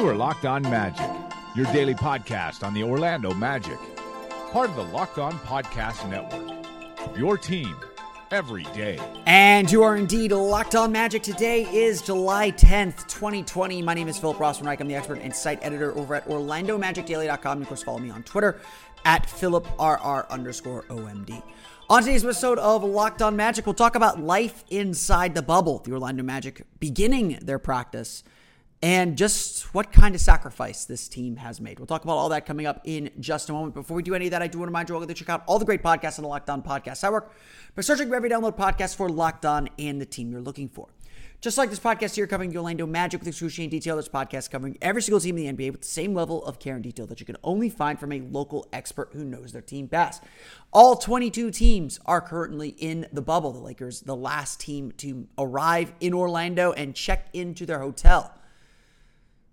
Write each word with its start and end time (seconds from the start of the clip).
You 0.00 0.08
are 0.08 0.14
Locked 0.14 0.46
On 0.46 0.62
Magic, 0.62 1.10
your 1.54 1.66
daily 1.74 1.94
podcast 1.94 2.66
on 2.66 2.72
the 2.72 2.82
Orlando 2.82 3.34
Magic, 3.34 3.76
part 4.50 4.70
of 4.70 4.76
the 4.76 4.84
Locked 4.84 5.18
On 5.18 5.34
Podcast 5.40 6.08
Network. 6.08 6.66
Your 7.18 7.36
team 7.36 7.76
every 8.30 8.62
day. 8.72 8.98
And 9.26 9.70
you 9.70 9.82
are 9.82 9.96
indeed 9.96 10.32
locked 10.32 10.74
on 10.74 10.90
magic. 10.90 11.22
Today 11.22 11.64
is 11.64 12.00
July 12.00 12.50
10th, 12.50 13.08
2020. 13.08 13.82
My 13.82 13.92
name 13.92 14.08
is 14.08 14.16
Philip 14.16 14.38
Rossman-Reich. 14.38 14.80
I'm 14.80 14.88
the 14.88 14.94
expert 14.94 15.18
and 15.20 15.36
site 15.36 15.58
editor 15.60 15.94
over 15.94 16.14
at 16.14 16.26
OrlandoMagicDaily.com. 16.26 17.58
And 17.58 17.62
of 17.62 17.68
course, 17.68 17.82
follow 17.82 17.98
me 17.98 18.08
on 18.08 18.22
Twitter 18.22 18.58
at 19.04 19.26
PhilipRR 19.26 20.30
underscore 20.30 20.84
OMD. 20.84 21.42
On 21.90 22.02
today's 22.02 22.24
episode 22.24 22.58
of 22.58 22.82
Locked 22.82 23.20
On 23.20 23.36
Magic, 23.36 23.66
we'll 23.66 23.74
talk 23.74 23.96
about 23.96 24.18
life 24.18 24.64
inside 24.70 25.34
the 25.34 25.42
bubble. 25.42 25.80
The 25.80 25.92
Orlando 25.92 26.22
Magic 26.22 26.64
beginning 26.78 27.38
their 27.42 27.58
practice 27.58 28.24
and 28.82 29.16
just 29.18 29.74
what 29.74 29.92
kind 29.92 30.14
of 30.14 30.20
sacrifice 30.20 30.86
this 30.86 31.06
team 31.06 31.36
has 31.36 31.60
made. 31.60 31.78
We'll 31.78 31.86
talk 31.86 32.04
about 32.04 32.16
all 32.16 32.30
that 32.30 32.46
coming 32.46 32.66
up 32.66 32.80
in 32.84 33.10
just 33.20 33.50
a 33.50 33.52
moment. 33.52 33.74
Before 33.74 33.96
we 33.96 34.02
do 34.02 34.14
any 34.14 34.26
of 34.26 34.30
that, 34.30 34.42
I 34.42 34.46
do 34.46 34.58
want 34.58 34.68
to 34.68 34.70
remind 34.70 34.88
you 34.88 34.94
all 34.94 35.06
to 35.06 35.14
check 35.14 35.28
out 35.28 35.42
all 35.46 35.58
the 35.58 35.66
great 35.66 35.82
podcasts 35.82 36.18
on 36.18 36.22
the 36.22 36.28
Locked 36.28 36.48
On 36.48 36.62
Podcast 36.62 37.02
Network 37.02 37.32
by 37.74 37.82
searching 37.82 38.08
for 38.08 38.14
every 38.14 38.30
download 38.30 38.56
podcast 38.56 38.96
for 38.96 39.08
Locked 39.08 39.44
On 39.44 39.68
and 39.78 40.00
the 40.00 40.06
team 40.06 40.32
you're 40.32 40.40
looking 40.40 40.68
for. 40.68 40.88
Just 41.42 41.56
like 41.56 41.70
this 41.70 41.78
podcast 41.78 42.16
here 42.16 42.26
covering 42.26 42.50
the 42.50 42.58
Orlando 42.58 42.86
Magic 42.86 43.18
with 43.20 43.28
excruciating 43.28 43.70
detail, 43.70 43.96
this 43.96 44.10
podcast 44.10 44.50
covering 44.50 44.76
every 44.82 45.00
single 45.00 45.20
team 45.20 45.38
in 45.38 45.56
the 45.56 45.64
NBA 45.64 45.72
with 45.72 45.80
the 45.80 45.86
same 45.86 46.14
level 46.14 46.44
of 46.44 46.58
care 46.58 46.74
and 46.74 46.82
detail 46.82 47.06
that 47.06 47.18
you 47.18 47.24
can 47.24 47.38
only 47.42 47.70
find 47.70 47.98
from 47.98 48.12
a 48.12 48.20
local 48.20 48.66
expert 48.74 49.08
who 49.14 49.24
knows 49.24 49.52
their 49.52 49.62
team 49.62 49.86
best. 49.86 50.22
All 50.70 50.96
22 50.96 51.50
teams 51.50 51.98
are 52.04 52.20
currently 52.20 52.70
in 52.70 53.06
the 53.10 53.22
bubble. 53.22 53.52
The 53.52 53.58
Lakers, 53.58 54.02
the 54.02 54.16
last 54.16 54.60
team 54.60 54.92
to 54.98 55.28
arrive 55.38 55.94
in 56.00 56.12
Orlando 56.12 56.72
and 56.72 56.94
check 56.94 57.28
into 57.32 57.64
their 57.64 57.80
hotel. 57.80 58.34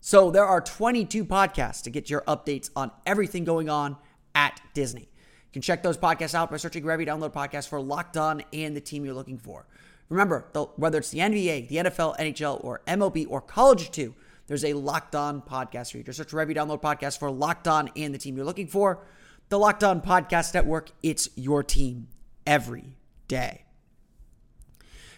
So 0.07 0.31
there 0.31 0.45
are 0.45 0.61
22 0.61 1.25
podcasts 1.25 1.81
to 1.81 1.89
get 1.89 2.09
your 2.09 2.21
updates 2.21 2.69
on 2.77 2.91
everything 3.05 3.43
going 3.43 3.67
on 3.67 3.97
at 4.33 4.61
Disney. 4.73 5.01
You 5.01 5.51
can 5.51 5.61
check 5.61 5.83
those 5.83 5.97
podcasts 5.97 6.33
out 6.33 6.49
by 6.49 6.55
searching 6.55 6.85
wherever 6.85 7.03
download 7.03 7.33
podcasts 7.33 7.67
for 7.67 7.81
Locked 7.81 8.15
On 8.15 8.41
and 8.53 8.73
the 8.73 8.79
team 8.79 9.03
you're 9.03 9.13
looking 9.13 9.37
for. 9.37 9.67
Remember, 10.07 10.47
whether 10.77 10.99
it's 10.99 11.09
the 11.09 11.19
NBA, 11.19 11.67
the 11.67 11.75
NFL, 11.75 12.17
NHL, 12.19 12.63
or 12.63 12.83
MLB, 12.87 13.25
or 13.29 13.41
college 13.41 13.91
too, 13.91 14.15
there's 14.47 14.63
a 14.63 14.71
Locked 14.75 15.13
On 15.13 15.41
podcast 15.41 15.91
for 15.91 15.97
you. 15.97 16.05
Just 16.05 16.19
search 16.19 16.31
wherever 16.31 16.53
download 16.53 16.81
podcasts 16.81 17.19
for 17.19 17.29
Locked 17.29 17.67
On 17.67 17.89
and 17.97 18.13
the 18.13 18.17
team 18.17 18.37
you're 18.37 18.45
looking 18.45 18.67
for. 18.67 19.05
The 19.49 19.59
Locked 19.59 19.83
On 19.83 19.99
Podcast 19.99 20.53
Network, 20.53 20.91
it's 21.03 21.27
your 21.35 21.63
team 21.63 22.07
every 22.45 22.95
day. 23.27 23.65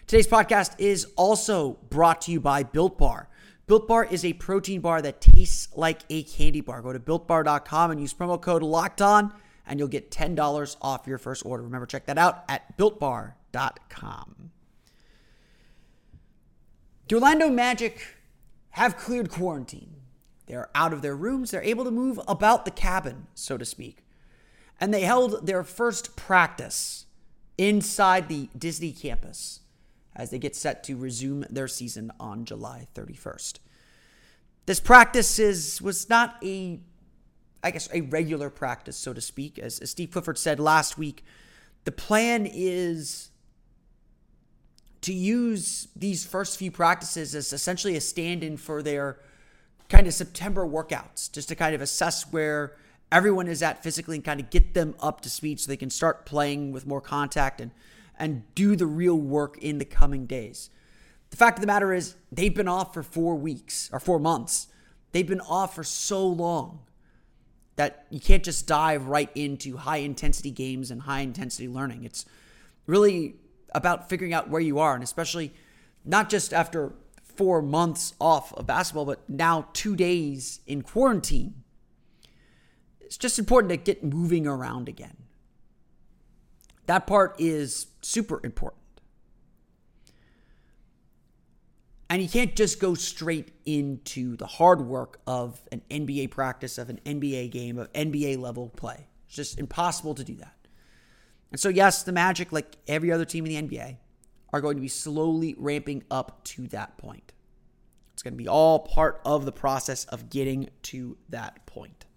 Today's 0.08 0.26
podcast 0.26 0.74
is 0.80 1.06
also 1.16 1.74
brought 1.92 2.22
to 2.22 2.32
you 2.32 2.42
by 2.42 2.64
Built 2.64 2.98
Bar. 2.98 3.29
Built 3.70 3.88
Bar 3.88 4.06
is 4.06 4.26
a 4.26 4.34
protein 4.34 4.82
bar 4.82 5.00
that 5.00 5.22
tastes 5.22 5.68
like 5.78 6.02
a 6.10 6.24
candy 6.24 6.60
bar. 6.60 6.82
Go 6.82 6.92
to 6.92 7.00
builtbar.com 7.00 7.92
and 7.92 8.02
use 8.02 8.16
promo 8.16 8.42
code 8.42 8.64
locked 8.64 9.00
on, 9.00 9.32
and 9.68 9.78
you'll 9.78 9.88
get 9.88 10.10
$10 10.10 10.76
off 10.82 11.06
your 11.06 11.20
first 11.20 11.46
order. 11.46 11.62
Remember, 11.62 11.86
check 11.86 12.08
that 12.08 12.18
out 12.18 12.46
at 12.50 12.76
builtbar.com. 12.80 14.50
The 17.08 17.16
Orlando 17.16 17.52
Magic 17.52 18.18
have 18.72 18.98
cleared 18.98 19.30
quarantine. 19.30 19.98
They're 20.48 20.72
out 20.74 20.92
of 20.92 21.04
their 21.04 21.16
rooms, 21.16 21.52
they're 21.52 21.62
able 21.62 21.86
to 21.86 21.92
move 21.92 22.20
about 22.28 22.66
the 22.66 22.72
cabin, 22.72 23.28
so 23.36 23.56
to 23.56 23.66
speak. 23.66 24.04
And 24.82 24.92
they 24.92 25.02
held 25.02 25.46
their 25.46 25.64
first 25.64 26.16
practice 26.16 27.06
inside 27.56 28.30
the 28.30 28.50
Disney 28.58 28.92
campus 28.94 29.60
as 30.20 30.30
they 30.30 30.38
get 30.38 30.56
set 30.56 30.84
to 30.84 30.98
resume 30.98 31.46
their 31.50 31.68
season 31.68 32.12
on 32.20 32.44
July 32.44 32.88
31st. 32.94 33.60
This 34.66 34.82
practice 34.82 35.40
is 35.40 35.82
was 35.82 36.10
not 36.10 36.36
a 36.44 36.82
I 37.64 37.72
guess 37.72 37.90
a 37.94 38.02
regular 38.02 38.50
practice 38.50 38.98
so 38.98 39.14
to 39.14 39.22
speak 39.22 39.58
as, 39.58 39.80
as 39.80 39.92
Steve 39.92 40.12
Clifford 40.12 40.38
said 40.38 40.60
last 40.60 40.98
week 40.98 41.24
the 41.86 41.92
plan 41.92 42.46
is 42.46 43.32
to 45.02 45.14
use 45.14 45.88
these 45.96 46.26
first 46.26 46.60
few 46.60 46.72
practices 46.72 47.34
as 47.34 47.54
essentially 47.54 47.96
a 47.96 48.02
stand-in 48.02 48.58
for 48.58 48.84
their 48.84 49.20
kind 49.88 50.06
of 50.06 50.14
September 50.14 50.68
workouts 50.68 51.32
just 51.32 51.48
to 51.48 51.56
kind 51.56 51.74
of 51.74 51.82
assess 51.82 52.32
where 52.32 52.76
everyone 53.12 53.48
is 53.48 53.64
at 53.64 53.82
physically 53.82 54.18
and 54.18 54.26
kind 54.26 54.40
of 54.40 54.50
get 54.50 54.74
them 54.74 54.96
up 55.00 55.22
to 55.22 55.30
speed 55.30 55.60
so 55.60 55.70
they 55.70 55.78
can 55.78 55.90
start 55.90 56.26
playing 56.26 56.72
with 56.74 56.86
more 56.86 57.02
contact 57.02 57.62
and 57.62 57.72
and 58.20 58.44
do 58.54 58.76
the 58.76 58.86
real 58.86 59.16
work 59.18 59.58
in 59.58 59.78
the 59.78 59.86
coming 59.86 60.26
days. 60.26 60.70
The 61.30 61.38
fact 61.38 61.58
of 61.58 61.62
the 61.62 61.68
matter 61.68 61.94
is, 61.94 62.16
they've 62.32 62.54
been 62.54 62.68
off 62.68 62.94
for 62.94 63.04
four 63.04 63.36
weeks 63.36 63.90
or 63.94 64.00
four 64.00 64.20
months. 64.20 64.68
They've 65.12 65.28
been 65.28 65.42
off 65.42 65.76
for 65.76 65.84
so 65.84 66.28
long 66.28 66.80
that 67.76 68.06
you 68.10 68.20
can't 68.20 68.44
just 68.44 68.68
dive 68.68 69.08
right 69.08 69.30
into 69.36 69.78
high 69.78 69.98
intensity 69.98 70.52
games 70.52 70.92
and 70.92 71.04
high 71.04 71.22
intensity 71.22 71.68
learning. 71.68 72.04
It's 72.04 72.26
really 72.86 73.36
about 73.74 74.10
figuring 74.10 74.34
out 74.34 74.50
where 74.50 74.62
you 74.62 74.80
are, 74.80 74.94
and 74.94 75.04
especially 75.04 75.54
not 76.04 76.30
just 76.30 76.54
after 76.54 76.92
four 77.24 77.62
months 77.62 78.16
off 78.20 78.52
of 78.54 78.68
basketball, 78.68 79.06
but 79.06 79.30
now 79.30 79.68
two 79.72 79.96
days 79.96 80.60
in 80.68 80.82
quarantine. 80.82 81.64
It's 83.00 83.18
just 83.18 83.40
important 83.40 83.70
to 83.70 83.78
get 83.78 84.04
moving 84.04 84.46
around 84.46 84.90
again. 84.90 85.16
That 86.90 87.06
part 87.06 87.36
is 87.38 87.86
super 88.02 88.42
important. 88.44 88.82
And 92.10 92.20
you 92.20 92.28
can't 92.28 92.56
just 92.56 92.80
go 92.80 92.96
straight 92.96 93.52
into 93.64 94.36
the 94.36 94.48
hard 94.48 94.82
work 94.82 95.22
of 95.28 95.62
an 95.72 95.84
NBA 95.92 96.32
practice, 96.32 96.80
of 96.80 96.90
an 96.90 97.00
NBA 97.06 97.52
game, 97.52 97.78
of 97.78 97.94
NBA 97.94 98.40
level 98.40 98.70
play. 98.70 99.06
It's 99.28 99.36
just 99.36 99.60
impossible 99.60 100.16
to 100.16 100.24
do 100.24 100.34
that. 100.38 100.56
And 101.52 101.60
so, 101.60 101.70
yes, 101.70 102.02
the 102.02 102.12
Magic, 102.12 102.52
like 102.52 102.78
every 102.88 103.12
other 103.12 103.24
team 103.24 103.46
in 103.46 103.68
the 103.68 103.78
NBA, 103.78 103.98
are 104.52 104.60
going 104.60 104.76
to 104.76 104.82
be 104.82 104.88
slowly 104.88 105.54
ramping 105.60 106.04
up 106.10 106.44
to 106.46 106.66
that 106.70 106.98
point. 106.98 107.34
It's 108.14 108.24
going 108.24 108.34
to 108.34 108.44
be 108.44 108.48
all 108.48 108.80
part 108.80 109.22
of 109.24 109.46
the 109.46 109.52
process 109.52 110.06
of 110.06 110.32
getting 110.32 110.72
to 110.82 111.18
that 111.30 111.68
point. 111.68 112.08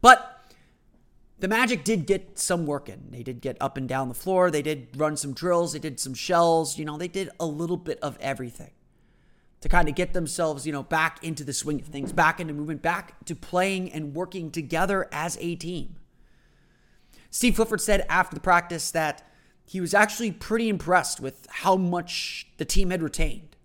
But 0.00 0.39
the 1.40 1.48
Magic 1.48 1.84
did 1.84 2.06
get 2.06 2.38
some 2.38 2.66
work 2.66 2.88
in. 2.88 3.08
They 3.10 3.22
did 3.22 3.40
get 3.40 3.56
up 3.60 3.76
and 3.76 3.88
down 3.88 4.08
the 4.08 4.14
floor. 4.14 4.50
They 4.50 4.62
did 4.62 4.88
run 4.96 5.16
some 5.16 5.32
drills. 5.32 5.72
They 5.72 5.78
did 5.78 5.98
some 5.98 6.14
shells. 6.14 6.78
You 6.78 6.84
know, 6.84 6.98
they 6.98 7.08
did 7.08 7.30
a 7.40 7.46
little 7.46 7.76
bit 7.76 7.98
of 8.00 8.18
everything 8.20 8.70
to 9.60 9.68
kind 9.68 9.88
of 9.88 9.94
get 9.94 10.12
themselves, 10.12 10.66
you 10.66 10.72
know, 10.72 10.82
back 10.82 11.22
into 11.22 11.44
the 11.44 11.52
swing 11.52 11.80
of 11.80 11.86
things, 11.86 12.12
back 12.12 12.40
into 12.40 12.54
movement, 12.54 12.82
back 12.82 13.24
to 13.26 13.34
playing 13.34 13.92
and 13.92 14.14
working 14.14 14.50
together 14.50 15.08
as 15.12 15.36
a 15.40 15.54
team. 15.54 15.96
Steve 17.30 17.56
Clifford 17.56 17.80
said 17.80 18.06
after 18.08 18.34
the 18.34 18.40
practice 18.40 18.90
that 18.90 19.26
he 19.64 19.80
was 19.80 19.94
actually 19.94 20.32
pretty 20.32 20.68
impressed 20.68 21.20
with 21.20 21.46
how 21.50 21.76
much 21.76 22.48
the 22.56 22.64
team 22.64 22.90
had 22.90 23.02
retained, 23.02 23.56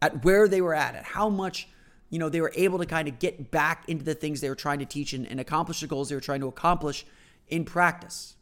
at 0.00 0.24
where 0.24 0.46
they 0.46 0.60
were 0.60 0.74
at, 0.74 0.94
at 0.94 1.04
how 1.04 1.28
much 1.28 1.68
you 2.12 2.18
know, 2.18 2.28
they 2.28 2.42
were 2.42 2.52
able 2.54 2.78
to 2.78 2.84
kind 2.84 3.08
of 3.08 3.18
get 3.18 3.50
back 3.50 3.88
into 3.88 4.04
the 4.04 4.14
things 4.14 4.42
they 4.42 4.50
were 4.50 4.54
trying 4.54 4.78
to 4.78 4.84
teach 4.84 5.14
and, 5.14 5.26
and 5.26 5.40
accomplish 5.40 5.80
the 5.80 5.86
goals 5.86 6.10
they 6.10 6.14
were 6.14 6.20
trying 6.20 6.40
to 6.40 6.46
accomplish 6.46 7.06
in 7.48 7.64
practice. 7.64 8.36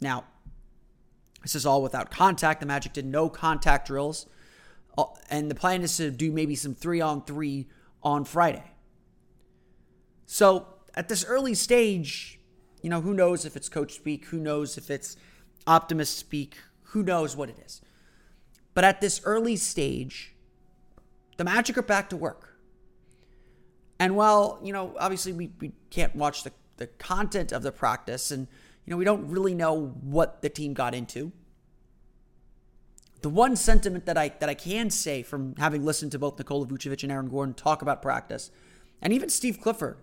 Now, 0.00 0.24
this 1.42 1.54
is 1.54 1.66
all 1.66 1.82
without 1.82 2.10
contact. 2.10 2.60
The 2.60 2.66
Magic 2.66 2.94
did 2.94 3.04
no 3.04 3.28
contact 3.28 3.88
drills. 3.88 4.24
Uh, 4.96 5.04
and 5.28 5.50
the 5.50 5.54
plan 5.54 5.82
is 5.82 5.98
to 5.98 6.10
do 6.10 6.32
maybe 6.32 6.54
some 6.54 6.74
three 6.74 7.02
on 7.02 7.22
three 7.24 7.68
on 8.02 8.24
Friday. 8.24 8.64
So 10.24 10.66
at 10.94 11.10
this 11.10 11.26
early 11.26 11.52
stage, 11.52 12.40
you 12.80 12.88
know, 12.88 13.02
who 13.02 13.12
knows 13.12 13.44
if 13.44 13.54
it's 13.54 13.68
coach 13.68 13.92
speak? 13.92 14.24
Who 14.26 14.38
knows 14.38 14.78
if 14.78 14.90
it's 14.90 15.18
optimist 15.66 16.16
speak? 16.16 16.56
Who 16.84 17.02
knows 17.02 17.36
what 17.36 17.50
it 17.50 17.58
is? 17.58 17.82
But 18.72 18.84
at 18.84 19.02
this 19.02 19.20
early 19.24 19.56
stage, 19.56 20.34
the 21.36 21.44
Magic 21.44 21.76
are 21.76 21.82
back 21.82 22.08
to 22.08 22.16
work. 22.16 22.48
And 24.02 24.16
while, 24.16 24.58
you 24.64 24.72
know, 24.72 24.96
obviously 24.98 25.32
we, 25.32 25.52
we 25.60 25.70
can't 25.90 26.16
watch 26.16 26.42
the, 26.42 26.50
the 26.76 26.88
content 26.88 27.52
of 27.52 27.62
the 27.62 27.70
practice 27.70 28.32
and, 28.32 28.48
you 28.84 28.90
know, 28.90 28.96
we 28.96 29.04
don't 29.04 29.28
really 29.28 29.54
know 29.54 29.94
what 30.02 30.42
the 30.42 30.48
team 30.48 30.74
got 30.74 30.92
into. 30.92 31.30
The 33.20 33.28
one 33.28 33.54
sentiment 33.54 34.06
that 34.06 34.18
I 34.18 34.30
that 34.40 34.48
I 34.48 34.54
can 34.54 34.90
say 34.90 35.22
from 35.22 35.54
having 35.56 35.84
listened 35.84 36.10
to 36.10 36.18
both 36.18 36.36
Nikola 36.36 36.66
Vucevic 36.66 37.04
and 37.04 37.12
Aaron 37.12 37.28
Gordon 37.28 37.54
talk 37.54 37.80
about 37.80 38.02
practice, 38.02 38.50
and 39.00 39.12
even 39.12 39.28
Steve 39.28 39.60
Clifford, 39.60 39.98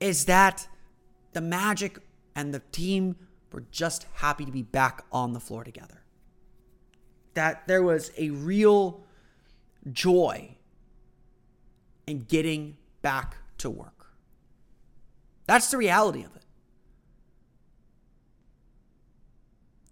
is 0.00 0.24
that 0.24 0.66
the 1.34 1.42
Magic 1.42 1.98
and 2.34 2.54
the 2.54 2.62
team 2.72 3.16
were 3.52 3.64
just 3.70 4.06
happy 4.14 4.46
to 4.46 4.50
be 4.50 4.62
back 4.62 5.04
on 5.12 5.34
the 5.34 5.40
floor 5.40 5.62
together. 5.62 6.04
That 7.34 7.68
there 7.68 7.82
was 7.82 8.12
a 8.16 8.30
real 8.30 9.04
joy 9.92 10.56
in 12.06 12.20
getting 12.20 12.76
back 13.02 13.36
to 13.58 13.70
work. 13.70 14.06
That's 15.46 15.70
the 15.70 15.76
reality 15.76 16.24
of 16.24 16.34
it. 16.36 16.42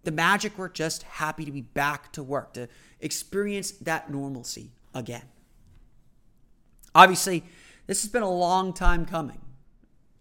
The 0.05 0.13
Magic 0.13 0.59
were 0.59 0.69
just 0.69 1.03
happy 1.05 1.45
to 1.45 1.53
be 1.53 1.63
back 1.63 2.13
to 2.13 2.23
work, 2.23 2.55
to 2.55 2.69
experience 3.01 3.71
that 3.73 4.11
normalcy 4.11 4.73
again. 4.95 5.25
Obviously, 6.95 7.43
this 7.87 8.03
has 8.03 8.11
been 8.11 8.23
a 8.23 8.31
long 8.31 8.73
time 8.73 9.07
coming. 9.07 9.41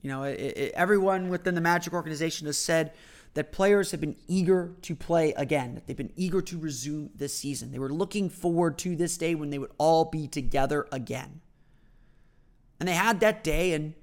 You 0.01 0.09
know, 0.09 0.23
it, 0.23 0.39
it, 0.39 0.73
everyone 0.73 1.29
within 1.29 1.55
the 1.55 1.61
Magic 1.61 1.93
organization 1.93 2.47
has 2.47 2.57
said 2.57 2.93
that 3.33 3.51
players 3.51 3.91
have 3.91 3.99
been 3.99 4.15
eager 4.27 4.73
to 4.83 4.95
play 4.95 5.33
again, 5.33 5.75
that 5.75 5.87
they've 5.87 5.97
been 5.97 6.13
eager 6.15 6.41
to 6.41 6.57
resume 6.57 7.09
this 7.15 7.35
season. 7.35 7.71
They 7.71 7.79
were 7.79 7.91
looking 7.91 8.29
forward 8.29 8.77
to 8.79 8.95
this 8.95 9.17
day 9.17 9.35
when 9.35 9.49
they 9.49 9.57
would 9.57 9.71
all 9.77 10.05
be 10.05 10.27
together 10.27 10.87
again. 10.91 11.41
And 12.79 12.89
they 12.89 12.93
had 12.93 13.19
that 13.21 13.43
day, 13.43 13.73
and 13.73 13.93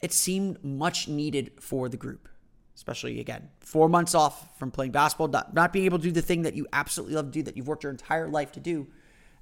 it 0.00 0.12
seemed 0.12 0.62
much 0.64 1.08
needed 1.08 1.52
for 1.60 1.88
the 1.88 1.96
group 1.96 2.28
especially 2.74 3.20
again, 3.20 3.48
four 3.60 3.88
months 3.88 4.14
off 4.14 4.58
from 4.58 4.70
playing 4.70 4.92
basketball, 4.92 5.28
not, 5.28 5.54
not 5.54 5.72
being 5.72 5.84
able 5.84 5.98
to 5.98 6.04
do 6.04 6.10
the 6.10 6.22
thing 6.22 6.42
that 6.42 6.54
you 6.54 6.66
absolutely 6.72 7.14
love 7.14 7.26
to 7.26 7.30
do, 7.30 7.42
that 7.42 7.56
you've 7.56 7.68
worked 7.68 7.82
your 7.82 7.92
entire 7.92 8.28
life 8.28 8.52
to 8.52 8.60
do, 8.60 8.86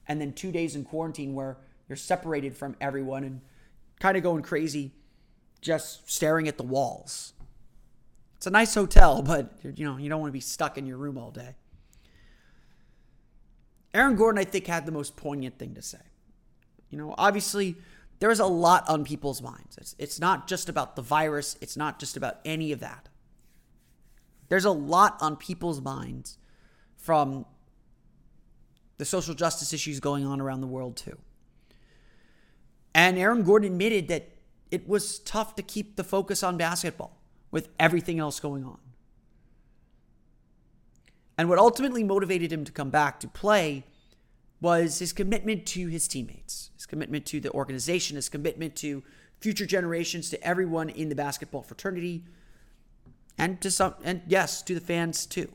and 0.08 0.20
then 0.20 0.32
two 0.32 0.50
days 0.52 0.74
in 0.74 0.84
quarantine 0.84 1.34
where 1.34 1.56
you're 1.88 1.96
separated 1.96 2.56
from 2.56 2.76
everyone 2.80 3.24
and 3.24 3.40
kind 3.98 4.16
of 4.16 4.22
going 4.22 4.42
crazy, 4.42 4.92
just 5.60 6.10
staring 6.10 6.48
at 6.48 6.56
the 6.56 6.62
walls. 6.62 7.32
It's 8.36 8.46
a 8.46 8.50
nice 8.50 8.74
hotel, 8.74 9.22
but 9.22 9.52
you 9.62 9.84
know 9.84 9.96
you 9.96 10.08
don't 10.08 10.20
want 10.20 10.30
to 10.30 10.34
be 10.34 10.40
stuck 10.40 10.76
in 10.76 10.86
your 10.86 10.96
room 10.96 11.16
all 11.16 11.30
day. 11.30 11.54
Aaron 13.92 14.16
Gordon, 14.16 14.38
I 14.38 14.44
think, 14.44 14.66
had 14.66 14.86
the 14.86 14.92
most 14.92 15.16
poignant 15.16 15.58
thing 15.58 15.74
to 15.74 15.82
say. 15.82 15.98
You 16.90 16.98
know, 16.98 17.14
obviously, 17.18 17.76
there's 18.20 18.38
a 18.38 18.46
lot 18.46 18.88
on 18.88 19.04
people's 19.04 19.42
minds. 19.42 19.76
It's, 19.78 19.96
it's 19.98 20.20
not 20.20 20.46
just 20.46 20.68
about 20.68 20.94
the 20.94 21.02
virus, 21.02 21.56
it's 21.60 21.76
not 21.76 21.98
just 21.98 22.16
about 22.16 22.36
any 22.44 22.70
of 22.70 22.80
that. 22.80 23.08
There's 24.48 24.64
a 24.64 24.70
lot 24.70 25.16
on 25.20 25.36
people's 25.36 25.80
minds 25.80 26.38
from 26.96 27.46
the 28.98 29.04
social 29.04 29.34
justice 29.34 29.72
issues 29.72 30.00
going 30.00 30.26
on 30.26 30.40
around 30.40 30.60
the 30.60 30.66
world, 30.66 30.96
too. 30.96 31.16
And 32.94 33.18
Aaron 33.18 33.42
Gordon 33.42 33.72
admitted 33.72 34.08
that 34.08 34.28
it 34.70 34.86
was 34.86 35.18
tough 35.20 35.54
to 35.56 35.62
keep 35.62 35.96
the 35.96 36.04
focus 36.04 36.42
on 36.42 36.56
basketball 36.56 37.16
with 37.50 37.68
everything 37.78 38.18
else 38.18 38.38
going 38.38 38.64
on. 38.64 38.78
And 41.38 41.48
what 41.48 41.58
ultimately 41.58 42.04
motivated 42.04 42.52
him 42.52 42.64
to 42.64 42.72
come 42.72 42.90
back 42.90 43.18
to 43.20 43.28
play 43.28 43.84
was 44.60 44.98
his 44.98 45.12
commitment 45.12 45.66
to 45.66 45.86
his 45.86 46.06
teammates, 46.06 46.70
his 46.76 46.86
commitment 46.86 47.24
to 47.26 47.40
the 47.40 47.50
organization, 47.52 48.16
his 48.16 48.28
commitment 48.28 48.76
to 48.76 49.02
future 49.40 49.66
generations, 49.66 50.28
to 50.30 50.46
everyone 50.46 50.90
in 50.90 51.08
the 51.08 51.14
basketball 51.14 51.62
fraternity, 51.62 52.24
and 53.38 53.60
to 53.62 53.70
some 53.70 53.94
and 54.04 54.20
yes 54.26 54.62
to 54.62 54.74
the 54.74 54.80
fans 54.80 55.24
too. 55.24 55.50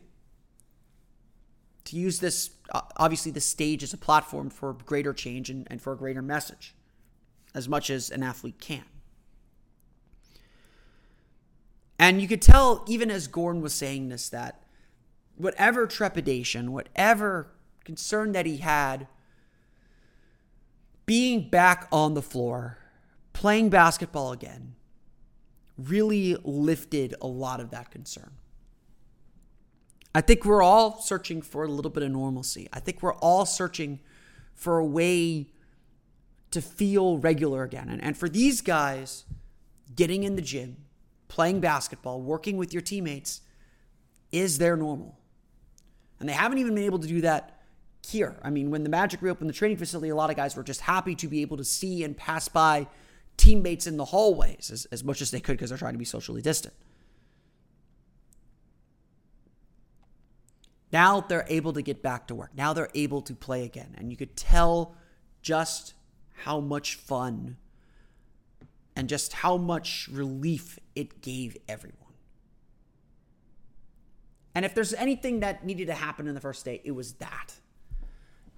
To 1.86 1.96
use 1.96 2.20
this 2.20 2.50
obviously 2.98 3.32
the 3.32 3.42
stage 3.42 3.84
as 3.84 3.94
a 3.94 3.98
platform 3.98 4.50
for 4.50 4.74
greater 4.74 5.14
change 5.14 5.52
and, 5.52 5.68
and 5.70 5.80
for 5.80 5.94
a 5.94 5.98
greater 5.98 6.24
message 6.24 6.74
as 7.54 7.70
much 7.70 7.92
as 7.92 8.10
an 8.10 8.24
athlete 8.24 8.60
can. 8.60 8.84
And 12.00 12.22
you 12.22 12.28
could 12.28 12.42
tell 12.42 12.84
even 12.88 13.12
as 13.12 13.28
Gordon 13.28 13.62
was 13.62 13.74
saying 13.74 14.10
this 14.10 14.30
that 14.30 14.64
whatever 15.38 15.86
trepidation 15.86 16.72
whatever 16.72 17.52
concern 17.86 18.34
that 18.34 18.46
he 18.46 18.58
had 18.58 19.08
being 21.06 21.50
back 21.50 21.88
on 21.92 22.16
the 22.16 22.22
floor 22.22 22.80
playing 23.32 23.70
basketball 23.70 24.32
again 24.32 24.76
really 25.78 26.36
lifted 26.44 27.14
a 27.22 27.28
lot 27.28 27.60
of 27.60 27.70
that 27.72 27.92
concern. 27.92 28.32
I 30.14 30.22
think 30.22 30.46
we're 30.46 30.64
all 30.64 31.02
searching 31.02 31.42
for 31.42 31.66
a 31.66 31.68
little 31.68 31.92
bit 31.92 32.02
of 32.02 32.12
normalcy. 32.12 32.70
I 32.72 32.80
think 32.80 33.02
we're 33.02 33.16
all 33.16 33.46
searching 33.46 34.00
for 34.54 34.80
a 34.80 34.86
way 34.86 35.48
to 36.52 36.62
feel 36.62 37.18
regular 37.18 37.64
again. 37.64 37.90
And, 37.90 38.02
and 38.02 38.18
for 38.18 38.30
these 38.30 38.62
guys, 38.62 39.26
getting 39.94 40.24
in 40.24 40.38
the 40.38 40.42
gym, 40.42 40.78
playing 41.28 41.60
basketball, 41.60 42.22
working 42.22 42.56
with 42.56 42.72
your 42.72 42.82
teammates 42.82 43.42
is 44.32 44.58
their 44.58 44.78
normal. 44.78 45.20
And 46.22 46.30
they 46.30 46.34
haven't 46.34 46.60
even 46.60 46.76
been 46.76 46.86
able 46.86 47.00
to 47.00 47.08
do 47.08 47.20
that 47.22 47.55
here. 48.12 48.38
I 48.44 48.50
mean, 48.50 48.72
when 48.72 48.84
the 48.84 48.90
Magic 48.90 49.22
reopened 49.22 49.50
the 49.50 49.54
training 49.54 49.78
facility, 49.78 50.10
a 50.10 50.16
lot 50.16 50.30
of 50.30 50.36
guys 50.36 50.56
were 50.56 50.64
just 50.64 50.82
happy 50.82 51.16
to 51.16 51.28
be 51.28 51.42
able 51.42 51.58
to 51.58 51.64
see 51.64 52.04
and 52.04 52.16
pass 52.16 52.48
by 52.48 52.88
teammates 53.38 53.88
in 53.88 53.98
the 53.98 54.06
hallways 54.06 54.70
as, 54.72 54.86
as 54.86 55.04
much 55.04 55.22
as 55.22 55.32
they 55.32 55.40
could 55.40 55.54
because 55.54 55.70
they're 55.70 55.78
trying 55.78 55.94
to 55.94 56.00
be 56.00 56.06
socially 56.06 56.42
distant. 56.42 56.74
Now 60.92 61.22
they're 61.22 61.46
able 61.50 61.74
to 61.74 61.82
get 61.82 62.02
back 62.02 62.28
to 62.28 62.36
work. 62.36 62.52
Now 62.56 62.74
they're 62.74 62.92
able 62.94 63.22
to 63.24 63.34
play 63.34 63.66
again. 63.66 63.96
And 63.98 64.12
you 64.12 64.18
could 64.18 64.36
tell 64.36 64.96
just 65.42 65.94
how 66.44 66.60
much 66.60 66.96
fun 66.96 67.58
and 68.96 69.10
just 69.10 69.34
how 69.34 69.58
much 69.58 70.08
relief 70.12 70.80
it 70.96 71.22
gave 71.22 71.58
everyone. 71.68 72.00
And 74.54 74.64
if 74.64 74.74
there's 74.74 74.94
anything 74.94 75.42
that 75.42 75.66
needed 75.66 75.88
to 75.88 75.94
happen 75.94 76.28
in 76.28 76.34
the 76.34 76.40
first 76.40 76.64
day, 76.64 76.82
it 76.86 76.92
was 76.92 77.14
that 77.16 77.56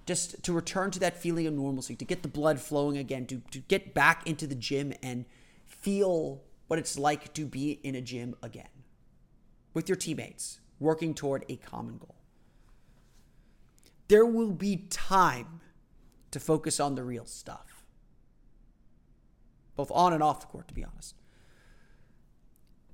just 0.08 0.42
to 0.42 0.54
return 0.54 0.90
to 0.90 0.98
that 0.98 1.18
feeling 1.18 1.46
of 1.46 1.52
normalcy, 1.52 1.94
to 1.94 2.04
get 2.04 2.22
the 2.22 2.28
blood 2.28 2.58
flowing 2.58 2.96
again, 2.96 3.26
to, 3.26 3.42
to 3.50 3.58
get 3.58 3.92
back 3.92 4.26
into 4.26 4.46
the 4.46 4.54
gym 4.54 4.94
and 5.02 5.26
feel 5.66 6.40
what 6.66 6.78
it's 6.78 6.98
like 6.98 7.34
to 7.34 7.44
be 7.44 7.72
in 7.82 7.94
a 7.94 8.00
gym 8.00 8.34
again 8.42 8.70
with 9.74 9.86
your 9.86 9.96
teammates, 9.96 10.60
working 10.80 11.12
toward 11.12 11.44
a 11.50 11.56
common 11.56 11.98
goal. 11.98 12.14
There 14.08 14.24
will 14.24 14.52
be 14.52 14.86
time 14.88 15.60
to 16.30 16.40
focus 16.40 16.80
on 16.80 16.94
the 16.94 17.04
real 17.04 17.26
stuff, 17.26 17.84
both 19.76 19.90
on 19.90 20.14
and 20.14 20.22
off 20.22 20.40
the 20.40 20.46
court, 20.46 20.68
to 20.68 20.74
be 20.74 20.84
honest 20.84 21.17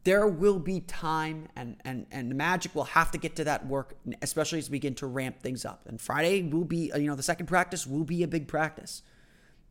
there 0.05 0.27
will 0.27 0.59
be 0.59 0.81
time 0.81 1.49
and 1.57 1.77
and 1.85 2.07
and 2.13 2.35
magic 2.35 2.75
will 2.75 2.85
have 2.85 3.11
to 3.11 3.19
get 3.19 3.37
to 3.37 3.45
that 3.45 3.67
work 3.67 3.97
especially 4.23 4.59
as 4.59 4.69
we 4.69 4.75
begin 4.75 4.95
to 4.95 5.07
ramp 5.07 5.41
things 5.41 5.65
up. 5.65 5.87
And 5.87 6.01
friday 6.01 6.43
will 6.43 6.65
be 6.65 6.93
you 6.95 7.07
know 7.07 7.17
the 7.17 7.23
second 7.23 7.47
practice 7.47 7.87
will 7.87 8.05
be 8.05 8.23
a 8.23 8.29
big 8.29 8.47
practice 8.47 9.03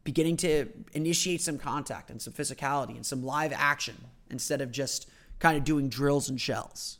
beginning 0.04 0.36
to 0.36 0.68
initiate 0.92 1.42
some 1.42 1.58
contact 1.58 2.10
and 2.10 2.22
some 2.22 2.34
physicality 2.34 2.96
and 2.96 3.06
some 3.06 3.24
live 3.24 3.54
action 3.56 3.96
instead 4.30 4.60
of 4.60 4.72
just 4.72 5.08
kind 5.40 5.56
of 5.56 5.64
doing 5.64 5.88
drills 5.88 6.30
and 6.30 6.42
shells. 6.42 6.98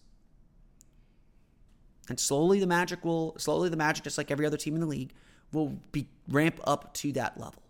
And 2.08 2.20
slowly 2.20 2.60
the 2.60 2.68
magic 2.68 3.04
will 3.04 3.36
slowly 3.40 3.70
the 3.70 3.78
magic 3.78 4.04
just 4.04 4.18
like 4.18 4.30
every 4.30 4.46
other 4.46 4.58
team 4.58 4.76
in 4.76 4.82
the 4.82 4.88
league 4.88 5.12
will 5.52 5.78
be 5.92 6.08
ramp 6.28 6.60
up 6.66 6.94
to 6.94 7.12
that 7.14 7.40
level 7.40 7.63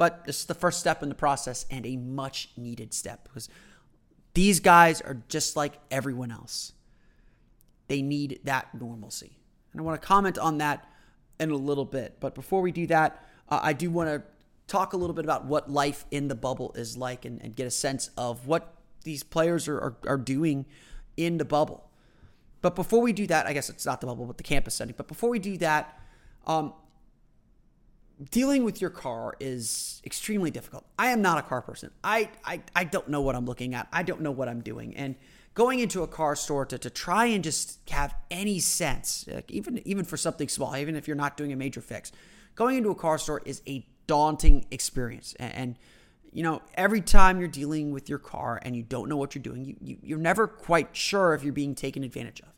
But 0.00 0.24
this 0.24 0.40
is 0.40 0.46
the 0.46 0.54
first 0.54 0.80
step 0.80 1.02
in 1.02 1.10
the 1.10 1.14
process 1.14 1.66
and 1.70 1.84
a 1.84 1.98
much 1.98 2.48
needed 2.56 2.94
step 2.94 3.22
because 3.24 3.50
these 4.32 4.58
guys 4.58 5.02
are 5.02 5.22
just 5.28 5.56
like 5.56 5.74
everyone 5.90 6.30
else. 6.30 6.72
They 7.88 8.00
need 8.00 8.40
that 8.44 8.74
normalcy. 8.74 9.36
And 9.72 9.80
I 9.82 9.84
want 9.84 10.00
to 10.00 10.08
comment 10.08 10.38
on 10.38 10.56
that 10.56 10.88
in 11.38 11.50
a 11.50 11.54
little 11.54 11.84
bit. 11.84 12.16
But 12.18 12.34
before 12.34 12.62
we 12.62 12.72
do 12.72 12.86
that, 12.86 13.22
uh, 13.50 13.60
I 13.62 13.74
do 13.74 13.90
want 13.90 14.08
to 14.08 14.22
talk 14.68 14.94
a 14.94 14.96
little 14.96 15.12
bit 15.12 15.26
about 15.26 15.44
what 15.44 15.70
life 15.70 16.06
in 16.10 16.28
the 16.28 16.34
bubble 16.34 16.72
is 16.76 16.96
like 16.96 17.26
and, 17.26 17.38
and 17.42 17.54
get 17.54 17.66
a 17.66 17.70
sense 17.70 18.08
of 18.16 18.46
what 18.46 18.72
these 19.04 19.22
players 19.22 19.68
are, 19.68 19.76
are, 19.76 19.96
are 20.06 20.16
doing 20.16 20.64
in 21.18 21.36
the 21.36 21.44
bubble. 21.44 21.90
But 22.62 22.74
before 22.74 23.02
we 23.02 23.12
do 23.12 23.26
that, 23.26 23.44
I 23.44 23.52
guess 23.52 23.68
it's 23.68 23.84
not 23.84 24.00
the 24.00 24.06
bubble, 24.06 24.24
but 24.24 24.38
the 24.38 24.44
campus 24.44 24.76
setting. 24.76 24.94
But 24.96 25.08
before 25.08 25.28
we 25.28 25.38
do 25.38 25.58
that, 25.58 26.00
um, 26.46 26.72
dealing 28.30 28.64
with 28.64 28.80
your 28.80 28.90
car 28.90 29.34
is 29.40 30.02
extremely 30.04 30.50
difficult. 30.50 30.84
I 30.98 31.08
am 31.08 31.22
not 31.22 31.38
a 31.38 31.42
car 31.42 31.62
person. 31.62 31.90
I, 32.04 32.30
I 32.44 32.62
I 32.74 32.84
don't 32.84 33.08
know 33.08 33.22
what 33.22 33.34
I'm 33.34 33.46
looking 33.46 33.74
at. 33.74 33.88
I 33.92 34.02
don't 34.02 34.20
know 34.20 34.30
what 34.30 34.48
I'm 34.48 34.60
doing. 34.60 34.96
And 34.96 35.16
going 35.54 35.80
into 35.80 36.02
a 36.02 36.06
car 36.06 36.36
store 36.36 36.66
to, 36.66 36.78
to 36.78 36.90
try 36.90 37.26
and 37.26 37.42
just 37.42 37.78
have 37.90 38.14
any 38.30 38.58
sense, 38.60 39.26
even 39.48 39.86
even 39.86 40.04
for 40.04 40.16
something 40.16 40.48
small, 40.48 40.76
even 40.76 40.96
if 40.96 41.08
you're 41.08 41.16
not 41.16 41.36
doing 41.36 41.52
a 41.52 41.56
major 41.56 41.80
fix, 41.80 42.12
going 42.54 42.76
into 42.76 42.90
a 42.90 42.94
car 42.94 43.18
store 43.18 43.40
is 43.44 43.62
a 43.66 43.86
daunting 44.06 44.66
experience. 44.70 45.34
And, 45.38 45.54
and 45.54 45.78
you 46.32 46.42
know, 46.42 46.62
every 46.74 47.00
time 47.00 47.38
you're 47.38 47.48
dealing 47.48 47.90
with 47.90 48.08
your 48.08 48.18
car 48.18 48.60
and 48.62 48.76
you 48.76 48.82
don't 48.82 49.08
know 49.08 49.16
what 49.16 49.34
you're 49.34 49.42
doing, 49.42 49.64
you, 49.64 49.76
you 49.80 49.96
you're 50.02 50.18
never 50.18 50.46
quite 50.46 50.94
sure 50.94 51.34
if 51.34 51.42
you're 51.42 51.52
being 51.52 51.74
taken 51.74 52.04
advantage 52.04 52.40
of. 52.40 52.48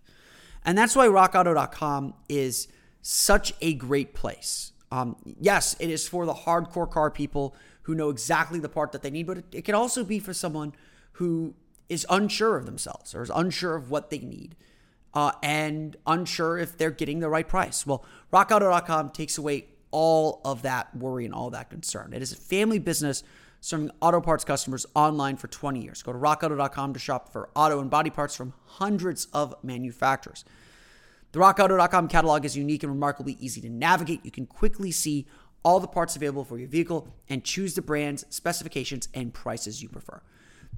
And 0.64 0.76
that's 0.76 0.95
why 0.95 1.07
RockAuto.com 1.07 2.14
is 2.28 2.69
such 3.00 3.52
a 3.61 3.75
great 3.75 4.14
place. 4.14 4.73
Um, 4.92 5.16
yes, 5.25 5.75
it 5.80 5.88
is 5.88 6.06
for 6.06 6.26
the 6.26 6.34
hardcore 6.34 6.88
car 6.88 7.11
people 7.11 7.56
who 7.84 7.94
know 7.94 8.11
exactly 8.11 8.61
the 8.61 8.68
part 8.68 8.92
that 8.92 9.00
they 9.00 9.11
need, 9.11 9.26
but 9.26 9.38
it, 9.38 9.44
it 9.50 9.64
can 9.64 9.75
also 9.75 10.04
be 10.04 10.18
for 10.18 10.34
someone 10.34 10.75
who 11.12 11.54
is 11.88 12.06
unsure 12.11 12.58
of 12.58 12.66
themselves 12.66 13.14
or 13.14 13.22
is 13.22 13.30
unsure 13.34 13.75
of 13.75 13.90
what 13.90 14.11
they 14.11 14.18
need 14.18 14.54
uh, 15.14 15.32
and 15.42 15.96
unsure 16.06 16.58
if 16.58 16.76
they're 16.76 16.90
getting 16.90 17.20
the 17.20 17.30
right 17.30 17.49
price. 17.49 17.87
Well, 17.87 18.04
rockauto.com 18.34 19.11
takes 19.11 19.38
away 19.38 19.64
all 19.92 20.42
of 20.44 20.61
that 20.61 20.94
worry 20.94 21.25
and 21.25 21.32
all 21.32 21.49
that 21.50 21.70
concern. 21.70 22.12
It 22.12 22.20
is 22.20 22.32
a 22.32 22.37
family 22.37 22.78
business 22.78 23.22
serving 23.61 23.90
auto 24.02 24.20
parts 24.20 24.44
customers 24.44 24.84
online 24.94 25.38
for 25.38 25.49
20 25.49 25.82
years. 25.82 26.02
Go 26.02 26.12
to 26.12 26.18
rockauto.com 26.18 26.92
to 26.92 26.99
shop 26.99 27.32
for 27.32 27.49
auto 27.54 27.80
and 27.80 27.88
body 27.88 28.11
parts 28.11 28.37
from 28.37 28.52
hundreds 28.66 29.26
of 29.32 29.54
manufacturers. 29.62 30.44
The 31.33 31.41
rockauto.com 31.41 32.09
catalog 32.09 32.45
is 32.45 32.57
unique 32.57 32.83
and 32.83 32.93
remarkably 32.93 33.37
easy 33.41 33.61
to 33.62 33.71
navigate. 33.71 34.25
You 34.25 34.31
can 34.31 34.47
quickly 34.47 34.91
see 34.91 35.27
all 35.62 35.81
the 35.81 35.89
parts 35.89 36.15
available 36.15 36.45
for 36.45 36.59
your 36.59 36.69
vehicle 36.69 37.09
and 37.29 37.43
choose 37.43 37.75
the 37.75 37.83
brands, 37.83 38.25
specifications, 38.29 39.09
and 39.15 39.33
prices 39.33 39.83
you 39.83 39.89
prefer. 39.89 40.21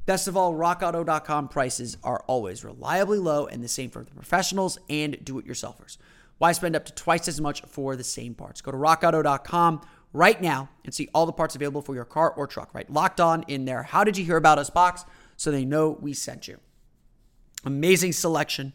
Best 0.07 0.29
of 0.29 0.37
all, 0.37 0.55
rockauto.com 0.55 1.49
prices 1.49 1.97
are 2.05 2.23
always 2.27 2.63
reliably 2.63 3.19
low 3.19 3.47
and 3.47 3.65
the 3.65 3.69
same 3.69 3.91
for 3.91 4.05
the 4.05 4.11
professionals 4.11 4.79
and 4.89 5.23
do 5.25 5.39
it 5.39 5.47
yourselfers. 5.47 5.97
Why 6.39 6.53
spend 6.53 6.77
up 6.77 6.85
to 6.87 6.95
twice 6.95 7.27
as 7.27 7.41
much 7.41 7.63
for 7.63 7.97
the 7.97 8.05
same 8.05 8.35
parts? 8.35 8.61
Go 8.61 8.71
to 8.71 8.77
rockauto.com 8.77 9.81
right 10.13 10.41
now 10.41 10.69
and 10.85 10.93
see 10.93 11.09
all 11.15 11.27
the 11.27 11.33
parts 11.33 11.55
available 11.55 11.83
for 11.83 11.95
your 11.95 12.05
car 12.05 12.31
or 12.31 12.47
truck, 12.47 12.75
right? 12.75 12.91
Locked 12.91 13.21
on 13.21 13.45
in 13.49 13.65
there. 13.65 13.83
How 13.83 14.05
did 14.05 14.17
you 14.17 14.25
hear 14.25 14.37
about 14.37 14.59
us 14.59 14.69
box 14.69 15.05
so 15.37 15.51
they 15.51 15.65
know 15.65 15.99
we 16.01 16.13
sent 16.13 16.47
you? 16.47 16.59
Amazing 17.65 18.13
selection, 18.13 18.75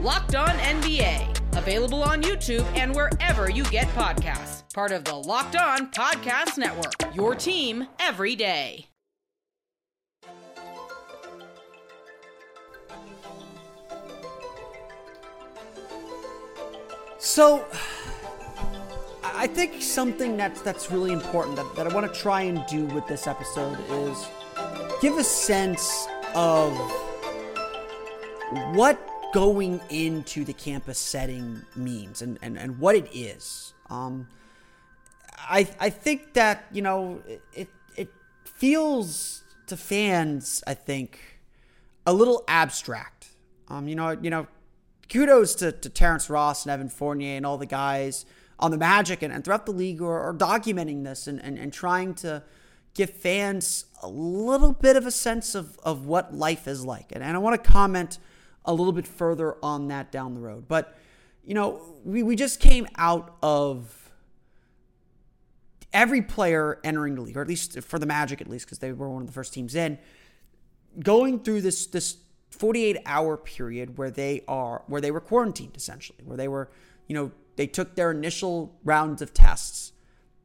Locked 0.00 0.34
On 0.34 0.48
NBA, 0.48 1.56
available 1.56 2.02
on 2.02 2.22
YouTube 2.22 2.64
and 2.76 2.94
wherever 2.94 3.50
you 3.50 3.62
get 3.64 3.86
podcasts. 3.88 4.62
Part 4.74 4.90
of 4.90 5.04
the 5.04 5.14
Locked 5.14 5.54
On 5.54 5.92
Podcast 5.92 6.58
Network, 6.58 6.94
your 7.14 7.34
team 7.34 7.86
every 8.00 8.34
day. 8.34 8.86
So, 17.18 17.64
I 19.22 19.46
think 19.46 19.80
something 19.80 20.36
that's 20.36 20.60
that's 20.62 20.90
really 20.90 21.12
important 21.12 21.56
that, 21.56 21.76
that 21.76 21.86
I 21.86 21.94
want 21.94 22.12
to 22.12 22.20
try 22.20 22.42
and 22.42 22.64
do 22.66 22.86
with 22.86 23.06
this 23.06 23.26
episode 23.26 23.78
is 23.90 24.26
give 25.00 25.16
a 25.18 25.24
sense 25.24 26.06
of 26.34 26.76
what 28.74 28.98
going 29.32 29.80
into 29.90 30.44
the 30.44 30.52
campus 30.52 30.98
setting 30.98 31.62
means 31.74 32.22
and, 32.22 32.38
and, 32.42 32.58
and 32.58 32.78
what 32.78 32.94
it 32.94 33.08
is. 33.12 33.74
Um, 33.90 34.28
I 35.38 35.68
I 35.80 35.90
think 35.90 36.34
that 36.34 36.64
you 36.72 36.82
know 36.82 37.22
it 37.52 37.68
it 37.96 38.08
feels 38.44 39.42
to 39.66 39.76
fans 39.76 40.62
I 40.66 40.74
think 40.74 41.40
a 42.06 42.12
little 42.12 42.44
abstract. 42.46 43.28
Um, 43.68 43.88
you 43.88 43.94
know 43.94 44.10
you 44.10 44.30
know 44.30 44.46
kudos 45.10 45.54
to, 45.56 45.72
to 45.72 45.88
Terrence 45.88 46.30
Ross 46.30 46.64
and 46.64 46.72
Evan 46.72 46.88
Fournier 46.88 47.36
and 47.36 47.44
all 47.44 47.58
the 47.58 47.66
guys 47.66 48.24
on 48.58 48.70
the 48.70 48.78
Magic 48.78 49.22
and, 49.22 49.32
and 49.32 49.44
throughout 49.44 49.66
the 49.66 49.72
league 49.72 50.00
are, 50.00 50.20
are 50.20 50.34
documenting 50.34 51.04
this 51.04 51.26
and, 51.26 51.42
and, 51.42 51.58
and 51.58 51.72
trying 51.72 52.14
to 52.14 52.42
give 52.94 53.10
fans 53.10 53.86
a 54.02 54.08
little 54.08 54.72
bit 54.72 54.96
of 54.96 55.06
a 55.06 55.10
sense 55.10 55.54
of, 55.54 55.78
of 55.82 56.06
what 56.06 56.34
life 56.34 56.68
is 56.68 56.84
like. 56.86 57.12
And, 57.12 57.22
and 57.22 57.36
I 57.36 57.40
want 57.40 57.62
to 57.62 57.70
comment 57.70 58.18
a 58.64 58.72
little 58.72 58.92
bit 58.92 59.06
further 59.06 59.56
on 59.62 59.88
that 59.88 60.12
down 60.12 60.34
the 60.34 60.40
road. 60.40 60.66
But, 60.68 60.96
you 61.44 61.54
know, 61.54 61.82
we, 62.04 62.22
we 62.22 62.36
just 62.36 62.60
came 62.60 62.86
out 62.96 63.36
of 63.42 64.10
every 65.92 66.22
player 66.22 66.78
entering 66.84 67.14
the 67.14 67.22
league, 67.22 67.36
or 67.36 67.42
at 67.42 67.48
least 67.48 67.80
for 67.80 67.98
the 67.98 68.06
Magic, 68.06 68.40
at 68.40 68.48
least, 68.48 68.66
because 68.66 68.78
they 68.78 68.92
were 68.92 69.08
one 69.08 69.22
of 69.22 69.26
the 69.26 69.32
first 69.32 69.52
teams 69.52 69.74
in, 69.74 69.98
going 71.00 71.40
through 71.40 71.60
this 71.60 71.86
this 71.86 72.16
48 72.50 72.98
hour 73.06 73.36
period 73.36 73.96
where 73.96 74.10
they 74.10 74.42
are 74.46 74.82
where 74.86 75.00
they 75.00 75.10
were 75.10 75.20
quarantined 75.20 75.76
essentially, 75.76 76.18
where 76.24 76.36
they 76.36 76.48
were, 76.48 76.70
you 77.08 77.14
know, 77.14 77.32
they 77.56 77.66
took 77.66 77.94
their 77.94 78.10
initial 78.10 78.78
rounds 78.84 79.22
of 79.22 79.34
tests. 79.34 79.92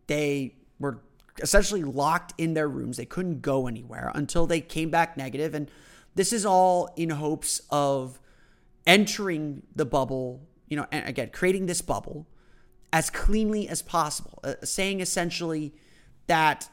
They 0.07 0.55
were 0.79 1.01
essentially 1.41 1.83
locked 1.83 2.33
in 2.37 2.53
their 2.53 2.67
rooms. 2.67 2.97
They 2.97 3.05
couldn't 3.05 3.41
go 3.41 3.67
anywhere 3.67 4.11
until 4.15 4.47
they 4.47 4.61
came 4.61 4.89
back. 4.89 5.17
And 5.17 5.69
this 6.17 6.33
is 6.33 6.45
all 6.45 6.93
in 6.95 7.09
hopes 7.09 7.61
of 7.69 8.19
entering 8.85 9.63
the 9.75 9.85
bubble, 9.85 10.47
you 10.67 10.77
know, 10.77 10.85
and 10.91 11.07
again, 11.07 11.29
creating 11.31 11.65
this 11.65 11.81
bubble 11.81 12.27
as 12.91 13.09
cleanly 13.09 13.67
as 13.67 13.81
possible, 13.81 14.39
uh, 14.43 14.53
saying 14.63 14.99
essentially 14.99 15.73
that, 16.27 16.69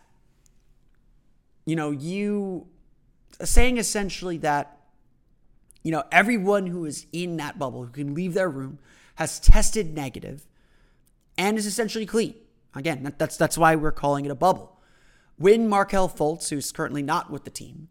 you 1.66 1.76
know, 1.76 1.90
you, 1.90 2.66
saying 3.42 3.78
essentially 3.78 4.38
that 4.38 4.74
you 5.84 5.90
know, 5.92 6.02
everyone 6.10 6.66
who 6.66 6.86
is 6.86 7.06
in 7.12 7.36
that 7.36 7.58
bubble 7.58 7.84
who 7.84 7.92
can 7.92 8.14
leave 8.14 8.34
their 8.34 8.48
room 8.48 8.78
has 9.16 9.38
tested 9.38 9.94
negative 9.94 10.46
and 11.36 11.58
is 11.58 11.66
essentially 11.66 12.06
clean. 12.06 12.34
Again, 12.74 13.04
that, 13.04 13.18
that's 13.18 13.36
that's 13.36 13.56
why 13.56 13.76
we're 13.76 13.92
calling 13.92 14.24
it 14.24 14.30
a 14.30 14.34
bubble. 14.34 14.80
When 15.36 15.68
Markelle 15.68 16.08
Fultz, 16.08 16.48
who's 16.48 16.72
currently 16.72 17.02
not 17.02 17.30
with 17.30 17.44
the 17.44 17.50
team, 17.50 17.88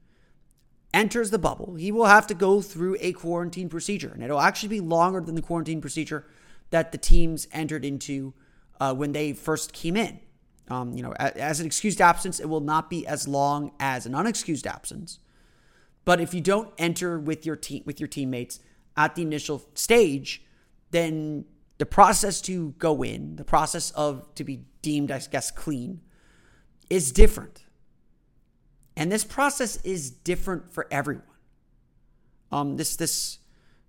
enters 0.94 1.32
the 1.32 1.40
bubble, 1.40 1.76
he 1.76 1.92
will 1.92 2.06
have 2.06 2.28
to 2.28 2.34
go 2.34 2.62
through 2.62 2.98
a 3.00 3.14
quarantine 3.14 3.70
procedure, 3.70 4.12
and 4.14 4.24
it'll 4.24 4.40
actually 4.40 4.70
be 4.70 4.80
longer 4.80 5.20
than 5.22 5.36
the 5.36 5.42
quarantine 5.42 5.82
procedure 5.82 6.26
that 6.70 6.92
the 6.92 6.98
teams 6.98 7.48
entered 7.52 7.84
into 7.84 8.34
uh, 8.80 8.94
when 8.94 9.12
they 9.12 9.34
first 9.34 9.74
came 9.74 9.96
in. 9.96 10.20
Um, 10.70 10.94
you 10.94 11.04
know, 11.04 11.14
as 11.14 11.60
an 11.60 11.66
excused 11.66 12.00
absence, 12.00 12.40
it 12.40 12.48
will 12.48 12.62
not 12.62 12.90
be 12.90 13.06
as 13.06 13.28
long 13.28 13.72
as 13.80 14.06
an 14.06 14.14
unexcused 14.14 14.66
absence. 14.66 15.20
But 16.06 16.22
if 16.22 16.34
you 16.34 16.42
don't 16.42 16.74
enter 16.78 17.20
with 17.20 17.46
your 17.46 17.56
team 17.56 17.84
with 17.86 18.00
your 18.00 18.08
teammates 18.08 18.60
at 18.96 19.16
the 19.16 19.22
initial 19.22 19.62
stage, 19.74 20.44
then 20.92 21.46
the 21.78 21.86
process 21.86 22.40
to 22.42 22.72
go 22.78 23.04
in, 23.04 23.36
the 23.36 23.44
process 23.44 23.92
of 23.92 24.34
to 24.36 24.44
be 24.44 24.66
deemed, 24.82 25.12
I 25.12 25.20
guess, 25.20 25.52
clean, 25.52 26.02
is 26.90 27.12
different. 27.12 27.63
And 28.96 29.12
this 29.12 29.24
process 29.24 29.78
is 29.84 30.12
different 30.12 30.74
for 30.74 30.88
everyone. 30.92 31.24
Um, 32.52 32.78
this 32.78 32.96
this 32.96 33.40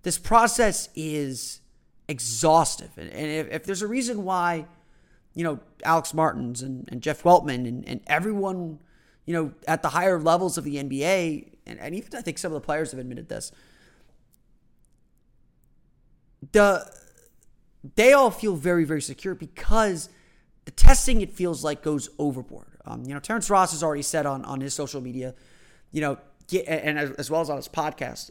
this 0.02 0.18
process 0.18 0.88
is 0.94 1.60
exhaustive, 2.08 2.90
and, 2.96 3.10
and 3.10 3.30
if, 3.30 3.52
if, 3.52 3.64
there's 3.64 3.82
a 3.82 3.86
reason 3.86 4.24
why, 4.24 4.66
you 5.34 5.44
know, 5.44 5.60
Alex 5.82 6.12
Martins 6.14 6.62
and, 6.62 6.88
and 6.90 7.02
Jeff 7.02 7.22
Weltman 7.22 7.66
and, 7.66 7.86
and 7.86 8.00
everyone, 8.06 8.78
you 9.26 9.34
know, 9.34 9.52
at 9.66 9.82
the 9.82 9.90
higher 9.90 10.18
levels 10.18 10.56
of 10.56 10.64
the 10.64 10.76
NBA 10.76 11.54
and, 11.66 11.78
and 11.80 11.94
even 11.94 12.14
I 12.14 12.20
think 12.20 12.38
some 12.38 12.52
of 12.52 12.60
the 12.60 12.64
players 12.64 12.90
have 12.90 13.00
admitted 13.00 13.28
this. 13.28 13.52
The 16.52 16.90
they 17.96 18.12
all 18.12 18.30
feel 18.30 18.56
very, 18.56 18.84
very 18.84 19.02
secure 19.02 19.34
because 19.34 20.08
the 20.64 20.70
testing 20.70 21.20
it 21.20 21.32
feels 21.32 21.62
like 21.62 21.82
goes 21.82 22.08
overboard. 22.18 22.73
Um, 22.86 23.04
you 23.04 23.14
know, 23.14 23.20
Terrence 23.20 23.48
Ross 23.48 23.72
has 23.72 23.82
already 23.82 24.02
said 24.02 24.26
on 24.26 24.44
on 24.44 24.60
his 24.60 24.74
social 24.74 25.00
media, 25.00 25.34
you 25.92 26.00
know, 26.00 26.18
get, 26.48 26.66
and 26.66 26.98
as 26.98 27.30
well 27.30 27.40
as 27.40 27.50
on 27.50 27.56
his 27.56 27.68
podcast, 27.68 28.30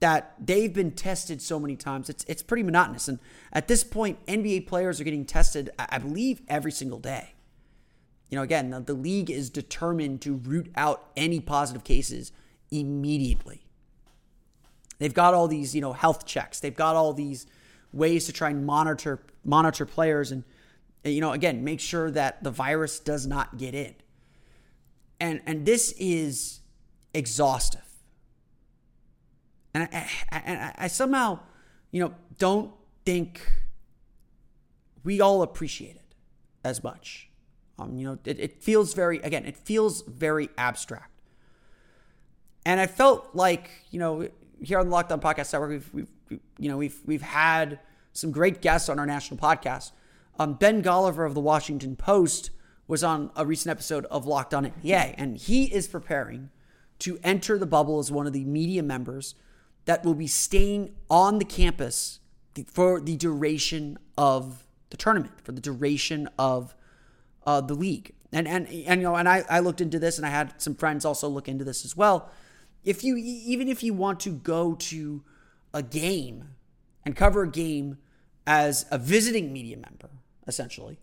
that 0.00 0.34
they've 0.44 0.72
been 0.72 0.92
tested 0.92 1.42
so 1.42 1.60
many 1.60 1.76
times. 1.76 2.08
It's 2.08 2.24
it's 2.24 2.42
pretty 2.42 2.62
monotonous. 2.62 3.08
And 3.08 3.18
at 3.52 3.68
this 3.68 3.84
point, 3.84 4.24
NBA 4.26 4.66
players 4.66 5.00
are 5.00 5.04
getting 5.04 5.24
tested, 5.24 5.70
I 5.78 5.98
believe, 5.98 6.40
every 6.48 6.72
single 6.72 6.98
day. 6.98 7.34
You 8.30 8.36
know, 8.36 8.42
again, 8.42 8.70
the, 8.70 8.80
the 8.80 8.94
league 8.94 9.30
is 9.30 9.50
determined 9.50 10.22
to 10.22 10.36
root 10.36 10.72
out 10.74 11.10
any 11.16 11.38
positive 11.38 11.84
cases 11.84 12.32
immediately. 12.70 13.66
They've 14.98 15.12
got 15.12 15.34
all 15.34 15.48
these, 15.48 15.74
you 15.74 15.82
know, 15.82 15.92
health 15.92 16.24
checks. 16.24 16.58
They've 16.58 16.74
got 16.74 16.96
all 16.96 17.12
these 17.12 17.46
ways 17.92 18.24
to 18.26 18.32
try 18.32 18.48
and 18.50 18.64
monitor 18.64 19.20
monitor 19.44 19.84
players 19.84 20.32
and 20.32 20.44
you 21.04 21.20
know 21.20 21.32
again 21.32 21.64
make 21.64 21.80
sure 21.80 22.10
that 22.10 22.42
the 22.42 22.50
virus 22.50 22.98
does 22.98 23.26
not 23.26 23.58
get 23.58 23.74
in. 23.74 23.94
And 25.20 25.40
and 25.46 25.66
this 25.66 25.92
is 25.98 26.60
exhaustive. 27.14 27.80
And 29.74 29.88
I, 29.90 30.08
I, 30.30 30.72
I 30.76 30.86
somehow, 30.88 31.40
you 31.90 32.00
know, 32.00 32.14
don't 32.38 32.72
think 33.06 33.50
we 35.02 35.20
all 35.20 35.42
appreciate 35.42 35.96
it 35.96 36.14
as 36.64 36.84
much. 36.84 37.30
Um, 37.78 37.96
you 37.96 38.06
know, 38.06 38.18
it, 38.24 38.38
it 38.38 38.62
feels 38.62 38.94
very, 38.94 39.18
again, 39.20 39.46
it 39.46 39.56
feels 39.56 40.02
very 40.02 40.50
abstract. 40.58 41.10
And 42.64 42.80
I 42.80 42.86
felt 42.86 43.30
like, 43.34 43.70
you 43.90 43.98
know, 43.98 44.28
here 44.62 44.78
on 44.78 44.86
the 44.86 44.92
Locked 44.92 45.10
On 45.10 45.20
Podcast 45.20 45.52
Network, 45.52 45.70
we've, 45.70 45.94
we've, 45.94 46.40
you 46.58 46.68
know, 46.68 46.76
we've, 46.76 47.00
we've 47.06 47.22
had 47.22 47.80
some 48.12 48.30
great 48.30 48.60
guests 48.60 48.88
on 48.88 48.98
our 48.98 49.06
national 49.06 49.40
podcast. 49.40 49.92
Um, 50.38 50.54
ben 50.54 50.82
Golliver 50.82 51.26
of 51.26 51.34
the 51.34 51.40
Washington 51.40 51.96
Post 51.96 52.50
was 52.88 53.04
on 53.04 53.30
a 53.36 53.46
recent 53.46 53.70
episode 53.70 54.06
of 54.06 54.26
Locked 54.26 54.54
On 54.54 54.66
NBA, 54.66 55.14
and 55.16 55.36
he 55.36 55.72
is 55.72 55.86
preparing 55.86 56.50
to 57.00 57.18
enter 57.22 57.58
the 57.58 57.66
bubble 57.66 57.98
as 57.98 58.10
one 58.10 58.26
of 58.26 58.32
the 58.32 58.44
media 58.44 58.82
members 58.82 59.34
that 59.84 60.04
will 60.04 60.14
be 60.14 60.26
staying 60.26 60.94
on 61.10 61.38
the 61.38 61.44
campus 61.44 62.20
for 62.66 63.00
the 63.00 63.16
duration 63.16 63.98
of 64.16 64.66
the 64.90 64.96
tournament, 64.96 65.32
for 65.42 65.52
the 65.52 65.60
duration 65.60 66.28
of 66.38 66.74
uh, 67.46 67.60
the 67.60 67.74
league. 67.74 68.12
And, 68.32 68.46
and 68.48 68.66
and 68.68 69.00
you 69.00 69.08
know, 69.08 69.16
and 69.16 69.28
I, 69.28 69.44
I 69.50 69.60
looked 69.60 69.80
into 69.80 69.98
this, 69.98 70.16
and 70.16 70.26
I 70.26 70.30
had 70.30 70.60
some 70.60 70.74
friends 70.74 71.04
also 71.04 71.28
look 71.28 71.48
into 71.48 71.64
this 71.64 71.84
as 71.84 71.96
well. 71.96 72.30
If 72.84 73.04
you 73.04 73.16
even 73.16 73.68
if 73.68 73.82
you 73.82 73.94
want 73.94 74.20
to 74.20 74.30
go 74.30 74.74
to 74.74 75.22
a 75.74 75.82
game 75.82 76.54
and 77.04 77.14
cover 77.14 77.42
a 77.42 77.50
game 77.50 77.98
as 78.46 78.86
a 78.90 78.98
visiting 78.98 79.52
media 79.52 79.76
member, 79.76 80.10
essentially, 80.46 80.98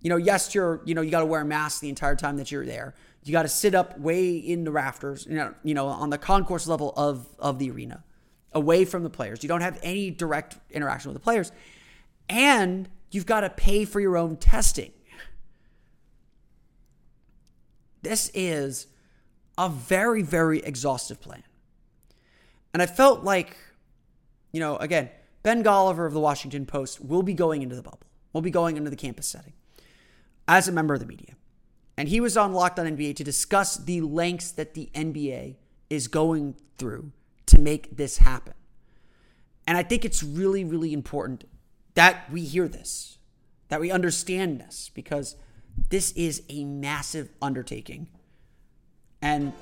you 0.00 0.08
know, 0.08 0.16
yes, 0.16 0.54
you're 0.54 0.80
you 0.84 0.94
know 0.94 1.02
you 1.02 1.10
got 1.10 1.20
to 1.20 1.26
wear 1.26 1.42
a 1.42 1.44
mask 1.44 1.80
the 1.80 1.88
entire 1.88 2.16
time 2.16 2.36
that 2.38 2.50
you're 2.50 2.64
there. 2.64 2.94
You 3.22 3.32
got 3.32 3.42
to 3.42 3.48
sit 3.48 3.74
up 3.74 3.98
way 3.98 4.36
in 4.36 4.64
the 4.64 4.72
rafters, 4.72 5.26
you 5.28 5.36
know, 5.36 5.54
you 5.62 5.74
know, 5.74 5.86
on 5.86 6.10
the 6.10 6.18
concourse 6.18 6.66
level 6.66 6.92
of 6.96 7.26
of 7.38 7.58
the 7.58 7.70
arena, 7.70 8.02
away 8.52 8.84
from 8.84 9.02
the 9.02 9.10
players. 9.10 9.42
You 9.42 9.48
don't 9.48 9.60
have 9.60 9.78
any 9.82 10.10
direct 10.10 10.56
interaction 10.70 11.10
with 11.10 11.20
the 11.20 11.24
players, 11.24 11.52
and 12.28 12.88
you've 13.10 13.26
got 13.26 13.40
to 13.40 13.50
pay 13.50 13.84
for 13.84 14.00
your 14.00 14.16
own 14.16 14.36
testing. 14.36 14.92
This 18.02 18.30
is 18.32 18.86
a 19.58 19.68
very 19.68 20.22
very 20.22 20.60
exhaustive 20.60 21.20
plan, 21.20 21.42
and 22.72 22.82
I 22.82 22.86
felt 22.86 23.22
like, 23.22 23.54
you 24.52 24.60
know, 24.60 24.78
again, 24.78 25.10
Ben 25.42 25.62
Golliver 25.62 26.06
of 26.06 26.14
the 26.14 26.20
Washington 26.20 26.64
Post 26.64 27.04
will 27.04 27.22
be 27.22 27.34
going 27.34 27.60
into 27.60 27.76
the 27.76 27.82
bubble. 27.82 28.09
Will 28.32 28.42
be 28.42 28.50
going 28.50 28.76
into 28.76 28.90
the 28.90 28.96
campus 28.96 29.26
setting 29.26 29.52
as 30.46 30.68
a 30.68 30.72
member 30.72 30.94
of 30.94 31.00
the 31.00 31.06
media. 31.06 31.34
And 31.96 32.08
he 32.08 32.20
was 32.20 32.36
on 32.36 32.52
Locked 32.52 32.78
On 32.78 32.86
NBA 32.86 33.16
to 33.16 33.24
discuss 33.24 33.76
the 33.76 34.00
lengths 34.00 34.52
that 34.52 34.74
the 34.74 34.90
NBA 34.94 35.56
is 35.90 36.08
going 36.08 36.54
through 36.78 37.12
to 37.46 37.58
make 37.58 37.96
this 37.96 38.18
happen. 38.18 38.54
And 39.66 39.76
I 39.76 39.82
think 39.82 40.04
it's 40.04 40.22
really, 40.22 40.64
really 40.64 40.92
important 40.92 41.44
that 41.94 42.30
we 42.32 42.42
hear 42.42 42.68
this, 42.68 43.18
that 43.68 43.80
we 43.80 43.90
understand 43.90 44.60
this, 44.60 44.90
because 44.94 45.36
this 45.90 46.12
is 46.12 46.42
a 46.48 46.64
massive 46.64 47.30
undertaking. 47.42 48.08
And 49.20 49.52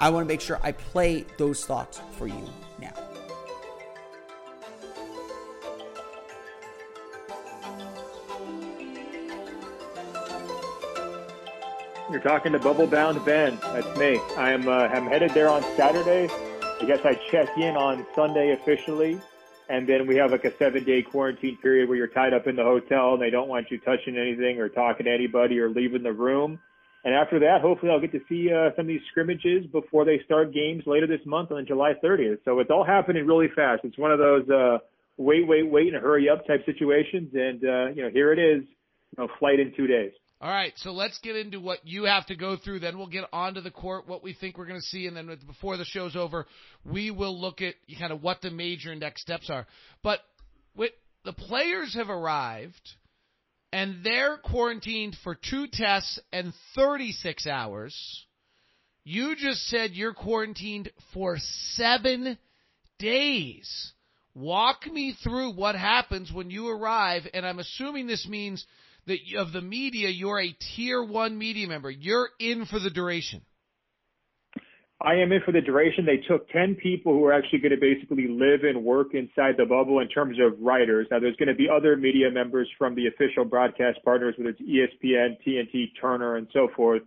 I 0.00 0.10
want 0.10 0.24
to 0.24 0.28
make 0.28 0.40
sure 0.40 0.60
I 0.62 0.72
play 0.72 1.24
those 1.38 1.64
thoughts 1.64 2.00
for 2.12 2.26
you 2.26 2.48
now. 2.80 3.07
You're 12.10 12.20
talking 12.20 12.52
to 12.52 12.58
Bubble 12.58 12.86
Bound 12.86 13.22
Ben. 13.26 13.58
That's 13.60 13.98
me. 13.98 14.18
I'm 14.38 14.66
uh, 14.66 14.88
I'm 14.88 15.06
headed 15.06 15.32
there 15.32 15.50
on 15.50 15.62
Saturday. 15.76 16.26
I 16.80 16.84
guess 16.86 17.00
I 17.04 17.12
check 17.30 17.50
in 17.58 17.76
on 17.76 18.06
Sunday 18.14 18.52
officially, 18.52 19.20
and 19.68 19.86
then 19.86 20.06
we 20.06 20.16
have 20.16 20.30
like 20.30 20.46
a 20.46 20.56
seven 20.56 20.84
day 20.84 21.02
quarantine 21.02 21.58
period 21.58 21.86
where 21.86 21.98
you're 21.98 22.06
tied 22.06 22.32
up 22.32 22.46
in 22.46 22.56
the 22.56 22.64
hotel 22.64 23.12
and 23.12 23.20
they 23.20 23.28
don't 23.28 23.46
want 23.46 23.70
you 23.70 23.78
touching 23.80 24.16
anything 24.16 24.58
or 24.58 24.70
talking 24.70 25.04
to 25.04 25.12
anybody 25.12 25.60
or 25.60 25.68
leaving 25.68 26.02
the 26.02 26.12
room. 26.12 26.58
And 27.04 27.14
after 27.14 27.38
that, 27.40 27.60
hopefully 27.60 27.92
I'll 27.92 28.00
get 28.00 28.12
to 28.12 28.20
see 28.26 28.50
uh, 28.50 28.70
some 28.74 28.84
of 28.84 28.88
these 28.88 29.02
scrimmages 29.10 29.66
before 29.66 30.06
they 30.06 30.18
start 30.24 30.54
games 30.54 30.84
later 30.86 31.06
this 31.06 31.24
month 31.26 31.52
on 31.52 31.66
July 31.66 31.92
30th. 32.02 32.38
So 32.46 32.58
it's 32.60 32.70
all 32.70 32.84
happening 32.84 33.26
really 33.26 33.48
fast. 33.54 33.82
It's 33.84 33.98
one 33.98 34.12
of 34.12 34.18
those 34.18 34.48
uh, 34.48 34.78
wait, 35.18 35.46
wait, 35.46 35.70
wait, 35.70 35.92
and 35.92 36.02
hurry 36.02 36.30
up 36.30 36.46
type 36.46 36.64
situations. 36.64 37.34
And 37.34 37.62
uh, 37.62 37.86
you 37.88 38.02
know, 38.02 38.10
here 38.10 38.32
it 38.32 38.38
is, 38.38 38.62
you 38.64 39.24
know, 39.24 39.28
flight 39.38 39.60
in 39.60 39.74
two 39.76 39.86
days. 39.86 40.12
All 40.40 40.50
right, 40.50 40.72
so 40.76 40.92
let's 40.92 41.18
get 41.18 41.34
into 41.34 41.58
what 41.58 41.84
you 41.84 42.04
have 42.04 42.24
to 42.26 42.36
go 42.36 42.56
through. 42.56 42.78
Then 42.78 42.96
we'll 42.96 43.08
get 43.08 43.24
onto 43.32 43.60
the 43.60 43.72
court, 43.72 44.06
what 44.06 44.22
we 44.22 44.34
think 44.34 44.56
we're 44.56 44.68
going 44.68 44.80
to 44.80 44.86
see, 44.86 45.08
and 45.08 45.16
then 45.16 45.36
before 45.48 45.76
the 45.76 45.84
show's 45.84 46.14
over, 46.14 46.46
we 46.84 47.10
will 47.10 47.40
look 47.40 47.60
at 47.60 47.74
kind 47.98 48.12
of 48.12 48.22
what 48.22 48.40
the 48.40 48.52
major 48.52 48.94
next 48.94 49.22
steps 49.22 49.50
are. 49.50 49.66
But 50.04 50.20
with, 50.76 50.92
the 51.24 51.32
players 51.32 51.94
have 51.94 52.08
arrived, 52.08 52.80
and 53.72 54.04
they're 54.04 54.36
quarantined 54.36 55.16
for 55.24 55.34
two 55.34 55.66
tests 55.72 56.20
and 56.32 56.52
36 56.76 57.48
hours. 57.48 58.26
You 59.02 59.34
just 59.34 59.66
said 59.66 59.90
you're 59.92 60.14
quarantined 60.14 60.92
for 61.14 61.38
seven 61.74 62.38
days. 63.00 63.92
Walk 64.36 64.86
me 64.86 65.16
through 65.20 65.54
what 65.54 65.74
happens 65.74 66.30
when 66.32 66.48
you 66.48 66.68
arrive, 66.68 67.22
and 67.34 67.44
I'm 67.44 67.58
assuming 67.58 68.06
this 68.06 68.24
means– 68.28 68.64
that 69.08 69.18
of 69.36 69.52
the 69.52 69.60
media, 69.60 70.08
you're 70.08 70.40
a 70.40 70.52
tier 70.52 71.02
one 71.02 71.36
media 71.36 71.66
member. 71.66 71.90
You're 71.90 72.28
in 72.38 72.64
for 72.66 72.78
the 72.78 72.90
duration. 72.90 73.42
I 75.00 75.14
am 75.14 75.30
in 75.30 75.40
for 75.44 75.52
the 75.52 75.60
duration. 75.60 76.04
They 76.04 76.16
took 76.26 76.50
10 76.50 76.74
people 76.82 77.12
who 77.12 77.24
are 77.24 77.32
actually 77.32 77.60
going 77.60 77.70
to 77.70 77.80
basically 77.80 78.26
live 78.26 78.64
and 78.64 78.84
work 78.84 79.14
inside 79.14 79.54
the 79.56 79.64
bubble 79.64 80.00
in 80.00 80.08
terms 80.08 80.38
of 80.40 80.60
writers. 80.60 81.06
Now, 81.10 81.20
there's 81.20 81.36
going 81.36 81.48
to 81.48 81.54
be 81.54 81.68
other 81.68 81.96
media 81.96 82.30
members 82.32 82.68
from 82.76 82.96
the 82.96 83.06
official 83.06 83.44
broadcast 83.44 83.98
partners, 84.04 84.34
whether 84.36 84.50
it's 84.50 84.60
ESPN, 84.60 85.38
TNT, 85.46 85.92
Turner, 86.00 86.36
and 86.36 86.48
so 86.52 86.68
forth. 86.74 87.02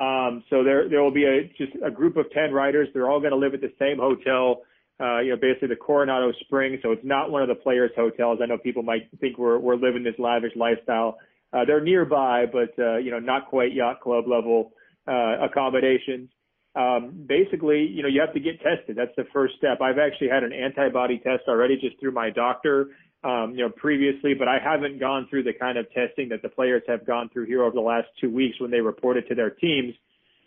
Um, 0.00 0.42
so 0.48 0.64
there, 0.64 0.88
there 0.88 1.02
will 1.02 1.12
be 1.12 1.24
a, 1.24 1.52
just 1.58 1.76
a 1.84 1.90
group 1.90 2.16
of 2.16 2.30
10 2.32 2.52
writers. 2.52 2.88
They're 2.94 3.10
all 3.10 3.20
going 3.20 3.32
to 3.32 3.36
live 3.36 3.52
at 3.52 3.60
the 3.60 3.72
same 3.78 3.98
hotel, 3.98 4.62
uh, 4.98 5.20
you 5.20 5.30
know, 5.30 5.36
basically 5.36 5.68
the 5.68 5.76
Coronado 5.76 6.32
Springs. 6.40 6.80
So 6.82 6.92
it's 6.92 7.04
not 7.04 7.30
one 7.30 7.42
of 7.42 7.48
the 7.48 7.54
players' 7.54 7.90
hotels. 7.94 8.38
I 8.42 8.46
know 8.46 8.56
people 8.56 8.82
might 8.82 9.10
think 9.20 9.36
we're, 9.36 9.58
we're 9.58 9.76
living 9.76 10.02
this 10.02 10.14
lavish 10.18 10.52
lifestyle. 10.56 11.18
Uh, 11.54 11.64
they're 11.64 11.80
nearby, 11.80 12.46
but 12.50 12.74
uh, 12.82 12.96
you 12.96 13.10
know, 13.10 13.20
not 13.20 13.48
quite 13.48 13.72
yacht 13.72 14.00
club 14.00 14.24
level 14.26 14.72
uh, 15.06 15.36
accommodations. 15.44 16.28
Um, 16.74 17.24
basically, 17.28 17.86
you 17.86 18.02
know, 18.02 18.08
you 18.08 18.20
have 18.20 18.34
to 18.34 18.40
get 18.40 18.60
tested. 18.60 18.96
That's 18.96 19.14
the 19.16 19.26
first 19.32 19.54
step. 19.58 19.80
I've 19.80 19.98
actually 19.98 20.28
had 20.28 20.42
an 20.42 20.52
antibody 20.52 21.18
test 21.18 21.44
already 21.46 21.76
just 21.76 22.00
through 22.00 22.10
my 22.10 22.30
doctor, 22.30 22.88
um, 23.22 23.52
you 23.54 23.62
know, 23.62 23.70
previously, 23.70 24.34
but 24.34 24.48
I 24.48 24.58
haven't 24.58 24.98
gone 24.98 25.28
through 25.30 25.44
the 25.44 25.52
kind 25.52 25.78
of 25.78 25.86
testing 25.92 26.28
that 26.30 26.42
the 26.42 26.48
players 26.48 26.82
have 26.88 27.06
gone 27.06 27.30
through 27.32 27.46
here 27.46 27.62
over 27.62 27.74
the 27.74 27.80
last 27.80 28.08
two 28.20 28.34
weeks 28.34 28.60
when 28.60 28.72
they 28.72 28.80
reported 28.80 29.28
to 29.28 29.36
their 29.36 29.50
teams. 29.50 29.94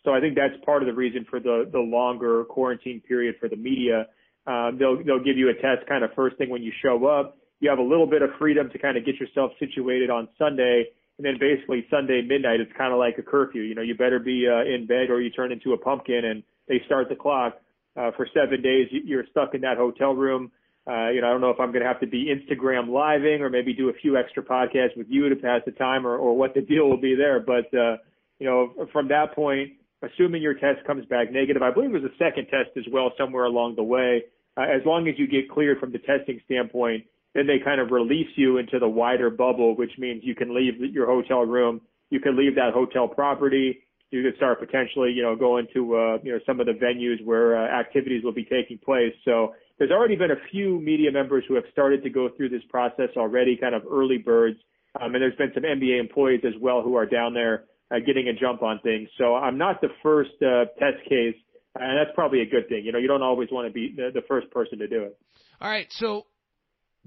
So 0.03 0.13
I 0.13 0.19
think 0.19 0.35
that's 0.35 0.53
part 0.65 0.83
of 0.83 0.87
the 0.87 0.93
reason 0.93 1.25
for 1.29 1.39
the 1.39 1.69
the 1.71 1.79
longer 1.79 2.43
quarantine 2.43 3.01
period 3.07 3.35
for 3.39 3.47
the 3.47 3.55
media. 3.55 4.07
Um, 4.45 4.77
they'll 4.77 5.01
they'll 5.01 5.23
give 5.23 5.37
you 5.37 5.49
a 5.49 5.53
test 5.53 5.87
kind 5.87 6.03
of 6.03 6.11
first 6.15 6.37
thing 6.37 6.49
when 6.49 6.63
you 6.63 6.73
show 6.83 7.05
up. 7.07 7.37
You 7.61 7.69
have 7.69 7.79
a 7.79 7.83
little 7.83 8.05
bit 8.07 8.21
of 8.21 8.31
freedom 8.37 8.69
to 8.71 8.77
kind 8.77 8.97
of 8.97 9.05
get 9.05 9.15
yourself 9.15 9.51
situated 9.59 10.09
on 10.09 10.27
Sunday 10.37 10.87
and 11.17 11.25
then 11.25 11.37
basically 11.39 11.85
Sunday 11.89 12.21
midnight, 12.21 12.59
it's 12.59 12.71
kind 12.77 12.93
of 12.93 12.99
like 12.99 13.17
a 13.17 13.23
curfew. 13.23 13.61
You 13.61 13.75
know, 13.75 13.81
you 13.81 13.95
better 13.95 14.19
be 14.19 14.47
uh, 14.47 14.63
in 14.63 14.85
bed 14.85 15.09
or 15.09 15.21
you 15.21 15.29
turn 15.31 15.51
into 15.51 15.73
a 15.73 15.77
pumpkin, 15.77 16.25
and 16.25 16.43
they 16.67 16.81
start 16.85 17.09
the 17.09 17.15
clock. 17.15 17.59
Uh, 17.95 18.11
for 18.15 18.27
seven 18.31 18.61
days, 18.61 18.87
you're 18.91 19.25
stuck 19.31 19.55
in 19.55 19.61
that 19.61 19.77
hotel 19.77 20.13
room. 20.13 20.51
Uh, 20.87 21.09
you 21.09 21.19
know, 21.19 21.27
I 21.27 21.31
don't 21.31 21.41
know 21.41 21.49
if 21.49 21.59
I'm 21.59 21.71
going 21.71 21.81
to 21.81 21.87
have 21.87 21.99
to 21.99 22.07
be 22.07 22.31
Instagram 22.31 22.87
living 22.87 23.41
or 23.41 23.49
maybe 23.49 23.73
do 23.73 23.89
a 23.89 23.93
few 23.93 24.15
extra 24.15 24.43
podcasts 24.43 24.95
with 24.95 25.07
you 25.09 25.27
to 25.27 25.35
pass 25.35 25.61
the 25.65 25.71
time 25.71 26.05
or, 26.05 26.15
or 26.15 26.37
what 26.37 26.53
the 26.53 26.61
deal 26.61 26.87
will 26.87 27.01
be 27.01 27.15
there. 27.15 27.39
But, 27.39 27.73
uh, 27.77 27.97
you 28.39 28.45
know, 28.45 28.87
from 28.93 29.09
that 29.09 29.33
point, 29.33 29.71
assuming 30.01 30.41
your 30.41 30.53
test 30.53 30.85
comes 30.85 31.05
back 31.07 31.31
negative, 31.31 31.61
I 31.61 31.71
believe 31.71 31.91
there's 31.91 32.05
a 32.05 32.17
second 32.17 32.45
test 32.45 32.69
as 32.77 32.85
well 32.89 33.11
somewhere 33.17 33.45
along 33.45 33.75
the 33.75 33.83
way. 33.83 34.23
Uh, 34.55 34.61
as 34.61 34.85
long 34.85 35.07
as 35.09 35.15
you 35.17 35.27
get 35.27 35.49
cleared 35.49 35.79
from 35.79 35.91
the 35.91 35.99
testing 35.99 36.39
standpoint, 36.45 37.03
then 37.33 37.47
they 37.47 37.59
kind 37.63 37.79
of 37.79 37.91
release 37.91 38.29
you 38.35 38.57
into 38.57 38.79
the 38.79 38.87
wider 38.87 39.29
bubble, 39.29 39.75
which 39.75 39.91
means 39.97 40.21
you 40.23 40.35
can 40.35 40.55
leave 40.55 40.79
your 40.93 41.05
hotel 41.05 41.41
room, 41.41 41.81
you 42.09 42.19
can 42.19 42.37
leave 42.37 42.55
that 42.55 42.73
hotel 42.73 43.07
property, 43.07 43.79
you 44.11 44.23
can 44.23 44.33
start 44.37 44.59
potentially, 44.59 45.11
you 45.11 45.21
know, 45.21 45.35
going 45.35 45.67
to, 45.73 45.95
uh, 45.95 46.17
you 46.23 46.31
know, 46.31 46.39
some 46.45 46.59
of 46.59 46.65
the 46.65 46.73
venues 46.73 47.23
where 47.25 47.57
uh, 47.57 47.79
activities 47.79 48.23
will 48.23 48.33
be 48.33 48.45
taking 48.45 48.77
place. 48.77 49.13
So 49.25 49.53
there's 49.77 49.91
already 49.91 50.15
been 50.15 50.31
a 50.31 50.49
few 50.51 50.79
media 50.79 51.11
members 51.11 51.43
who 51.47 51.55
have 51.55 51.65
started 51.71 52.03
to 52.03 52.09
go 52.09 52.29
through 52.35 52.49
this 52.49 52.63
process 52.69 53.09
already, 53.17 53.57
kind 53.57 53.75
of 53.75 53.83
early 53.89 54.17
birds. 54.17 54.57
Um, 54.99 55.13
and 55.13 55.21
there's 55.21 55.35
been 55.35 55.51
some 55.53 55.63
NBA 55.63 55.99
employees 55.99 56.41
as 56.45 56.53
well 56.59 56.81
who 56.81 56.95
are 56.95 57.05
down 57.05 57.33
there 57.33 57.65
uh, 57.91 57.99
getting 58.05 58.27
a 58.27 58.33
jump 58.33 58.63
on 58.63 58.79
things. 58.79 59.09
So 59.17 59.35
I'm 59.35 59.57
not 59.57 59.81
the 59.81 59.89
first 60.01 60.31
uh, 60.41 60.65
test 60.79 61.03
case, 61.07 61.35
and 61.75 61.97
that's 61.97 62.13
probably 62.15 62.41
a 62.41 62.45
good 62.45 62.67
thing. 62.69 62.85
You 62.85 62.91
know, 62.91 62.99
you 62.99 63.07
don't 63.07 63.21
always 63.21 63.49
want 63.51 63.67
to 63.67 63.73
be 63.73 63.93
the, 63.95 64.09
the 64.13 64.21
first 64.27 64.49
person 64.51 64.79
to 64.79 64.87
do 64.87 65.03
it. 65.03 65.17
All 65.61 65.69
right. 65.69 65.91
So 65.91 66.25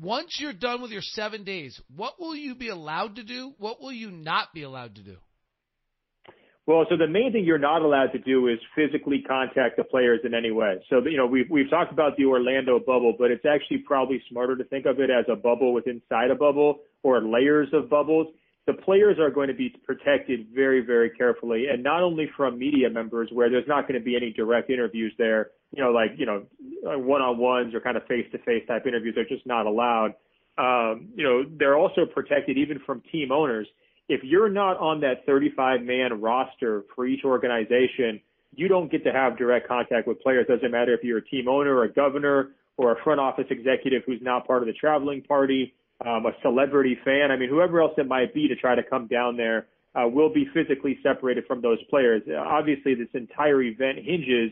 once 0.01 0.39
you're 0.41 0.53
done 0.53 0.83
with 0.83 0.91
your 0.91 1.03
seven 1.03 1.45
days, 1.45 1.81
what 1.95 2.15
will 2.19 2.35
you 2.35 2.55
be 2.55 2.69
allowed 2.69 3.17
to 3.17 3.23
do? 3.23 3.53
What 3.59 3.81
will 3.81 3.93
you 3.93 4.11
not 4.11 4.53
be 4.55 4.63
allowed 4.63 4.97
to 4.97 5.03
do? 5.03 5.17
Well, 6.67 6.87
so 6.89 6.97
the 6.97 7.09
main 7.09 7.33
thing 7.33 7.45
you're 7.45 7.59
not 7.59 7.83
allowed 7.83 8.13
to 8.13 8.19
do 8.19 8.47
is 8.47 8.59
physically 8.77 9.25
contact 9.27 9.77
the 9.77 9.85
players 9.85 10.21
in 10.25 10.35
any 10.35 10.53
way. 10.53 10.77
So, 10.89 11.01
you 11.05 11.17
know, 11.17 11.27
we've, 11.27 11.51
we've 11.51 11.69
talked 11.69 11.93
about 11.93 12.17
the 12.17 12.27
Orlando 12.27 12.79
bubble, 12.79 13.15
but 13.19 13.31
it's 13.31 13.45
actually 13.45 13.79
probably 13.79 14.23
smarter 14.31 14.57
to 14.57 14.65
think 14.65 14.87
of 14.87 15.01
it 15.01 15.11
as 15.11 15.25
a 15.29 15.35
bubble 15.35 15.73
within 15.73 16.01
inside 16.01 16.31
a 16.31 16.37
bubble 16.37 16.81
or 17.03 17.23
layers 17.23 17.69
of 17.73 17.91
bubbles. 17.91 18.29
The 18.67 18.75
players 18.75 19.19
are 19.19 19.31
going 19.31 19.49
to 19.49 19.55
be 19.55 19.75
protected 19.85 20.49
very, 20.55 20.81
very 20.81 21.11
carefully, 21.11 21.65
and 21.73 21.83
not 21.83 22.03
only 22.03 22.31
from 22.37 22.59
media 22.59 22.89
members 22.89 23.31
where 23.33 23.51
there's 23.51 23.67
not 23.67 23.89
going 23.89 23.99
to 23.99 24.05
be 24.05 24.15
any 24.15 24.33
direct 24.33 24.71
interviews 24.71 25.13
there, 25.19 25.51
you 25.73 25.83
know, 25.83 25.91
like, 25.91 26.13
you 26.17 26.27
know, 26.27 26.45
one-on-ones 26.83 27.75
or 27.75 27.81
kind 27.81 27.97
of 27.97 28.07
face-to-face 28.07 28.67
type 28.67 28.87
interviews 28.87 29.17
are 29.17 29.25
just 29.25 29.47
not 29.47 29.67
allowed. 29.67 30.15
Um, 30.59 31.09
you 31.15 31.25
know, 31.25 31.45
they're 31.59 31.77
also 31.77 32.07
protected 32.07 32.59
even 32.59 32.81
from 32.85 33.03
team 33.13 33.33
owners 33.33 33.67
if 34.11 34.25
you're 34.25 34.49
not 34.49 34.77
on 34.79 35.01
that 35.01 35.25
35 35.25 35.83
man 35.83 36.21
roster 36.21 36.83
for 36.95 37.07
each 37.07 37.25
organization, 37.25 38.21
you 38.57 38.67
don't 38.67 38.91
get 38.91 39.05
to 39.05 39.13
have 39.13 39.39
direct 39.39 39.69
contact 39.69 40.09
with 40.09 40.21
players. 40.21 40.47
Doesn't 40.49 40.71
matter 40.71 40.93
if 40.93 41.05
you're 41.05 41.19
a 41.19 41.25
team 41.25 41.47
owner 41.47 41.77
or 41.77 41.85
a 41.85 41.93
governor 41.93 42.51
or 42.77 42.91
a 42.91 43.03
front 43.05 43.21
office 43.21 43.47
executive 43.51 44.03
who's 44.05 44.19
not 44.21 44.49
part 44.49 44.63
of 44.63 44.67
the 44.67 44.73
traveling 44.73 45.23
party, 45.23 45.75
um, 46.05 46.27
a 46.27 46.33
celebrity 46.43 46.99
fan. 47.05 47.31
I 47.31 47.37
mean, 47.37 47.49
whoever 47.49 47.81
else 47.81 47.93
it 47.99 48.09
might 48.09 48.35
be 48.35 48.49
to 48.49 48.57
try 48.57 48.75
to 48.75 48.83
come 48.83 49.07
down 49.07 49.37
there 49.37 49.69
uh, 49.95 50.09
will 50.09 50.33
be 50.33 50.45
physically 50.53 50.99
separated 51.05 51.45
from 51.47 51.63
those 51.63 51.79
players. 51.89 52.23
Obviously, 52.37 52.97
this 52.97 53.09
entire 53.15 53.63
event 53.63 53.99
hinges 53.99 54.51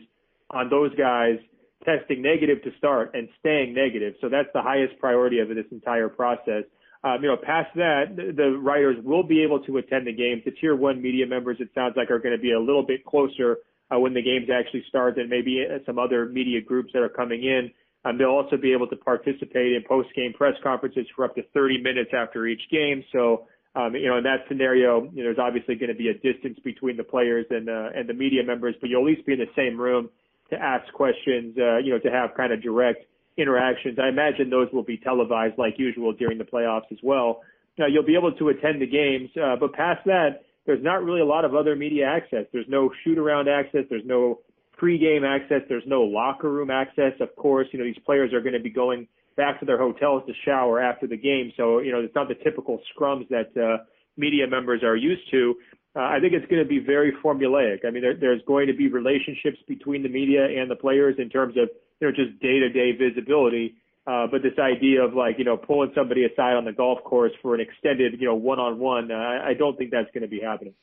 on 0.51 0.69
those 0.69 0.93
guys 0.95 1.37
testing 1.85 2.21
negative 2.21 2.61
to 2.63 2.71
start 2.77 3.11
and 3.13 3.29
staying 3.39 3.73
negative. 3.73 4.13
So 4.21 4.29
that's 4.29 4.49
the 4.53 4.61
highest 4.61 4.99
priority 4.99 5.39
of 5.39 5.49
this 5.49 5.65
entire 5.71 6.09
process. 6.09 6.63
Um, 7.03 7.23
you 7.23 7.29
know, 7.29 7.37
past 7.41 7.69
that, 7.75 8.15
the, 8.15 8.59
writers 8.61 8.97
will 9.03 9.23
be 9.23 9.41
able 9.41 9.61
to 9.63 9.77
attend 9.77 10.05
the 10.05 10.13
games. 10.13 10.41
The 10.43 10.51
tier 10.51 10.75
one 10.75 11.01
media 11.01 11.25
members, 11.25 11.57
it 11.59 11.69
sounds 11.73 11.93
like, 11.95 12.11
are 12.11 12.19
going 12.19 12.35
to 12.35 12.41
be 12.41 12.51
a 12.51 12.59
little 12.59 12.85
bit 12.85 13.05
closer 13.05 13.59
uh, 13.89 13.97
when 13.97 14.13
the 14.13 14.21
games 14.21 14.49
actually 14.51 14.83
start 14.89 15.15
than 15.15 15.29
maybe 15.29 15.63
uh, 15.63 15.79
some 15.85 15.97
other 15.97 16.25
media 16.25 16.59
groups 16.61 16.91
that 16.93 17.01
are 17.01 17.09
coming 17.09 17.43
in. 17.43 17.71
Um, 18.03 18.17
they'll 18.17 18.27
also 18.27 18.57
be 18.57 18.73
able 18.73 18.87
to 18.87 18.97
participate 18.97 19.73
in 19.73 19.83
post-game 19.87 20.33
press 20.33 20.53
conferences 20.61 21.05
for 21.15 21.23
up 21.23 21.35
to 21.35 21.43
30 21.53 21.81
minutes 21.81 22.11
after 22.13 22.47
each 22.47 22.61
game. 22.69 23.03
So, 23.13 23.47
um, 23.75 23.95
you 23.95 24.07
know, 24.07 24.17
in 24.17 24.23
that 24.23 24.43
scenario, 24.49 25.03
you 25.03 25.23
know, 25.23 25.31
there's 25.31 25.39
obviously 25.39 25.75
going 25.75 25.91
to 25.91 25.97
be 25.97 26.09
a 26.09 26.13
distance 26.13 26.59
between 26.63 26.97
the 26.97 27.03
players 27.03 27.45
and 27.49 27.69
uh, 27.69 27.89
and 27.95 28.09
the 28.09 28.13
media 28.13 28.43
members, 28.43 28.75
but 28.81 28.89
you'll 28.89 29.01
at 29.01 29.07
least 29.07 29.25
be 29.25 29.33
in 29.33 29.39
the 29.39 29.51
same 29.55 29.79
room 29.79 30.09
to 30.49 30.55
ask 30.61 30.91
questions. 30.93 31.57
Uh, 31.57 31.77
you 31.77 31.91
know, 31.91 31.99
to 31.99 32.09
have 32.09 32.35
kind 32.35 32.51
of 32.53 32.61
direct 32.61 33.05
interactions. 33.37 33.97
I 33.99 34.09
imagine 34.09 34.49
those 34.49 34.67
will 34.73 34.83
be 34.83 34.97
televised 34.97 35.57
like 35.57 35.75
usual 35.77 36.13
during 36.13 36.37
the 36.37 36.43
playoffs 36.43 36.91
as 36.91 36.97
well. 37.01 37.41
Now, 37.77 37.87
you'll 37.87 38.05
be 38.05 38.15
able 38.15 38.33
to 38.33 38.49
attend 38.49 38.81
the 38.81 38.87
games, 38.87 39.29
uh, 39.41 39.55
but 39.57 39.73
past 39.73 40.01
that, 40.05 40.43
there's 40.65 40.83
not 40.83 41.03
really 41.03 41.21
a 41.21 41.25
lot 41.25 41.45
of 41.45 41.55
other 41.55 41.75
media 41.75 42.05
access. 42.05 42.45
There's 42.51 42.67
no 42.67 42.91
shoot 43.03 43.17
around 43.17 43.47
access. 43.47 43.85
There's 43.89 44.05
no 44.05 44.39
pregame 44.79 45.23
access. 45.25 45.61
There's 45.69 45.87
no 45.87 46.01
locker 46.01 46.51
room 46.51 46.69
access. 46.69 47.13
Of 47.21 47.35
course, 47.35 47.67
you 47.71 47.79
know, 47.79 47.85
these 47.85 47.97
players 48.05 48.33
are 48.33 48.41
going 48.41 48.53
to 48.53 48.59
be 48.59 48.69
going 48.69 49.07
back 49.37 49.59
to 49.61 49.65
their 49.65 49.77
hotels 49.77 50.23
to 50.27 50.33
shower 50.43 50.81
after 50.81 51.07
the 51.07 51.15
game. 51.17 51.53
So, 51.55 51.79
you 51.79 51.91
know, 51.91 52.01
it's 52.01 52.13
not 52.13 52.27
the 52.27 52.35
typical 52.35 52.81
scrums 52.93 53.27
that, 53.29 53.55
uh, 53.57 53.83
media 54.17 54.45
members 54.47 54.83
are 54.83 54.97
used 54.97 55.31
to. 55.31 55.55
Uh, 55.95 56.01
I 56.01 56.19
think 56.21 56.33
it's 56.33 56.45
going 56.49 56.61
to 56.61 56.67
be 56.67 56.79
very 56.79 57.11
formulaic. 57.23 57.85
I 57.85 57.89
mean, 57.89 58.03
there, 58.03 58.15
there's 58.15 58.41
going 58.45 58.67
to 58.67 58.73
be 58.73 58.87
relationships 58.87 59.57
between 59.67 60.03
the 60.03 60.09
media 60.09 60.45
and 60.45 60.69
the 60.69 60.75
players 60.75 61.15
in 61.17 61.29
terms 61.29 61.55
of 61.57 61.69
you 61.99 62.07
know, 62.07 62.11
just 62.11 62.39
day 62.39 62.59
to 62.59 62.69
day 62.69 62.91
visibility. 62.91 63.75
Uh, 64.07 64.25
but 64.31 64.41
this 64.41 64.57
idea 64.59 65.03
of 65.03 65.13
like, 65.13 65.37
you 65.37 65.45
know, 65.45 65.57
pulling 65.57 65.91
somebody 65.93 66.25
aside 66.25 66.55
on 66.55 66.65
the 66.65 66.71
golf 66.71 67.03
course 67.03 67.31
for 67.41 67.53
an 67.53 67.61
extended, 67.61 68.19
you 68.19 68.27
know, 68.27 68.35
one 68.35 68.59
on 68.59 68.79
one, 68.79 69.11
I 69.11 69.53
don't 69.53 69.77
think 69.77 69.91
that's 69.91 70.09
going 70.13 70.23
to 70.23 70.27
be 70.27 70.39
happening. 70.39 70.73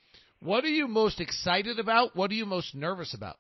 What 0.40 0.64
are 0.64 0.69
you 0.69 0.87
most 0.87 1.21
excited 1.21 1.79
about? 1.79 2.14
What 2.14 2.31
are 2.31 2.35
you 2.35 2.47
most 2.47 2.75
nervous 2.75 3.14
about? 3.14 3.37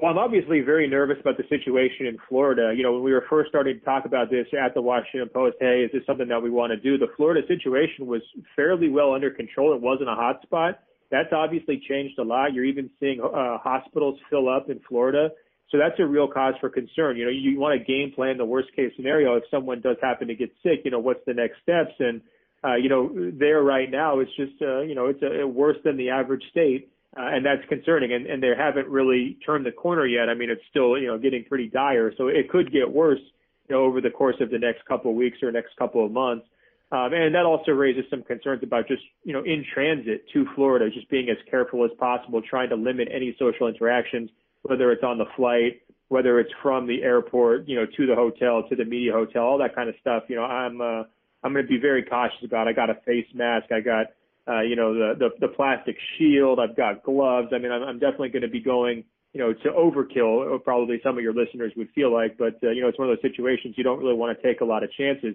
Well, 0.00 0.10
I'm 0.10 0.16
obviously 0.16 0.60
very 0.60 0.88
nervous 0.88 1.18
about 1.20 1.36
the 1.36 1.44
situation 1.50 2.06
in 2.06 2.16
Florida. 2.28 2.72
You 2.74 2.82
know, 2.82 2.94
when 2.94 3.02
we 3.02 3.12
were 3.12 3.24
first 3.28 3.50
starting 3.50 3.78
to 3.78 3.84
talk 3.84 4.06
about 4.06 4.30
this 4.30 4.46
at 4.58 4.72
the 4.72 4.80
Washington 4.80 5.28
Post, 5.28 5.56
hey, 5.60 5.84
is 5.84 5.92
this 5.92 6.02
something 6.06 6.28
that 6.28 6.42
we 6.42 6.48
want 6.48 6.70
to 6.72 6.78
do? 6.78 6.96
The 6.96 7.12
Florida 7.16 7.46
situation 7.46 8.06
was 8.06 8.22
fairly 8.56 8.88
well 8.88 9.12
under 9.12 9.30
control. 9.30 9.74
It 9.74 9.82
wasn't 9.82 10.08
a 10.08 10.14
hot 10.14 10.40
spot. 10.42 10.80
That's 11.10 11.28
obviously 11.30 11.82
changed 11.86 12.18
a 12.18 12.22
lot. 12.22 12.54
You're 12.54 12.64
even 12.64 12.88
seeing 12.98 13.20
uh, 13.20 13.58
hospitals 13.58 14.18
fill 14.30 14.48
up 14.48 14.70
in 14.70 14.80
Florida. 14.88 15.28
So 15.70 15.76
that's 15.76 16.00
a 16.00 16.06
real 16.06 16.26
cause 16.26 16.54
for 16.58 16.70
concern. 16.70 17.18
You 17.18 17.26
know, 17.26 17.30
you 17.30 17.60
want 17.60 17.78
to 17.78 17.84
game 17.84 18.12
plan 18.14 18.38
the 18.38 18.46
worst 18.46 18.68
case 18.74 18.92
scenario. 18.96 19.36
If 19.36 19.44
someone 19.50 19.82
does 19.82 19.96
happen 20.02 20.28
to 20.28 20.34
get 20.34 20.50
sick, 20.62 20.80
you 20.84 20.90
know, 20.90 21.00
what's 21.00 21.24
the 21.26 21.34
next 21.34 21.56
steps? 21.62 21.92
And, 21.98 22.22
uh, 22.64 22.76
you 22.76 22.88
know, 22.88 23.10
there 23.38 23.62
right 23.62 23.90
now, 23.90 24.20
it's 24.20 24.34
just, 24.36 24.60
uh, 24.62 24.80
you 24.80 24.94
know, 24.94 25.06
it's 25.06 25.22
a, 25.22 25.42
a 25.42 25.46
worse 25.46 25.76
than 25.84 25.98
the 25.98 26.10
average 26.10 26.44
state. 26.50 26.91
Uh, 27.16 27.26
and 27.26 27.44
that's 27.44 27.66
concerning. 27.68 28.12
And, 28.12 28.26
and 28.26 28.42
they 28.42 28.52
haven't 28.56 28.88
really 28.88 29.38
turned 29.44 29.66
the 29.66 29.72
corner 29.72 30.06
yet. 30.06 30.28
I 30.28 30.34
mean, 30.34 30.50
it's 30.50 30.62
still, 30.70 30.98
you 30.98 31.08
know, 31.08 31.18
getting 31.18 31.44
pretty 31.44 31.68
dire. 31.68 32.12
So 32.16 32.28
it 32.28 32.48
could 32.50 32.72
get 32.72 32.90
worse, 32.90 33.20
you 33.68 33.76
know, 33.76 33.82
over 33.82 34.00
the 34.00 34.10
course 34.10 34.36
of 34.40 34.50
the 34.50 34.58
next 34.58 34.84
couple 34.86 35.10
of 35.10 35.16
weeks 35.16 35.38
or 35.42 35.52
next 35.52 35.76
couple 35.78 36.04
of 36.04 36.10
months. 36.10 36.46
Um, 36.90 37.12
and 37.14 37.34
that 37.34 37.46
also 37.46 37.72
raises 37.72 38.04
some 38.10 38.22
concerns 38.22 38.62
about 38.62 38.86
just, 38.86 39.02
you 39.24 39.32
know, 39.32 39.42
in 39.44 39.64
transit 39.74 40.24
to 40.32 40.46
Florida, 40.54 40.90
just 40.90 41.08
being 41.08 41.28
as 41.30 41.38
careful 41.50 41.84
as 41.84 41.90
possible, 41.98 42.42
trying 42.42 42.68
to 42.68 42.76
limit 42.76 43.08
any 43.10 43.34
social 43.38 43.66
interactions 43.66 44.30
whether 44.62 44.92
it's 44.92 45.02
on 45.02 45.18
the 45.18 45.26
flight, 45.36 45.82
whether 46.08 46.40
it's 46.40 46.52
from 46.62 46.86
the 46.86 47.02
airport, 47.02 47.68
you 47.68 47.76
know, 47.76 47.86
to 47.96 48.06
the 48.06 48.14
hotel, 48.14 48.64
to 48.68 48.76
the 48.76 48.84
media 48.84 49.12
hotel, 49.12 49.42
all 49.42 49.58
that 49.58 49.74
kind 49.74 49.88
of 49.88 49.94
stuff. 50.00 50.24
You 50.28 50.36
know, 50.36 50.44
I'm 50.44 50.80
uh, 50.80 51.04
I'm 51.44 51.52
going 51.52 51.64
to 51.64 51.68
be 51.68 51.80
very 51.80 52.04
cautious 52.04 52.44
about. 52.44 52.68
I 52.68 52.72
got 52.72 52.90
a 52.90 52.94
face 53.06 53.26
mask. 53.34 53.72
I 53.72 53.80
got 53.80 54.06
uh, 54.48 54.60
you 54.60 54.76
know 54.76 54.94
the, 54.94 55.14
the 55.18 55.46
the 55.46 55.48
plastic 55.48 55.96
shield. 56.16 56.58
I've 56.58 56.76
got 56.76 57.02
gloves. 57.02 57.48
I 57.54 57.58
mean, 57.58 57.72
I'm, 57.72 57.82
I'm 57.82 57.98
definitely 57.98 58.30
going 58.30 58.42
to 58.42 58.48
be 58.48 58.60
going 58.60 59.04
you 59.32 59.40
know 59.40 59.52
to 59.52 59.68
overkill. 59.70 60.62
Probably 60.64 61.00
some 61.02 61.16
of 61.16 61.22
your 61.22 61.34
listeners 61.34 61.72
would 61.76 61.88
feel 61.94 62.12
like, 62.12 62.36
but 62.38 62.58
uh, 62.62 62.70
you 62.70 62.82
know, 62.82 62.88
it's 62.88 62.98
one 62.98 63.08
of 63.08 63.16
those 63.16 63.30
situations 63.30 63.74
you 63.76 63.84
don't 63.84 63.98
really 63.98 64.16
want 64.16 64.36
to 64.36 64.42
take 64.42 64.60
a 64.60 64.64
lot 64.64 64.82
of 64.82 64.92
chances. 64.92 65.34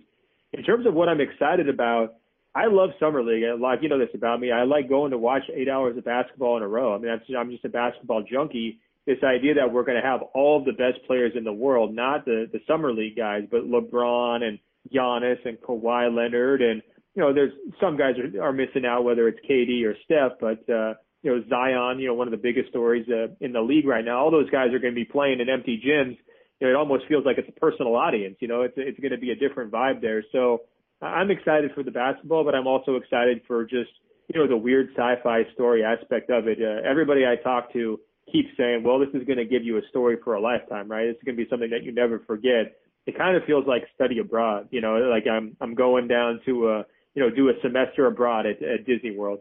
In 0.53 0.63
terms 0.63 0.85
of 0.85 0.93
what 0.93 1.09
I'm 1.09 1.21
excited 1.21 1.69
about. 1.69 2.15
I 2.55 2.65
love 2.65 2.89
summer 2.99 3.21
league. 3.21 3.43
Like 3.61 3.83
you 3.83 3.89
know 3.89 3.99
this 3.99 4.09
about 4.15 4.39
me. 4.39 4.51
I 4.51 4.63
like 4.63 4.89
going 4.89 5.11
to 5.11 5.17
watch 5.17 5.43
eight 5.53 5.69
hours 5.69 5.95
of 5.95 6.05
basketball 6.05 6.57
in 6.57 6.63
a 6.63 6.67
row. 6.67 6.95
I 6.95 6.97
mean, 6.97 7.05
that's 7.05 7.23
I'm 7.37 7.51
just 7.51 7.63
a 7.65 7.69
basketball 7.69 8.23
junkie 8.23 8.79
this 9.07 9.23
idea 9.23 9.53
that 9.55 9.71
we're 9.71 9.85
going 9.85 9.99
to 9.99 10.07
have 10.07 10.21
all 10.35 10.59
of 10.59 10.65
the 10.65 10.73
best 10.73 10.99
players 11.07 11.31
in 11.35 11.45
the 11.45 11.53
world, 11.53 11.95
not 11.95 12.25
the 12.25 12.47
the 12.51 12.59
summer 12.67 12.91
league 12.91 13.15
guys, 13.15 13.43
but 13.49 13.61
LeBron 13.63 14.43
and 14.43 14.59
Giannis 14.93 15.43
and 15.45 15.57
Kawhi 15.59 16.13
Leonard 16.13 16.61
and 16.61 16.83
you 17.17 17.23
know 17.23 17.33
there's 17.33 17.51
some 17.81 17.97
guys 17.97 18.13
are, 18.19 18.43
are 18.43 18.53
missing 18.53 18.85
out 18.85 19.03
whether 19.03 19.27
it's 19.27 19.39
KD 19.49 19.83
or 19.85 19.95
Steph, 20.05 20.37
but 20.39 20.61
uh, 20.71 20.93
you 21.23 21.35
know 21.35 21.43
Zion, 21.49 21.99
you 21.99 22.07
know 22.07 22.13
one 22.13 22.27
of 22.27 22.31
the 22.31 22.37
biggest 22.37 22.69
stories 22.69 23.07
uh, 23.09 23.33
in 23.41 23.53
the 23.53 23.61
league 23.61 23.87
right 23.87 24.05
now. 24.05 24.19
All 24.19 24.29
those 24.29 24.49
guys 24.51 24.67
are 24.71 24.77
going 24.79 24.93
to 24.93 24.95
be 24.95 25.03
playing 25.03 25.39
in 25.39 25.49
empty 25.49 25.81
gyms. 25.83 26.15
You 26.59 26.67
know, 26.67 26.69
it 26.69 26.75
almost 26.75 27.05
feels 27.07 27.25
like 27.25 27.39
it's 27.39 27.49
a 27.49 27.59
personal 27.59 27.95
audience. 27.95 28.37
You 28.39 28.47
know, 28.47 28.61
it's 28.61 28.75
it's 28.77 28.99
going 28.99 29.13
to 29.13 29.17
be 29.17 29.31
a 29.31 29.35
different 29.35 29.71
vibe 29.71 29.99
there. 29.99 30.23
So 30.31 30.61
I'm 31.01 31.31
excited 31.31 31.71
for 31.73 31.81
the 31.81 31.89
basketball, 31.89 32.43
but 32.43 32.53
I'm 32.53 32.67
also 32.67 32.97
excited 32.97 33.41
for 33.47 33.63
just 33.65 33.89
you 34.31 34.39
know 34.39 34.47
the 34.47 34.55
weird 34.55 34.89
sci-fi 34.95 35.41
story 35.55 35.83
aspect 35.83 36.29
of 36.29 36.47
it. 36.47 36.59
Uh, 36.61 36.87
everybody 36.87 37.25
I 37.25 37.35
talk 37.41 37.73
to 37.73 37.99
keep 38.31 38.45
saying, 38.57 38.83
well, 38.83 38.99
this 38.99 39.09
is 39.15 39.25
going 39.25 39.39
to 39.39 39.45
give 39.45 39.63
you 39.63 39.77
a 39.77 39.81
story 39.89 40.17
for 40.23 40.35
a 40.35 40.41
lifetime, 40.41 40.87
right? 40.87 41.07
It's 41.07 41.23
going 41.23 41.35
to 41.35 41.43
be 41.43 41.49
something 41.49 41.71
that 41.71 41.83
you 41.83 41.93
never 41.93 42.19
forget. 42.27 42.75
It 43.07 43.17
kind 43.17 43.37
of 43.37 43.43
feels 43.45 43.65
like 43.65 43.87
study 43.95 44.19
abroad, 44.19 44.67
you 44.69 44.81
know, 44.81 44.97
like 44.97 45.25
I'm, 45.31 45.55
I'm 45.61 45.75
going 45.75 46.09
down 46.09 46.41
to, 46.45 46.67
uh, 46.67 46.83
you 47.17 47.23
know, 47.23 47.31
do 47.31 47.49
a 47.49 47.53
semester 47.63 48.05
abroad 48.05 48.45
at, 48.45 48.61
at 48.61 48.85
Disney 48.85 49.17
World. 49.17 49.39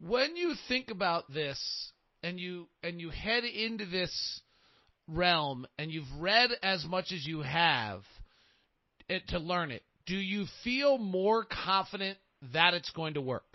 When 0.00 0.34
you 0.34 0.54
think 0.66 0.90
about 0.90 1.32
this 1.32 1.92
and 2.24 2.40
you, 2.40 2.66
and 2.82 3.00
you 3.00 3.10
head 3.10 3.44
into 3.44 3.86
this 3.86 4.40
realm 5.06 5.68
and 5.78 5.92
you've 5.92 6.10
read 6.18 6.50
as 6.64 6.84
much 6.84 7.12
as 7.12 7.24
you 7.24 7.42
have 7.42 8.02
it, 9.08 9.28
to 9.28 9.38
learn 9.38 9.70
it, 9.70 9.84
do 10.04 10.16
you 10.16 10.46
feel 10.64 10.98
more 10.98 11.44
confident 11.44 12.18
that 12.54 12.74
it's 12.74 12.90
going 12.90 13.14
to 13.14 13.20
work? 13.20 13.46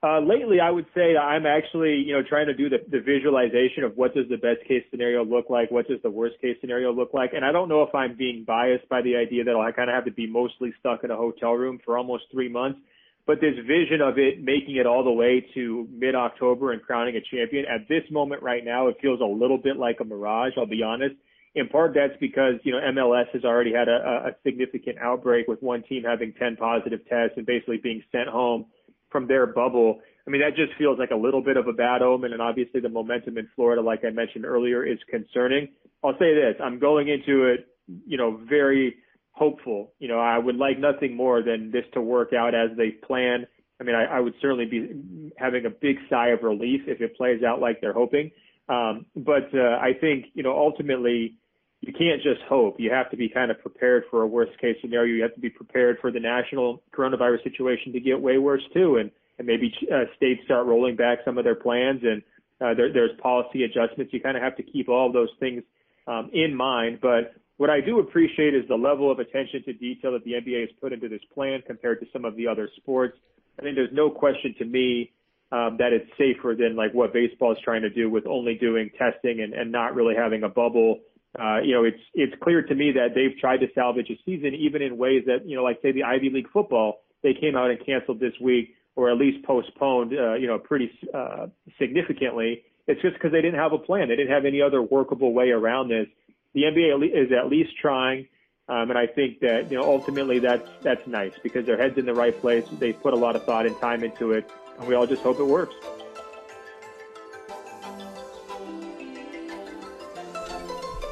Uh, 0.00 0.20
lately, 0.20 0.60
I 0.60 0.70
would 0.70 0.86
say 0.94 1.16
I'm 1.16 1.44
actually, 1.44 1.96
you 2.06 2.12
know, 2.12 2.22
trying 2.22 2.46
to 2.46 2.54
do 2.54 2.68
the, 2.68 2.78
the 2.88 3.00
visualization 3.00 3.82
of 3.82 3.96
what 3.96 4.14
does 4.14 4.28
the 4.30 4.36
best 4.36 4.62
case 4.68 4.84
scenario 4.92 5.24
look 5.24 5.50
like, 5.50 5.72
what 5.72 5.88
does 5.88 5.98
the 6.04 6.10
worst 6.10 6.40
case 6.40 6.56
scenario 6.60 6.92
look 6.92 7.12
like, 7.12 7.32
and 7.32 7.44
I 7.44 7.50
don't 7.50 7.68
know 7.68 7.82
if 7.82 7.92
I'm 7.92 8.16
being 8.16 8.44
biased 8.46 8.88
by 8.88 9.02
the 9.02 9.16
idea 9.16 9.42
that 9.42 9.56
I 9.56 9.72
kind 9.72 9.90
of 9.90 9.94
have 9.94 10.04
to 10.04 10.12
be 10.12 10.28
mostly 10.28 10.72
stuck 10.78 11.02
in 11.02 11.10
a 11.10 11.16
hotel 11.16 11.54
room 11.54 11.80
for 11.84 11.98
almost 11.98 12.24
three 12.30 12.48
months, 12.48 12.78
but 13.26 13.40
this 13.40 13.54
vision 13.66 14.00
of 14.00 14.18
it 14.18 14.40
making 14.40 14.76
it 14.76 14.86
all 14.86 15.02
the 15.02 15.10
way 15.10 15.44
to 15.54 15.88
mid-October 15.90 16.70
and 16.70 16.80
crowning 16.80 17.16
a 17.16 17.36
champion 17.36 17.66
at 17.66 17.88
this 17.88 18.04
moment 18.08 18.40
right 18.40 18.64
now, 18.64 18.86
it 18.86 18.98
feels 19.02 19.20
a 19.20 19.24
little 19.24 19.58
bit 19.58 19.78
like 19.78 19.98
a 20.00 20.04
mirage. 20.04 20.52
I'll 20.56 20.66
be 20.66 20.84
honest. 20.84 21.16
In 21.56 21.66
part, 21.66 21.92
that's 21.94 22.16
because 22.20 22.54
you 22.62 22.70
know 22.70 22.78
MLS 22.78 23.26
has 23.32 23.44
already 23.44 23.72
had 23.72 23.88
a, 23.88 24.28
a 24.28 24.36
significant 24.44 24.98
outbreak 24.98 25.48
with 25.48 25.60
one 25.60 25.82
team 25.82 26.04
having 26.04 26.32
10 26.38 26.54
positive 26.54 27.00
tests 27.08 27.34
and 27.36 27.44
basically 27.44 27.78
being 27.78 28.04
sent 28.12 28.28
home 28.28 28.66
from 29.10 29.26
their 29.26 29.46
bubble. 29.46 30.00
I 30.26 30.30
mean, 30.30 30.42
that 30.42 30.56
just 30.56 30.76
feels 30.78 30.98
like 30.98 31.10
a 31.10 31.16
little 31.16 31.42
bit 31.42 31.56
of 31.56 31.68
a 31.68 31.72
bad 31.72 32.02
omen. 32.02 32.32
And 32.32 32.42
obviously 32.42 32.80
the 32.80 32.88
momentum 32.88 33.38
in 33.38 33.48
Florida, 33.56 33.80
like 33.80 34.04
I 34.04 34.10
mentioned 34.10 34.44
earlier, 34.44 34.84
is 34.84 34.98
concerning. 35.10 35.68
I'll 36.04 36.18
say 36.18 36.34
this: 36.34 36.54
I'm 36.62 36.78
going 36.78 37.08
into 37.08 37.44
it, 37.44 37.66
you 38.06 38.18
know, 38.18 38.40
very 38.48 38.96
hopeful. 39.32 39.92
You 39.98 40.08
know, 40.08 40.18
I 40.18 40.38
would 40.38 40.56
like 40.56 40.78
nothing 40.78 41.16
more 41.16 41.42
than 41.42 41.70
this 41.70 41.84
to 41.94 42.00
work 42.00 42.32
out 42.32 42.54
as 42.54 42.76
they 42.76 42.90
plan. 42.90 43.46
I 43.80 43.84
mean, 43.84 43.94
I, 43.94 44.04
I 44.04 44.20
would 44.20 44.34
certainly 44.42 44.66
be 44.66 45.32
having 45.38 45.64
a 45.64 45.70
big 45.70 45.96
sigh 46.10 46.28
of 46.28 46.42
relief 46.42 46.82
if 46.86 47.00
it 47.00 47.16
plays 47.16 47.42
out 47.42 47.60
like 47.60 47.80
they're 47.80 47.92
hoping. 47.92 48.30
Um, 48.68 49.06
but 49.16 49.48
uh, 49.54 49.78
I 49.80 49.92
think, 49.98 50.26
you 50.34 50.42
know, 50.42 50.56
ultimately, 50.56 51.36
you 51.80 51.92
can't 51.92 52.22
just 52.22 52.40
hope. 52.48 52.76
You 52.78 52.90
have 52.90 53.10
to 53.10 53.16
be 53.16 53.28
kind 53.28 53.50
of 53.50 53.60
prepared 53.60 54.04
for 54.10 54.22
a 54.22 54.26
worst 54.26 54.58
case 54.60 54.76
scenario. 54.80 55.14
You 55.14 55.22
have 55.22 55.34
to 55.34 55.40
be 55.40 55.50
prepared 55.50 55.98
for 56.00 56.10
the 56.10 56.20
national 56.20 56.82
coronavirus 56.92 57.44
situation 57.44 57.92
to 57.92 58.00
get 58.00 58.20
way 58.20 58.38
worse 58.38 58.62
too, 58.74 58.96
and 58.96 59.10
and 59.38 59.46
maybe 59.46 59.72
uh, 59.92 60.04
states 60.16 60.40
start 60.44 60.66
rolling 60.66 60.96
back 60.96 61.18
some 61.24 61.38
of 61.38 61.44
their 61.44 61.54
plans, 61.54 62.00
and 62.02 62.22
uh, 62.60 62.74
there, 62.74 62.92
there's 62.92 63.12
policy 63.22 63.62
adjustments. 63.62 64.12
You 64.12 64.20
kind 64.20 64.36
of 64.36 64.42
have 64.42 64.56
to 64.56 64.64
keep 64.64 64.88
all 64.88 65.12
those 65.12 65.28
things 65.38 65.62
um, 66.08 66.30
in 66.32 66.56
mind. 66.56 66.98
But 67.00 67.34
what 67.56 67.70
I 67.70 67.80
do 67.80 68.00
appreciate 68.00 68.54
is 68.54 68.66
the 68.68 68.74
level 68.74 69.12
of 69.12 69.20
attention 69.20 69.62
to 69.64 69.72
detail 69.72 70.12
that 70.12 70.24
the 70.24 70.32
NBA 70.32 70.60
has 70.62 70.70
put 70.80 70.92
into 70.92 71.08
this 71.08 71.20
plan 71.32 71.62
compared 71.64 72.00
to 72.00 72.06
some 72.12 72.24
of 72.24 72.34
the 72.34 72.48
other 72.48 72.68
sports. 72.76 73.16
I 73.58 73.62
think 73.62 73.76
there's 73.76 73.92
no 73.92 74.10
question 74.10 74.56
to 74.58 74.64
me 74.64 75.12
um, 75.52 75.76
that 75.78 75.92
it's 75.92 76.10
safer 76.18 76.54
than 76.58 76.76
like 76.76 76.92
what 76.92 77.12
baseball 77.12 77.52
is 77.52 77.58
trying 77.64 77.82
to 77.82 77.90
do 77.90 78.10
with 78.10 78.26
only 78.26 78.54
doing 78.54 78.90
testing 78.98 79.40
and, 79.40 79.54
and 79.54 79.70
not 79.70 79.94
really 79.94 80.14
having 80.16 80.42
a 80.42 80.48
bubble 80.48 80.98
uh, 81.38 81.60
you 81.60 81.74
know, 81.74 81.84
it's 81.84 82.00
it's 82.14 82.34
clear 82.42 82.62
to 82.62 82.74
me 82.74 82.92
that 82.92 83.14
they've 83.14 83.38
tried 83.38 83.58
to 83.58 83.66
salvage 83.74 84.10
a 84.10 84.18
season 84.24 84.54
even 84.54 84.82
in 84.82 84.96
ways 84.96 85.22
that 85.26 85.46
you 85.46 85.56
know, 85.56 85.62
like 85.62 85.80
say 85.82 85.92
the 85.92 86.02
Ivy 86.02 86.30
League 86.30 86.50
football, 86.52 87.00
they 87.22 87.34
came 87.34 87.56
out 87.56 87.70
and 87.70 87.84
canceled 87.84 88.20
this 88.20 88.34
week 88.40 88.74
or 88.96 89.10
at 89.10 89.16
least 89.16 89.44
postponed, 89.44 90.12
uh, 90.12 90.34
you 90.34 90.48
know, 90.48 90.58
pretty 90.58 90.90
uh, 91.14 91.46
significantly. 91.78 92.64
It's 92.88 93.00
just 93.00 93.14
because 93.14 93.30
they 93.30 93.40
didn't 93.40 93.60
have 93.60 93.72
a 93.72 93.78
plan. 93.78 94.08
They 94.08 94.16
didn't 94.16 94.32
have 94.32 94.44
any 94.44 94.60
other 94.60 94.82
workable 94.82 95.32
way 95.32 95.50
around 95.50 95.88
this. 95.88 96.08
The 96.54 96.62
NBA 96.62 97.04
is 97.14 97.30
at 97.30 97.48
least 97.48 97.70
trying, 97.80 98.26
um, 98.68 98.90
and 98.90 98.98
I 98.98 99.06
think 99.06 99.38
that 99.40 99.70
you 99.70 99.78
know 99.78 99.84
ultimately 99.84 100.40
that's 100.40 100.68
that's 100.82 101.06
nice 101.06 101.32
because 101.42 101.64
their 101.66 101.76
heads 101.76 101.96
in 101.96 102.06
the 102.06 102.14
right 102.14 102.38
place. 102.40 102.64
They 102.72 102.92
put 102.92 103.12
a 103.12 103.16
lot 103.16 103.36
of 103.36 103.44
thought 103.44 103.66
and 103.66 103.78
time 103.78 104.02
into 104.02 104.32
it, 104.32 104.50
and 104.78 104.88
we 104.88 104.94
all 104.94 105.06
just 105.06 105.22
hope 105.22 105.38
it 105.38 105.46
works. 105.46 105.76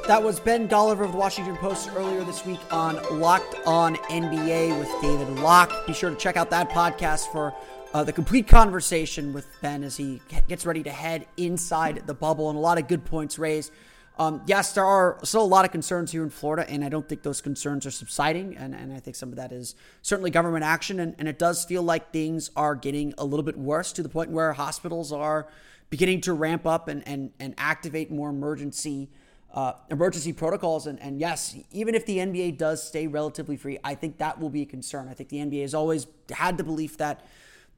That 0.07 0.23
was 0.23 0.39
Ben 0.39 0.69
Golliver 0.69 1.05
of 1.05 1.11
the 1.11 1.19
Washington 1.19 1.57
Post 1.57 1.91
earlier 1.97 2.23
this 2.23 2.47
week 2.47 2.61
on 2.71 3.01
Locked 3.19 3.57
On 3.67 3.97
NBA 3.97 4.79
with 4.79 4.89
David 5.03 5.41
Locke. 5.41 5.85
Be 5.85 5.93
sure 5.93 6.11
to 6.11 6.15
check 6.15 6.37
out 6.37 6.49
that 6.51 6.71
podcast 6.71 7.33
for 7.33 7.53
uh, 7.93 8.05
the 8.05 8.13
complete 8.13 8.47
conversation 8.47 9.33
with 9.33 9.49
Ben 9.63 9.83
as 9.83 9.97
he 9.97 10.23
gets 10.47 10.65
ready 10.65 10.85
to 10.85 10.93
head 10.93 11.27
inside 11.37 12.07
the 12.07 12.15
bubble 12.15 12.51
and 12.51 12.57
a 12.57 12.61
lot 12.61 12.79
of 12.79 12.87
good 12.87 13.05
points 13.05 13.37
raised. 13.37 13.73
Um, 14.17 14.43
yes, 14.47 14.75
there 14.75 14.85
are 14.85 15.19
still 15.25 15.43
a 15.43 15.45
lot 15.45 15.65
of 15.65 15.73
concerns 15.73 16.13
here 16.13 16.23
in 16.23 16.31
Florida, 16.31 16.71
and 16.71 16.85
I 16.85 16.89
don't 16.89 17.09
think 17.09 17.25
those 17.25 17.41
concerns 17.41 17.85
are 17.85 17.91
subsiding. 17.91 18.57
And, 18.57 18.77
and 18.77 18.93
I 18.93 19.01
think 19.01 19.17
some 19.17 19.31
of 19.31 19.37
that 19.37 19.51
is 19.51 19.75
certainly 20.03 20.31
government 20.31 20.63
action. 20.63 21.01
And, 21.01 21.17
and 21.19 21.27
it 21.27 21.41
does 21.41 21.65
feel 21.65 21.83
like 21.83 22.13
things 22.13 22.53
are 22.55 22.77
getting 22.77 23.13
a 23.19 23.25
little 23.25 23.45
bit 23.45 23.59
worse 23.59 23.93
to 23.95 24.05
the 24.05 24.09
point 24.09 24.31
where 24.31 24.53
hospitals 24.53 25.11
are 25.11 25.49
beginning 25.91 26.21
to 26.21 26.33
ramp 26.33 26.65
up 26.65 26.87
and, 26.87 27.03
and, 27.09 27.33
and 27.41 27.55
activate 27.59 28.13
more 28.13 28.31
emergency 28.31 29.09
uh, 29.57 29.73
emergency 29.91 30.35
protocols. 30.35 30.87
And, 30.87 31.01
and 31.01 31.19
yes, 31.19 31.57
even 31.73 31.95
if 31.95 32.05
the 32.05 32.19
NBA 32.19 32.59
does 32.59 32.87
stay 32.87 33.07
relatively 33.07 33.57
free, 33.57 33.79
I 33.83 33.95
think 33.95 34.19
that 34.19 34.39
will 34.39 34.51
be 34.51 34.63
a 34.63 34.67
concern. 34.67 35.09
I 35.09 35.15
think 35.15 35.31
the 35.31 35.39
NBA 35.39 35.63
has 35.63 35.75
always 35.75 36.07
had 36.31 36.59
the 36.59 36.65
belief 36.65 36.99
that 36.99 37.25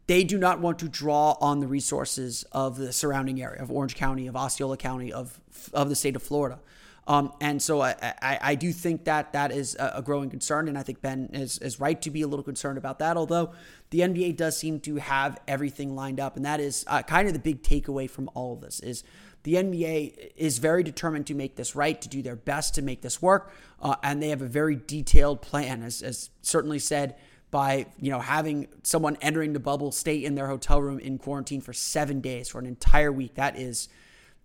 they 0.09 0.25
do 0.25 0.39
not 0.39 0.61
want 0.61 0.81
to 0.81 0.89
draw 0.89 1.37
on 1.41 1.61
the 1.61 1.69
resources 1.69 2.45
of 2.51 2.79
the 2.79 2.93
surrounding 2.93 3.41
area 3.41 3.63
of 3.63 3.71
Orange 3.71 3.95
County, 3.95 4.27
of 4.27 4.37
Osceola 4.37 4.77
County, 4.77 5.13
of 5.13 5.39
of 5.73 5.89
the 5.89 5.95
state 5.95 6.17
of 6.17 6.23
Florida. 6.23 6.59
Um, 7.07 7.33
and 7.41 7.63
so 7.63 7.81
I, 7.81 7.95
I, 8.21 8.39
I, 8.43 8.55
do 8.55 8.71
think 8.71 9.05
that 9.05 9.33
that 9.33 9.51
is 9.51 9.79
a 9.81 10.03
growing 10.03 10.29
concern, 10.29 10.69
and 10.69 10.77
I 10.77 10.83
think 10.83 11.01
Ben 11.01 11.31
is, 11.33 11.57
is 11.57 11.81
right 11.81 12.01
to 12.03 12.11
be 12.11 12.21
a 12.21 12.29
little 12.29 12.43
concerned 12.43 12.77
about 12.77 12.99
that. 12.99 13.17
Although 13.17 13.53
the 13.89 14.01
NBA 14.01 14.37
does 14.37 14.59
seem 14.59 14.79
to 14.81 14.97
have 14.97 15.41
everything 15.49 15.97
lined 15.97 16.21
up, 16.21 16.37
and 16.37 16.45
that 16.45 16.61
is 16.61 16.85
uh, 16.87 17.01
kind 17.01 17.27
of 17.27 17.33
the 17.33 17.41
big 17.41 17.63
takeaway 17.63 18.11
from 18.11 18.29
all 18.35 18.53
of 18.53 18.61
this 18.61 18.81
is 18.81 19.05
the 19.43 19.55
NBA 19.55 20.33
is 20.37 20.59
very 20.59 20.83
determined 20.83 21.27
to 21.29 21.35
make 21.35 21.57
this 21.57 21.75
right, 21.75 22.01
to 22.01 22.09
do 22.09 22.23
their 22.23 22.37
best 22.37 22.75
to 22.75 22.83
make 22.83 23.03
this 23.03 23.23
work, 23.23 23.53
uh, 23.81 23.97
and 24.03 24.23
they 24.23 24.29
have 24.29 24.43
a 24.43 24.47
very 24.47 24.77
detailed 24.77 25.41
plan, 25.43 25.83
as, 25.83 26.03
as 26.03 26.31
certainly 26.43 26.79
said 26.79 27.17
by 27.51 27.87
you 27.99 28.11
know 28.11 28.21
having 28.21 28.69
someone 28.83 29.17
entering 29.21 29.53
the 29.53 29.61
bubble 29.61 29.91
stay 29.91 30.23
in 30.23 30.35
their 30.35 30.49
hotel 30.49 30.83
room 30.83 30.99
in 30.99 31.19
quarantine 31.19 31.61
for 31.61 31.73
seven 31.73 32.21
days 32.21 32.49
for 32.49 32.59
an 32.59 32.67
entire 32.67 33.13
week. 33.13 33.35
That 33.35 33.59
is 33.59 33.89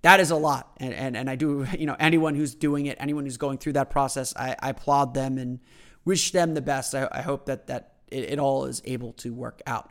that 0.04 0.20
is 0.20 0.32
a 0.32 0.36
lot, 0.36 0.72
and 0.78 0.94
and, 0.94 1.18
and 1.18 1.30
I 1.30 1.36
do 1.36 1.66
you 1.78 1.86
know 1.86 1.96
anyone 2.00 2.36
who's 2.36 2.56
doing 2.56 2.86
it, 2.86 2.98
anyone 3.00 3.26
who's 3.26 3.38
going 3.38 3.58
through 3.58 3.74
that 3.74 3.90
process, 3.90 4.34
I, 4.36 4.56
I 4.60 4.70
applaud 4.70 5.14
them 5.14 5.38
and 5.38 5.60
wish 6.06 6.32
them 6.32 6.54
the 6.54 6.62
best. 6.62 6.96
I, 6.96 7.08
I 7.12 7.22
hope 7.22 7.46
that 7.48 7.68
that 7.68 7.94
it, 8.10 8.34
it, 8.34 8.40
all 8.40 8.66
is 8.66 8.82
able 8.86 9.14
to 9.14 9.34
work 9.34 9.62
out. 9.66 9.90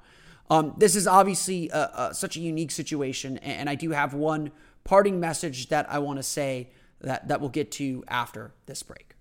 Um, 0.51 0.75
this 0.77 0.97
is 0.97 1.07
obviously 1.07 1.71
a, 1.71 1.91
a, 2.11 2.15
such 2.15 2.37
a 2.37 2.41
unique 2.41 2.71
situation, 2.71 3.39
and 3.39 3.71
I 3.71 3.75
do 3.75 3.91
have 3.91 4.13
one 4.13 4.53
parting 4.85 5.21
message 5.21 5.69
that 5.69 5.91
I 5.91 5.99
want 5.99 6.19
to 6.19 6.23
say 6.23 6.71
that, 7.01 7.29
that 7.29 7.41
we'll 7.41 7.51
get 7.51 7.71
to 7.73 8.05
after 8.09 8.55
this 8.67 8.83
break. 8.83 9.15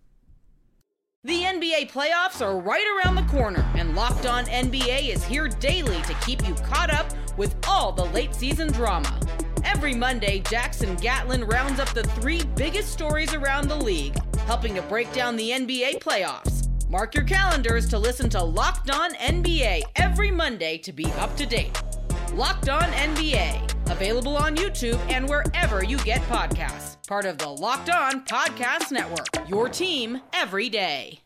The 1.23 1.43
NBA 1.43 1.91
playoffs 1.91 2.41
are 2.41 2.59
right 2.59 2.85
around 2.97 3.13
the 3.13 3.31
corner, 3.31 3.63
and 3.75 3.95
Locked 3.95 4.25
On 4.25 4.43
NBA 4.45 5.09
is 5.13 5.23
here 5.23 5.47
daily 5.47 6.01
to 6.01 6.15
keep 6.25 6.47
you 6.47 6.55
caught 6.55 6.91
up 6.91 7.11
with 7.37 7.55
all 7.67 7.91
the 7.91 8.05
late 8.05 8.33
season 8.33 8.71
drama. 8.71 9.19
Every 9.63 9.93
Monday, 9.93 10.39
Jackson 10.39 10.95
Gatlin 10.95 11.43
rounds 11.43 11.79
up 11.79 11.89
the 11.89 12.03
three 12.03 12.41
biggest 12.55 12.91
stories 12.91 13.35
around 13.35 13.67
the 13.67 13.75
league, 13.75 14.17
helping 14.47 14.73
to 14.73 14.81
break 14.81 15.13
down 15.13 15.35
the 15.35 15.51
NBA 15.51 15.99
playoffs. 15.99 16.67
Mark 16.89 17.13
your 17.13 17.23
calendars 17.23 17.87
to 17.89 17.99
listen 17.99 18.27
to 18.31 18.43
Locked 18.43 18.89
On 18.89 19.13
NBA 19.13 19.83
every 19.97 20.31
Monday 20.31 20.79
to 20.79 20.91
be 20.91 21.05
up 21.19 21.37
to 21.37 21.45
date. 21.45 21.79
Locked 22.33 22.67
On 22.67 22.81
NBA 22.81 23.70
Available 23.91 24.37
on 24.37 24.55
YouTube 24.55 24.97
and 25.11 25.27
wherever 25.27 25.83
you 25.83 25.97
get 25.97 26.21
podcasts. 26.21 26.95
Part 27.07 27.25
of 27.25 27.37
the 27.37 27.49
Locked 27.49 27.89
On 27.89 28.25
Podcast 28.25 28.89
Network. 28.89 29.49
Your 29.49 29.67
team 29.67 30.21
every 30.33 30.69
day. 30.69 31.19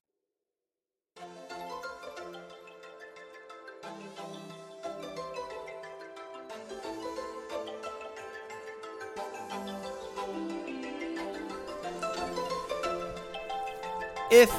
If, 14.31 14.51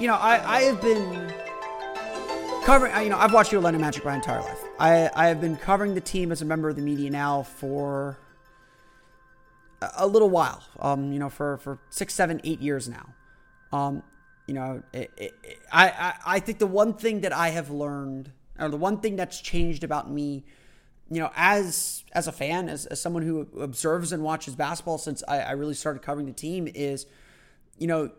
you 0.00 0.06
know, 0.06 0.14
I, 0.14 0.42
I 0.46 0.62
have 0.62 0.80
been 0.80 1.32
covering, 2.64 2.92
you 3.02 3.10
know, 3.10 3.18
I've 3.18 3.34
watched 3.34 3.52
Orlando 3.52 3.78
Magic 3.78 4.02
my 4.02 4.14
entire 4.14 4.40
life. 4.40 4.63
I, 4.78 5.10
I 5.14 5.28
have 5.28 5.40
been 5.40 5.56
covering 5.56 5.94
the 5.94 6.00
team 6.00 6.32
as 6.32 6.42
a 6.42 6.44
member 6.44 6.68
of 6.68 6.76
the 6.76 6.82
media 6.82 7.10
now 7.10 7.42
for 7.42 8.18
a 9.96 10.06
little 10.06 10.30
while. 10.30 10.62
Um, 10.78 11.12
you 11.12 11.18
know, 11.18 11.28
for, 11.28 11.58
for 11.58 11.78
six, 11.90 12.14
seven, 12.14 12.40
eight 12.44 12.60
years 12.60 12.88
now. 12.88 13.06
Um, 13.72 14.02
you 14.46 14.54
know, 14.54 14.82
it, 14.92 15.10
it, 15.16 15.34
it, 15.42 15.58
I, 15.72 15.88
I, 15.88 16.14
I 16.26 16.40
think 16.40 16.58
the 16.58 16.66
one 16.66 16.94
thing 16.94 17.22
that 17.22 17.32
I 17.32 17.48
have 17.50 17.70
learned, 17.70 18.30
or 18.58 18.68
the 18.68 18.76
one 18.76 18.98
thing 19.00 19.16
that's 19.16 19.40
changed 19.40 19.84
about 19.84 20.10
me, 20.10 20.44
you 21.10 21.20
know, 21.20 21.30
as 21.36 22.04
as 22.12 22.28
a 22.28 22.32
fan, 22.32 22.68
as, 22.68 22.86
as 22.86 23.00
someone 23.00 23.22
who 23.22 23.48
observes 23.60 24.12
and 24.12 24.22
watches 24.22 24.54
basketball 24.54 24.98
since 24.98 25.22
I, 25.28 25.40
I 25.40 25.50
really 25.52 25.74
started 25.74 26.02
covering 26.02 26.26
the 26.26 26.32
team, 26.32 26.68
is, 26.72 27.06
you 27.78 27.86
know, 27.86 28.10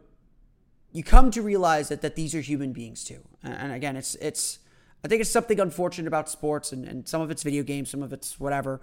you 0.92 1.04
come 1.04 1.32
to 1.32 1.42
realize 1.42 1.90
that 1.90 2.02
that 2.02 2.16
these 2.16 2.34
are 2.36 2.42
human 2.42 2.74
beings 2.74 3.04
too. 3.04 3.22
And 3.44 3.72
again, 3.72 3.96
it's 3.96 4.16
it's 4.16 4.60
I 5.06 5.08
think 5.08 5.22
it's 5.22 5.30
something 5.30 5.60
unfortunate 5.60 6.08
about 6.08 6.30
sports 6.30 6.72
and, 6.72 6.84
and 6.84 7.08
some 7.08 7.22
of 7.22 7.30
it's 7.30 7.44
video 7.44 7.62
games, 7.62 7.92
some 7.92 8.02
of 8.02 8.12
it's 8.12 8.40
whatever, 8.40 8.82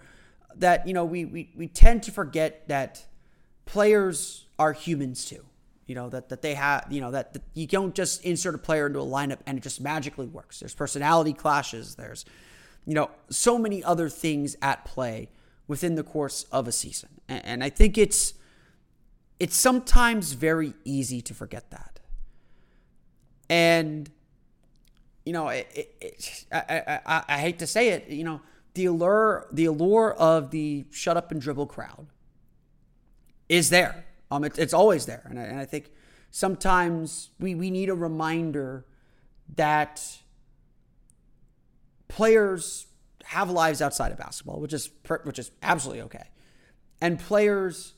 that, 0.54 0.87
you 0.87 0.94
know, 0.94 1.04
we, 1.04 1.24
we, 1.24 1.50
we 1.56 1.66
tend 1.66 2.04
to 2.04 2.12
forget 2.12 2.68
that 2.68 3.04
players 3.64 4.46
are 4.56 4.72
humans 4.72 5.24
too. 5.24 5.44
You 5.87 5.96
know, 5.96 6.08
that, 6.11 6.28
that 6.28 6.40
they 6.40 6.54
have, 6.54 6.87
you 6.90 7.00
know, 7.00 7.11
that, 7.11 7.32
that 7.32 7.42
you 7.54 7.66
don't 7.66 7.92
just 7.92 8.24
insert 8.24 8.54
a 8.54 8.58
player 8.58 8.87
into 8.87 9.00
a 9.00 9.04
lineup 9.04 9.40
and 9.46 9.58
it 9.58 9.62
just 9.64 9.80
magically 9.80 10.28
works. 10.28 10.61
There's 10.61 10.76
personality 10.76 11.32
clashes. 11.32 11.96
There's, 11.96 12.24
you 12.87 12.94
know, 12.94 13.11
so 13.28 13.58
many 13.58 13.82
other 13.82 14.08
things 14.08 14.54
at 14.62 14.85
play 14.85 15.28
within 15.66 15.96
the 15.96 16.04
course 16.04 16.44
of 16.52 16.68
a 16.68 16.72
season. 16.72 17.08
And, 17.28 17.44
and 17.44 17.64
I 17.64 17.68
think 17.68 17.98
it's, 17.98 18.35
it's 19.40 19.56
sometimes 19.56 20.35
very 20.35 20.74
easy 20.85 21.20
to 21.22 21.35
forget 21.35 21.72
that. 21.72 21.98
And 23.50 24.08
you 25.24 25.32
know, 25.32 25.48
it, 25.48 25.70
it, 25.74 25.96
it, 26.00 26.44
I, 26.52 27.00
I, 27.06 27.22
I 27.28 27.38
hate 27.38 27.58
to 27.61 27.66
say 27.66 27.90
it, 27.90 28.08
you 28.08 28.24
know, 28.24 28.40
the 28.74 28.87
allure, 28.87 29.46
the 29.52 29.66
allure 29.66 30.12
of 30.14 30.50
the 30.50 30.85
shut 30.90 31.16
up 31.16 31.30
and 31.30 31.40
dribble 31.40 31.66
crowd 31.66 32.06
is 33.48 33.70
there. 33.70 34.04
Um, 34.30 34.44
it, 34.44 34.58
it's 34.58 34.72
always 34.72 35.06
there, 35.06 35.22
and 35.28 35.38
I, 35.38 35.42
and 35.42 35.61
I 35.61 35.66
think 35.66 35.90
sometimes 36.30 37.30
we 37.38 37.54
we 37.54 37.70
need 37.70 37.90
a 37.90 37.94
reminder 37.94 38.87
that 39.56 40.02
players 42.08 42.87
have 43.24 43.50
lives 43.50 43.82
outside 43.82 44.11
of 44.11 44.18
basketball, 44.18 44.58
which 44.58 44.72
is 44.72 44.90
which 45.24 45.38
is 45.38 45.50
absolutely 45.62 46.02
okay, 46.04 46.30
and 47.00 47.20
players 47.20 47.92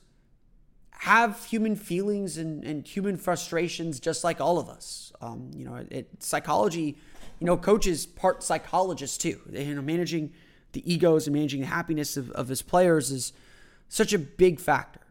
have 0.99 1.43
human 1.45 1.75
feelings 1.75 2.37
and, 2.37 2.63
and 2.63 2.87
human 2.87 3.17
frustrations 3.17 3.99
just 3.99 4.23
like 4.23 4.41
all 4.41 4.57
of 4.57 4.69
us. 4.69 5.11
Um, 5.21 5.51
you 5.55 5.65
know, 5.65 5.85
it, 5.89 6.23
psychology, 6.23 6.97
you 7.39 7.45
know, 7.45 7.57
coaches 7.57 8.05
part 8.05 8.43
psychologists 8.43 9.17
too. 9.17 9.39
You 9.51 9.75
know, 9.75 9.81
managing 9.81 10.33
the 10.73 10.91
egos 10.91 11.27
and 11.27 11.35
managing 11.35 11.61
the 11.61 11.67
happiness 11.67 12.17
of, 12.17 12.31
of 12.31 12.47
his 12.47 12.61
players 12.61 13.11
is 13.11 13.33
such 13.87 14.13
a 14.13 14.19
big 14.19 14.59
factor. 14.59 15.01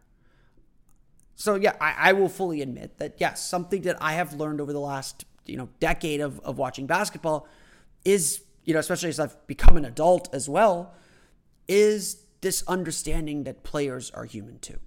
So 1.37 1.57
yeah, 1.57 1.75
I, 1.81 1.94
I 2.11 2.12
will 2.12 2.29
fully 2.29 2.62
admit 2.62 2.99
that 2.99 3.14
yes, 3.18 3.44
something 3.44 3.83
that 3.83 3.97
I 4.01 4.14
have 4.14 4.35
learned 4.35 4.61
over 4.61 4.73
the 4.73 4.81
last 4.81 5.25
you 5.47 5.57
know 5.57 5.68
decade 5.81 6.20
of, 6.20 6.40
of 6.40 6.59
watching 6.59 6.87
basketball 6.87 7.47
is 8.05 8.42
you 8.64 8.73
know 8.73 8.81
especially 8.81 9.09
as 9.09 9.20
I've 9.20 9.47
become 9.47 9.77
an 9.77 9.85
adult 9.85 10.33
as 10.33 10.49
well 10.49 10.94
is 11.68 12.25
this 12.40 12.62
understanding 12.66 13.44
that 13.44 13.62
players 13.62 14.11
are 14.11 14.25
human 14.25 14.59
too. 14.59 14.79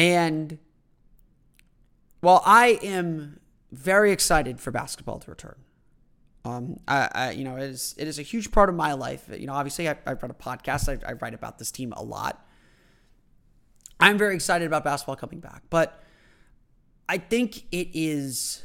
And 0.00 0.56
while 2.22 2.42
I 2.46 2.78
am 2.82 3.38
very 3.70 4.12
excited 4.12 4.58
for 4.58 4.70
basketball 4.70 5.18
to 5.18 5.30
return, 5.30 5.56
um, 6.42 6.80
I, 6.88 7.08
I, 7.14 7.30
you 7.32 7.44
know, 7.44 7.56
it 7.56 7.64
is, 7.64 7.94
it 7.98 8.08
is 8.08 8.18
a 8.18 8.22
huge 8.22 8.50
part 8.50 8.70
of 8.70 8.74
my 8.74 8.94
life. 8.94 9.28
You 9.30 9.46
know, 9.46 9.52
obviously, 9.52 9.90
I, 9.90 9.98
I 10.06 10.14
run 10.14 10.30
a 10.30 10.34
podcast. 10.34 10.88
I, 10.88 11.06
I 11.06 11.12
write 11.12 11.34
about 11.34 11.58
this 11.58 11.70
team 11.70 11.92
a 11.94 12.02
lot. 12.02 12.42
I'm 14.00 14.16
very 14.16 14.34
excited 14.34 14.64
about 14.64 14.84
basketball 14.84 15.16
coming 15.16 15.38
back, 15.38 15.64
but 15.68 16.02
I 17.06 17.18
think 17.18 17.64
it 17.70 17.88
is 17.92 18.64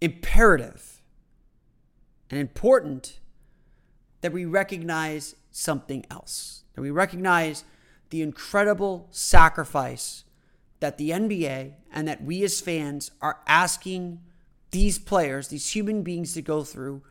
imperative 0.00 1.02
and 2.30 2.40
important 2.40 3.20
that 4.22 4.32
we 4.32 4.46
recognize 4.46 5.36
something 5.50 6.06
else. 6.10 6.62
That 6.74 6.80
we 6.80 6.90
recognize 6.90 7.64
the 8.10 8.22
incredible 8.22 9.08
sacrifice 9.10 10.24
that 10.80 10.98
the 10.98 11.10
NBA 11.10 11.74
and 11.92 12.06
that 12.06 12.22
we 12.22 12.44
as 12.44 12.60
fans 12.60 13.10
are 13.20 13.40
asking 13.46 14.20
these 14.70 14.98
players, 14.98 15.48
these 15.48 15.74
human 15.74 16.02
beings 16.02 16.34
to 16.34 16.42
go 16.42 16.62
through 16.62 17.02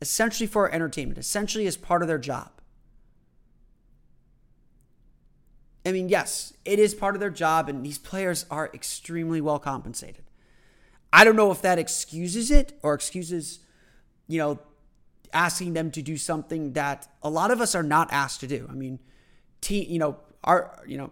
essentially 0.00 0.46
for 0.46 0.70
entertainment, 0.70 1.18
essentially 1.18 1.66
as 1.66 1.76
part 1.76 2.02
of 2.02 2.08
their 2.08 2.18
job. 2.18 2.50
I 5.84 5.92
mean, 5.92 6.08
yes, 6.08 6.52
it 6.64 6.78
is 6.78 6.94
part 6.94 7.14
of 7.14 7.20
their 7.20 7.30
job, 7.30 7.68
and 7.68 7.86
these 7.86 7.98
players 7.98 8.44
are 8.50 8.70
extremely 8.74 9.40
well 9.40 9.60
compensated. 9.60 10.24
I 11.12 11.24
don't 11.24 11.36
know 11.36 11.52
if 11.52 11.62
that 11.62 11.78
excuses 11.78 12.50
it 12.50 12.72
or 12.82 12.92
excuses, 12.92 13.60
you 14.26 14.38
know, 14.38 14.58
asking 15.32 15.74
them 15.74 15.90
to 15.92 16.02
do 16.02 16.16
something 16.16 16.72
that 16.72 17.08
a 17.22 17.30
lot 17.30 17.50
of 17.50 17.60
us 17.60 17.74
are 17.74 17.84
not 17.84 18.12
asked 18.12 18.40
to 18.40 18.46
do. 18.48 18.66
I 18.68 18.74
mean, 18.74 18.98
te- 19.60 19.84
you 19.84 19.98
know, 19.98 20.18
our, 20.44 20.82
you 20.86 20.96
know, 20.96 21.10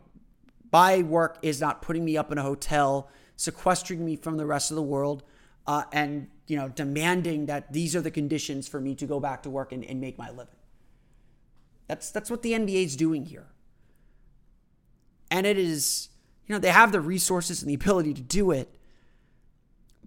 my 0.72 1.02
work 1.02 1.38
is 1.42 1.60
not 1.60 1.82
putting 1.82 2.04
me 2.04 2.16
up 2.16 2.32
in 2.32 2.38
a 2.38 2.42
hotel, 2.42 3.08
sequestering 3.36 4.04
me 4.04 4.16
from 4.16 4.36
the 4.36 4.46
rest 4.46 4.70
of 4.70 4.74
the 4.74 4.82
world, 4.82 5.22
uh, 5.66 5.84
and 5.92 6.28
you 6.46 6.56
know, 6.56 6.68
demanding 6.68 7.46
that 7.46 7.72
these 7.72 7.96
are 7.96 8.00
the 8.00 8.10
conditions 8.10 8.68
for 8.68 8.80
me 8.80 8.94
to 8.96 9.06
go 9.06 9.18
back 9.18 9.42
to 9.44 9.50
work 9.50 9.72
and, 9.72 9.84
and 9.84 10.00
make 10.00 10.18
my 10.18 10.30
living. 10.30 10.56
That's 11.86 12.10
that's 12.10 12.30
what 12.30 12.42
the 12.42 12.52
NBA 12.52 12.84
is 12.84 12.96
doing 12.96 13.26
here. 13.26 13.46
And 15.30 15.46
it 15.46 15.58
is, 15.58 16.10
you 16.46 16.54
know, 16.54 16.58
they 16.58 16.70
have 16.70 16.92
the 16.92 17.00
resources 17.00 17.62
and 17.62 17.70
the 17.70 17.74
ability 17.74 18.14
to 18.14 18.22
do 18.22 18.50
it, 18.50 18.74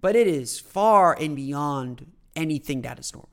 but 0.00 0.16
it 0.16 0.26
is 0.26 0.60
far 0.60 1.16
and 1.18 1.34
beyond 1.34 2.12
anything 2.36 2.82
that 2.82 2.98
is 2.98 3.12
normal. 3.12 3.30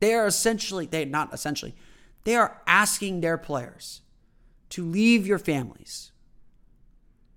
They 0.00 0.14
are 0.14 0.26
essentially, 0.26 0.86
they 0.86 1.04
not 1.04 1.32
essentially, 1.32 1.74
they 2.24 2.34
are 2.36 2.60
asking 2.66 3.20
their 3.20 3.38
players 3.38 4.02
to 4.70 4.84
leave 4.84 5.26
your 5.26 5.38
families 5.38 6.12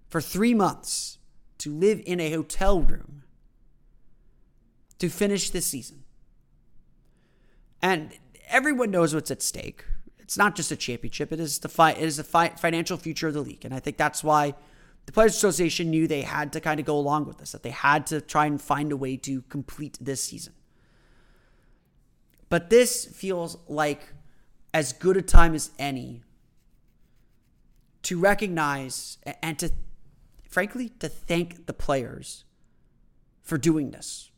for 0.10 0.22
three 0.22 0.54
months 0.54 1.18
to 1.58 1.74
live 1.74 2.02
in 2.06 2.20
a 2.20 2.32
hotel 2.32 2.82
room 2.82 3.24
to 5.00 5.10
finish 5.10 5.50
this 5.50 5.66
season. 5.66 6.04
And 7.82 8.12
everyone 8.48 8.92
knows 8.92 9.16
what's 9.16 9.32
at 9.32 9.42
stake. 9.42 9.86
It's 10.20 10.38
not 10.38 10.56
just 10.56 10.72
a 10.72 10.76
championship; 10.76 11.32
it 11.32 11.40
is 11.40 11.60
the 11.60 11.70
fi- 11.70 11.92
it 11.92 12.04
is 12.04 12.18
the 12.18 12.24
fi- 12.24 12.50
financial 12.50 12.98
future 12.98 13.28
of 13.28 13.34
the 13.34 13.42
league, 13.42 13.66
and 13.66 13.74
I 13.74 13.80
think 13.80 13.98
that's 13.98 14.24
why 14.24 14.54
the 15.06 15.12
Players 15.12 15.36
Association 15.36 15.90
knew 15.90 16.08
they 16.08 16.22
had 16.22 16.54
to 16.54 16.62
kind 16.62 16.80
of 16.80 16.86
go 16.86 16.98
along 16.98 17.26
with 17.26 17.38
this. 17.38 17.52
That 17.52 17.64
they 17.64 17.72
had 17.72 18.06
to 18.08 18.22
try 18.22 18.46
and 18.46 18.62
find 18.62 18.92
a 18.92 18.98
way 18.98 19.18
to 19.18 19.42
complete 19.44 19.98
this 20.00 20.24
season. 20.24 20.54
But 22.50 22.70
this 22.70 23.06
feels 23.06 23.58
like 23.68 24.14
as 24.74 24.94
good 24.94 25.18
a 25.18 25.22
time 25.22 25.54
as 25.54 25.72
any 25.78 26.24
to 28.04 28.20
recognize 28.20 29.18
and 29.42 29.60
to, 29.60 29.72
frankly, 30.50 30.90
to 31.00 31.08
thank 31.08 31.66
the 31.66 31.74
players 31.74 32.46
for 33.42 33.58
doing 33.58 33.92
this. 33.92 34.32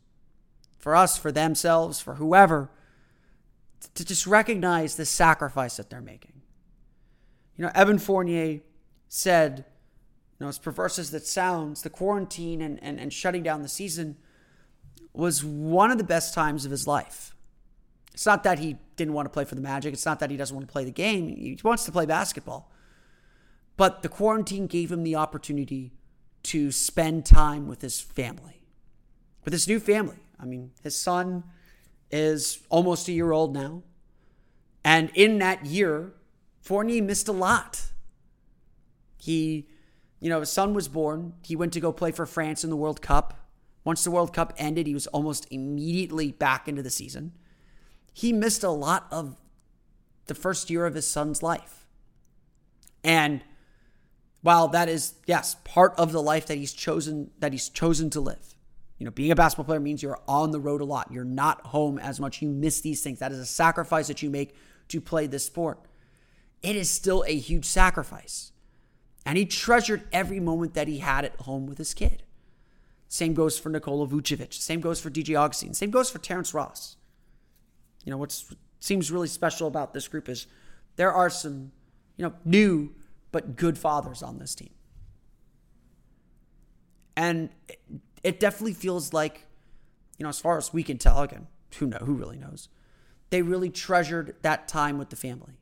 For 0.77 0.95
us, 0.95 1.17
for 1.17 1.31
themselves, 1.31 2.01
for 2.01 2.15
whoever, 2.15 2.69
to 3.95 4.03
just 4.03 4.27
recognize 4.27 4.95
the 4.95 5.05
sacrifice 5.05 5.77
that 5.77 5.89
they're 5.89 6.01
making. 6.01 6.41
You 7.55 7.65
know, 7.65 7.71
Evan 7.75 7.99
Fournier 7.99 8.61
said, 9.07 9.65
you 10.39 10.45
know, 10.45 10.49
as 10.49 10.57
perverse 10.57 10.97
as 10.99 11.11
that 11.11 11.25
sounds, 11.25 11.83
the 11.83 11.89
quarantine 11.89 12.61
and, 12.61 12.81
and, 12.83 12.99
and 12.99 13.13
shutting 13.13 13.43
down 13.43 13.61
the 13.61 13.69
season 13.69 14.17
was 15.13 15.45
one 15.45 15.91
of 15.91 15.97
the 15.97 16.03
best 16.03 16.33
times 16.33 16.65
of 16.65 16.71
his 16.71 16.87
life. 16.87 17.32
It's 18.13 18.25
not 18.25 18.43
that 18.43 18.59
he 18.59 18.77
didn't 18.95 19.13
want 19.13 19.25
to 19.25 19.29
play 19.29 19.43
for 19.43 19.55
the 19.55 19.61
Magic. 19.61 19.93
It's 19.93 20.05
not 20.05 20.19
that 20.19 20.29
he 20.29 20.37
doesn't 20.37 20.55
want 20.55 20.67
to 20.67 20.71
play 20.71 20.85
the 20.85 20.91
game. 20.91 21.27
He 21.29 21.57
wants 21.63 21.83
to 21.85 21.91
play 21.91 22.05
basketball. 22.05 22.71
But 23.75 24.03
the 24.03 24.09
quarantine 24.09 24.67
gave 24.67 24.91
him 24.91 25.03
the 25.03 25.15
opportunity 25.15 25.93
to 26.43 26.71
spend 26.71 27.25
time 27.25 27.67
with 27.67 27.81
his 27.81 27.99
family, 27.99 28.61
with 29.43 29.53
his 29.53 29.67
new 29.67 29.79
family. 29.79 30.17
I 30.39 30.45
mean, 30.45 30.71
his 30.83 30.95
son 30.95 31.43
is 32.11 32.59
almost 32.69 33.07
a 33.07 33.11
year 33.11 33.31
old 33.31 33.53
now. 33.53 33.81
And 34.85 35.09
in 35.15 35.39
that 35.39 35.65
year, 35.65 36.13
Fournier 36.61 37.01
missed 37.01 37.27
a 37.27 37.31
lot. 37.31 37.81
He, 39.17 39.67
you 40.19 40.29
know, 40.29 40.41
his 40.41 40.51
son 40.51 40.73
was 40.73 40.87
born. 40.87 41.33
He 41.43 41.55
went 41.55 41.73
to 41.73 41.79
go 41.79 41.91
play 41.91 42.11
for 42.11 42.25
France 42.25 42.63
in 42.63 42.69
the 42.69 42.75
World 42.75 43.01
Cup. 43.01 43.49
Once 43.83 44.03
the 44.03 44.11
World 44.11 44.33
Cup 44.33 44.53
ended, 44.57 44.85
he 44.85 44.93
was 44.93 45.07
almost 45.07 45.47
immediately 45.49 46.31
back 46.31 46.67
into 46.67 46.83
the 46.83 46.91
season 46.91 47.31
he 48.13 48.31
missed 48.31 48.63
a 48.63 48.69
lot 48.69 49.07
of 49.11 49.35
the 50.27 50.35
first 50.35 50.69
year 50.69 50.85
of 50.85 50.93
his 50.93 51.07
son's 51.07 51.43
life. 51.43 51.87
And 53.03 53.43
while 54.41 54.67
that 54.69 54.87
is, 54.87 55.15
yes, 55.25 55.57
part 55.63 55.93
of 55.97 56.11
the 56.11 56.21
life 56.21 56.45
that 56.45 56.57
he's 56.57 56.73
chosen, 56.73 57.31
that 57.39 57.51
he's 57.51 57.69
chosen 57.69 58.09
to 58.11 58.21
live. 58.21 58.55
You 58.99 59.05
know, 59.05 59.11
being 59.11 59.31
a 59.31 59.35
basketball 59.35 59.65
player 59.65 59.79
means 59.79 60.03
you're 60.03 60.21
on 60.27 60.51
the 60.51 60.59
road 60.59 60.79
a 60.79 60.85
lot. 60.85 61.11
You're 61.11 61.25
not 61.25 61.65
home 61.67 61.97
as 61.97 62.19
much. 62.19 62.41
You 62.41 62.47
miss 62.47 62.81
these 62.81 63.01
things. 63.01 63.19
That 63.19 63.31
is 63.31 63.39
a 63.39 63.45
sacrifice 63.45 64.07
that 64.07 64.21
you 64.21 64.29
make 64.29 64.55
to 64.89 65.01
play 65.01 65.27
this 65.27 65.45
sport. 65.45 65.79
It 66.61 66.75
is 66.75 66.89
still 66.89 67.25
a 67.27 67.35
huge 67.35 67.65
sacrifice. 67.65 68.51
And 69.25 69.37
he 69.37 69.45
treasured 69.45 70.03
every 70.13 70.39
moment 70.39 70.75
that 70.75 70.87
he 70.87 70.99
had 70.99 71.25
at 71.25 71.35
home 71.41 71.65
with 71.65 71.77
his 71.77 71.93
kid. 71.93 72.23
Same 73.07 73.33
goes 73.33 73.57
for 73.57 73.69
Nikola 73.69 74.07
Vucevic. 74.07 74.53
Same 74.53 74.81
goes 74.81 74.99
for 75.01 75.09
DJ 75.09 75.37
Augustin. 75.37 75.73
Same 75.73 75.91
goes 75.91 76.09
for 76.09 76.19
Terrence 76.19 76.53
Ross 76.53 76.97
you 78.03 78.11
know, 78.11 78.17
what 78.17 78.43
seems 78.79 79.11
really 79.11 79.27
special 79.27 79.67
about 79.67 79.93
this 79.93 80.07
group 80.07 80.27
is 80.27 80.47
there 80.95 81.11
are 81.11 81.29
some, 81.29 81.71
you 82.17 82.25
know, 82.25 82.33
new 82.45 82.93
but 83.31 83.55
good 83.55 83.77
fathers 83.77 84.21
on 84.21 84.39
this 84.39 84.55
team. 84.55 84.69
And 87.15 87.49
it 88.23 88.39
definitely 88.39 88.73
feels 88.73 89.13
like, 89.13 89.45
you 90.17 90.23
know, 90.23 90.29
as 90.29 90.39
far 90.39 90.57
as 90.57 90.73
we 90.73 90.83
can 90.83 90.97
tell, 90.97 91.21
again, 91.21 91.47
who 91.77 91.87
know 91.87 91.97
who 91.97 92.13
really 92.13 92.37
knows, 92.37 92.69
they 93.29 93.41
really 93.41 93.69
treasured 93.69 94.35
that 94.41 94.67
time 94.67 94.97
with 94.97 95.09
the 95.09 95.15
family. 95.15 95.53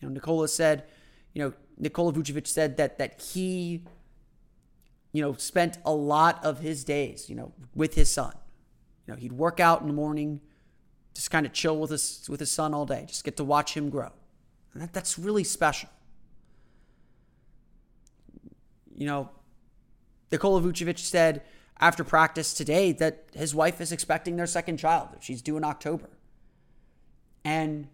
You 0.00 0.08
know, 0.08 0.14
Nikola 0.14 0.48
said, 0.48 0.84
you 1.34 1.42
know, 1.42 1.52
Nikola 1.76 2.12
Vucevic 2.12 2.46
said 2.46 2.76
that 2.76 2.98
that 2.98 3.20
he, 3.20 3.84
you 5.12 5.22
know, 5.22 5.34
spent 5.34 5.78
a 5.84 5.92
lot 5.92 6.42
of 6.44 6.60
his 6.60 6.84
days, 6.84 7.28
you 7.28 7.36
know, 7.36 7.52
with 7.74 7.94
his 7.94 8.10
son. 8.10 8.32
You 9.06 9.14
know, 9.14 9.20
he'd 9.20 9.32
work 9.32 9.60
out 9.60 9.80
in 9.80 9.86
the 9.86 9.94
morning, 9.94 10.40
just 11.18 11.32
kind 11.32 11.44
of 11.44 11.52
chill 11.52 11.76
with 11.76 11.90
his 11.90 12.24
with 12.28 12.38
his 12.38 12.48
son 12.48 12.72
all 12.72 12.86
day. 12.86 13.04
Just 13.08 13.24
get 13.24 13.36
to 13.38 13.44
watch 13.44 13.74
him 13.74 13.90
grow. 13.90 14.12
And 14.72 14.80
that, 14.80 14.92
that's 14.92 15.18
really 15.18 15.42
special. 15.42 15.88
You 18.94 19.06
know, 19.06 19.30
Nikola 20.30 20.60
Vucevic 20.60 21.00
said 21.00 21.42
after 21.80 22.04
practice 22.04 22.54
today 22.54 22.92
that 22.92 23.24
his 23.34 23.52
wife 23.52 23.80
is 23.80 23.90
expecting 23.90 24.36
their 24.36 24.46
second 24.46 24.76
child. 24.76 25.08
She's 25.18 25.42
due 25.42 25.56
in 25.56 25.64
October. 25.64 26.08
And, 27.44 27.88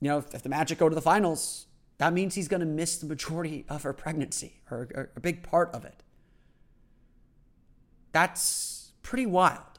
you 0.00 0.08
know, 0.08 0.18
if, 0.18 0.34
if 0.34 0.42
the 0.42 0.50
Magic 0.50 0.76
go 0.76 0.90
to 0.90 0.94
the 0.94 1.00
finals, 1.00 1.66
that 1.96 2.12
means 2.12 2.34
he's 2.34 2.48
going 2.48 2.60
to 2.60 2.66
miss 2.66 2.98
the 2.98 3.06
majority 3.06 3.64
of 3.70 3.84
her 3.84 3.94
pregnancy 3.94 4.60
or, 4.70 4.88
or 4.94 5.10
a 5.16 5.20
big 5.20 5.42
part 5.42 5.74
of 5.74 5.86
it. 5.86 6.02
That's 8.12 8.92
pretty 9.02 9.24
wild. 9.24 9.75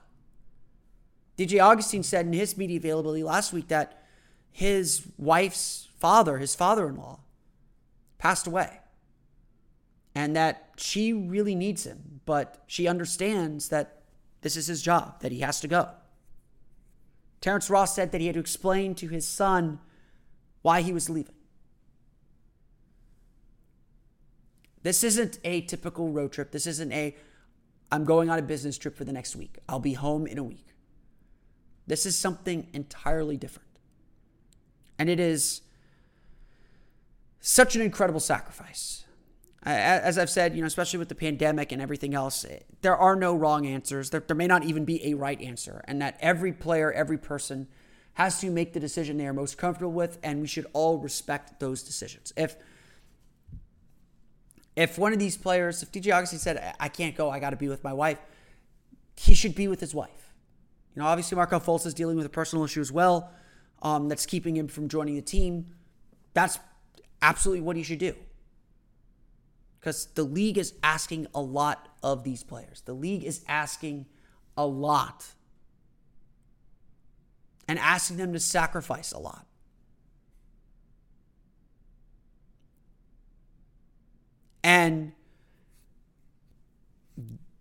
DJ 1.37 1.61
Augustin 1.63 2.03
said 2.03 2.25
in 2.25 2.33
his 2.33 2.57
media 2.57 2.77
availability 2.77 3.23
last 3.23 3.53
week 3.53 3.67
that 3.67 4.03
his 4.51 5.07
wife's 5.17 5.87
father, 5.99 6.37
his 6.37 6.55
father 6.55 6.87
in 6.89 6.95
law, 6.95 7.19
passed 8.17 8.47
away. 8.47 8.79
And 10.15 10.35
that 10.35 10.71
she 10.77 11.13
really 11.13 11.53
needs 11.53 11.85
him, 11.85 12.21
but 12.25 12.63
she 12.65 12.87
understands 12.87 13.69
that 13.69 14.01
this 14.41 14.57
is 14.57 14.65
his 14.65 14.81
job, 14.81 15.21
that 15.21 15.31
he 15.31 15.41
has 15.41 15.59
to 15.61 15.67
go. 15.67 15.89
Terrence 17.39 17.69
Ross 17.69 17.93
said 17.93 18.11
that 18.11 18.21
he 18.21 18.27
had 18.27 18.33
to 18.33 18.39
explain 18.39 18.95
to 18.95 19.07
his 19.07 19.27
son 19.27 19.79
why 20.63 20.81
he 20.81 20.91
was 20.91 21.07
leaving. 21.07 21.35
This 24.81 25.03
isn't 25.03 25.39
a 25.43 25.61
typical 25.61 26.09
road 26.09 26.31
trip. 26.31 26.51
This 26.51 26.65
isn't 26.65 26.91
a, 26.91 27.15
I'm 27.91 28.05
going 28.05 28.29
on 28.29 28.39
a 28.39 28.41
business 28.41 28.77
trip 28.77 28.95
for 28.95 29.03
the 29.03 29.13
next 29.13 29.35
week. 29.35 29.59
I'll 29.69 29.79
be 29.79 29.93
home 29.93 30.25
in 30.25 30.37
a 30.37 30.43
week. 30.43 30.67
This 31.87 32.05
is 32.05 32.17
something 32.17 32.67
entirely 32.73 33.37
different. 33.37 33.67
And 34.99 35.09
it 35.09 35.19
is 35.19 35.61
such 37.39 37.75
an 37.75 37.81
incredible 37.81 38.19
sacrifice. 38.19 39.05
As 39.63 40.17
I've 40.17 40.29
said, 40.29 40.55
you 40.55 40.61
know, 40.61 40.67
especially 40.67 40.99
with 40.99 41.09
the 41.09 41.15
pandemic 41.15 41.71
and 41.71 41.81
everything 41.81 42.13
else, 42.13 42.45
eh, 42.45 42.59
there 42.81 42.95
are 42.95 43.15
no 43.15 43.35
wrong 43.35 43.65
answers. 43.65 44.09
There, 44.11 44.21
there 44.21 44.35
may 44.35 44.47
not 44.47 44.63
even 44.63 44.85
be 44.85 45.05
a 45.05 45.13
right 45.15 45.41
answer. 45.41 45.83
And 45.87 46.01
that 46.01 46.17
every 46.21 46.53
player, 46.53 46.91
every 46.91 47.17
person 47.17 47.67
has 48.13 48.39
to 48.41 48.49
make 48.49 48.73
the 48.73 48.79
decision 48.79 49.17
they 49.17 49.27
are 49.27 49.33
most 49.33 49.57
comfortable 49.57 49.91
with. 49.91 50.19
And 50.23 50.41
we 50.41 50.47
should 50.47 50.67
all 50.73 50.99
respect 50.99 51.59
those 51.59 51.83
decisions. 51.83 52.31
If 52.37 52.55
if 54.77 54.99
one 54.99 55.11
of 55.11 55.17
these 55.17 55.35
players, 55.35 55.81
if 55.81 55.91
DJ 55.91 56.13
Augustin 56.13 56.37
said, 56.37 56.75
I 56.79 56.87
can't 56.87 57.15
go, 57.15 57.31
I 57.31 57.39
got 57.39 57.49
to 57.49 57.55
be 57.55 57.67
with 57.67 57.83
my 57.83 57.93
wife, 57.93 58.19
he 59.15 59.33
should 59.33 59.55
be 59.55 59.67
with 59.67 59.79
his 59.79 59.95
wife. 59.95 60.26
You 60.97 61.03
know, 61.03 61.09
obviously 61.09 61.35
Markelle 61.35 61.59
Fultz 61.59 61.85
is 61.85 61.93
dealing 61.93 62.17
with 62.17 62.25
a 62.25 62.29
personal 62.29 62.65
issue 62.65 62.81
as 62.81 62.91
well 62.91 63.29
um, 63.83 64.09
that's 64.09 64.25
keeping 64.25 64.57
him 64.57 64.67
from 64.67 64.89
joining 64.89 65.13
the 65.13 65.21
team. 65.21 65.67
That's 66.33 66.57
absolutely 67.21 67.61
what 67.61 67.75
he 67.75 67.83
should 67.83 67.99
do. 67.99 68.15
Because 69.79 70.07
the 70.15 70.23
league 70.23 70.57
is 70.57 70.73
asking 70.81 71.27
a 71.35 71.39
lot 71.39 71.87
of 72.01 72.23
these 72.23 72.43
players. 72.43 72.81
The 72.81 72.93
league 72.93 73.23
is 73.23 73.45
asking 73.47 74.07
a 74.57 74.65
lot 74.65 75.27
and 77.67 77.77
asking 77.77 78.17
them 78.17 78.33
to 78.33 78.39
sacrifice 78.39 79.11
a 79.11 79.19
lot. 79.19 79.45
And 84.63 85.11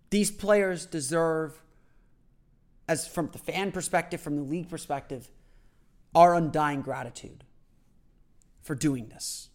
these 0.09 0.31
players 0.31 0.87
deserve 0.87 1.61
as 2.87 3.07
from 3.07 3.29
the 3.31 3.37
fan 3.37 3.71
perspective, 3.71 4.21
from 4.21 4.35
the 4.35 4.43
league 4.43 4.69
perspective, 4.69 5.29
our 6.15 6.35
undying 6.35 6.81
gratitude 6.81 7.43
for 8.61 8.75
doing 8.75 9.09
this. 9.09 9.49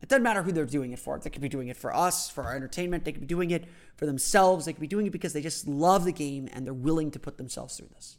It 0.00 0.08
doesn't 0.08 0.22
matter 0.24 0.42
who 0.42 0.50
they're 0.50 0.66
doing 0.66 0.92
it 0.92 0.98
for. 0.98 1.18
They 1.18 1.30
could 1.30 1.42
be 1.42 1.48
doing 1.48 1.68
it 1.68 1.76
for 1.76 1.94
us, 1.94 2.28
for 2.28 2.42
our 2.42 2.56
entertainment. 2.56 3.04
They 3.04 3.12
could 3.12 3.20
be 3.20 3.26
doing 3.26 3.52
it 3.52 3.66
for 3.96 4.04
themselves. 4.04 4.64
They 4.64 4.72
could 4.72 4.80
be 4.80 4.88
doing 4.88 5.06
it 5.06 5.10
because 5.10 5.32
they 5.32 5.40
just 5.40 5.68
love 5.68 6.04
the 6.04 6.12
game 6.12 6.48
and 6.52 6.66
they're 6.66 6.74
willing 6.74 7.12
to 7.12 7.20
put 7.20 7.38
themselves 7.38 7.76
through 7.76 7.90
this. 7.94 8.18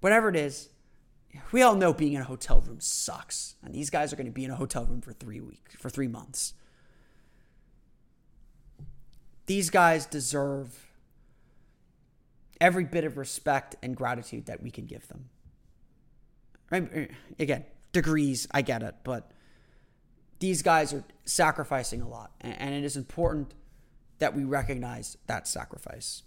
Whatever 0.00 0.28
it 0.28 0.36
is, 0.36 0.68
we 1.52 1.62
all 1.62 1.74
know 1.74 1.94
being 1.94 2.12
in 2.12 2.20
a 2.20 2.24
hotel 2.24 2.60
room 2.60 2.80
sucks. 2.80 3.54
And 3.64 3.74
these 3.74 3.88
guys 3.88 4.12
are 4.12 4.16
going 4.16 4.26
to 4.26 4.32
be 4.32 4.44
in 4.44 4.50
a 4.50 4.56
hotel 4.56 4.84
room 4.84 5.00
for 5.00 5.14
three 5.14 5.40
weeks, 5.40 5.74
for 5.76 5.88
three 5.88 6.08
months. 6.08 6.52
These 9.46 9.70
guys 9.70 10.04
deserve 10.04 10.86
every 12.62 12.84
bit 12.84 13.02
of 13.02 13.18
respect 13.18 13.74
and 13.82 13.96
gratitude 13.96 14.46
that 14.46 14.62
we 14.62 14.70
can 14.70 14.86
give 14.86 15.06
them. 15.08 15.28
Right? 16.70 16.96
Uh, 16.96 17.14
again, 17.40 17.64
degrees, 17.90 18.46
I 18.52 18.62
get 18.62 18.84
it, 18.84 18.94
but 19.02 19.32
these 20.38 20.62
guys 20.62 20.94
are 20.94 21.04
sacrificing 21.24 22.00
a 22.00 22.08
lot, 22.08 22.30
and 22.40 22.72
it 22.72 22.84
is 22.84 22.96
important 22.96 23.52
that 24.20 24.36
we 24.36 24.44
recognize 24.44 25.18
that 25.26 25.48
sacrifice. 25.48 26.22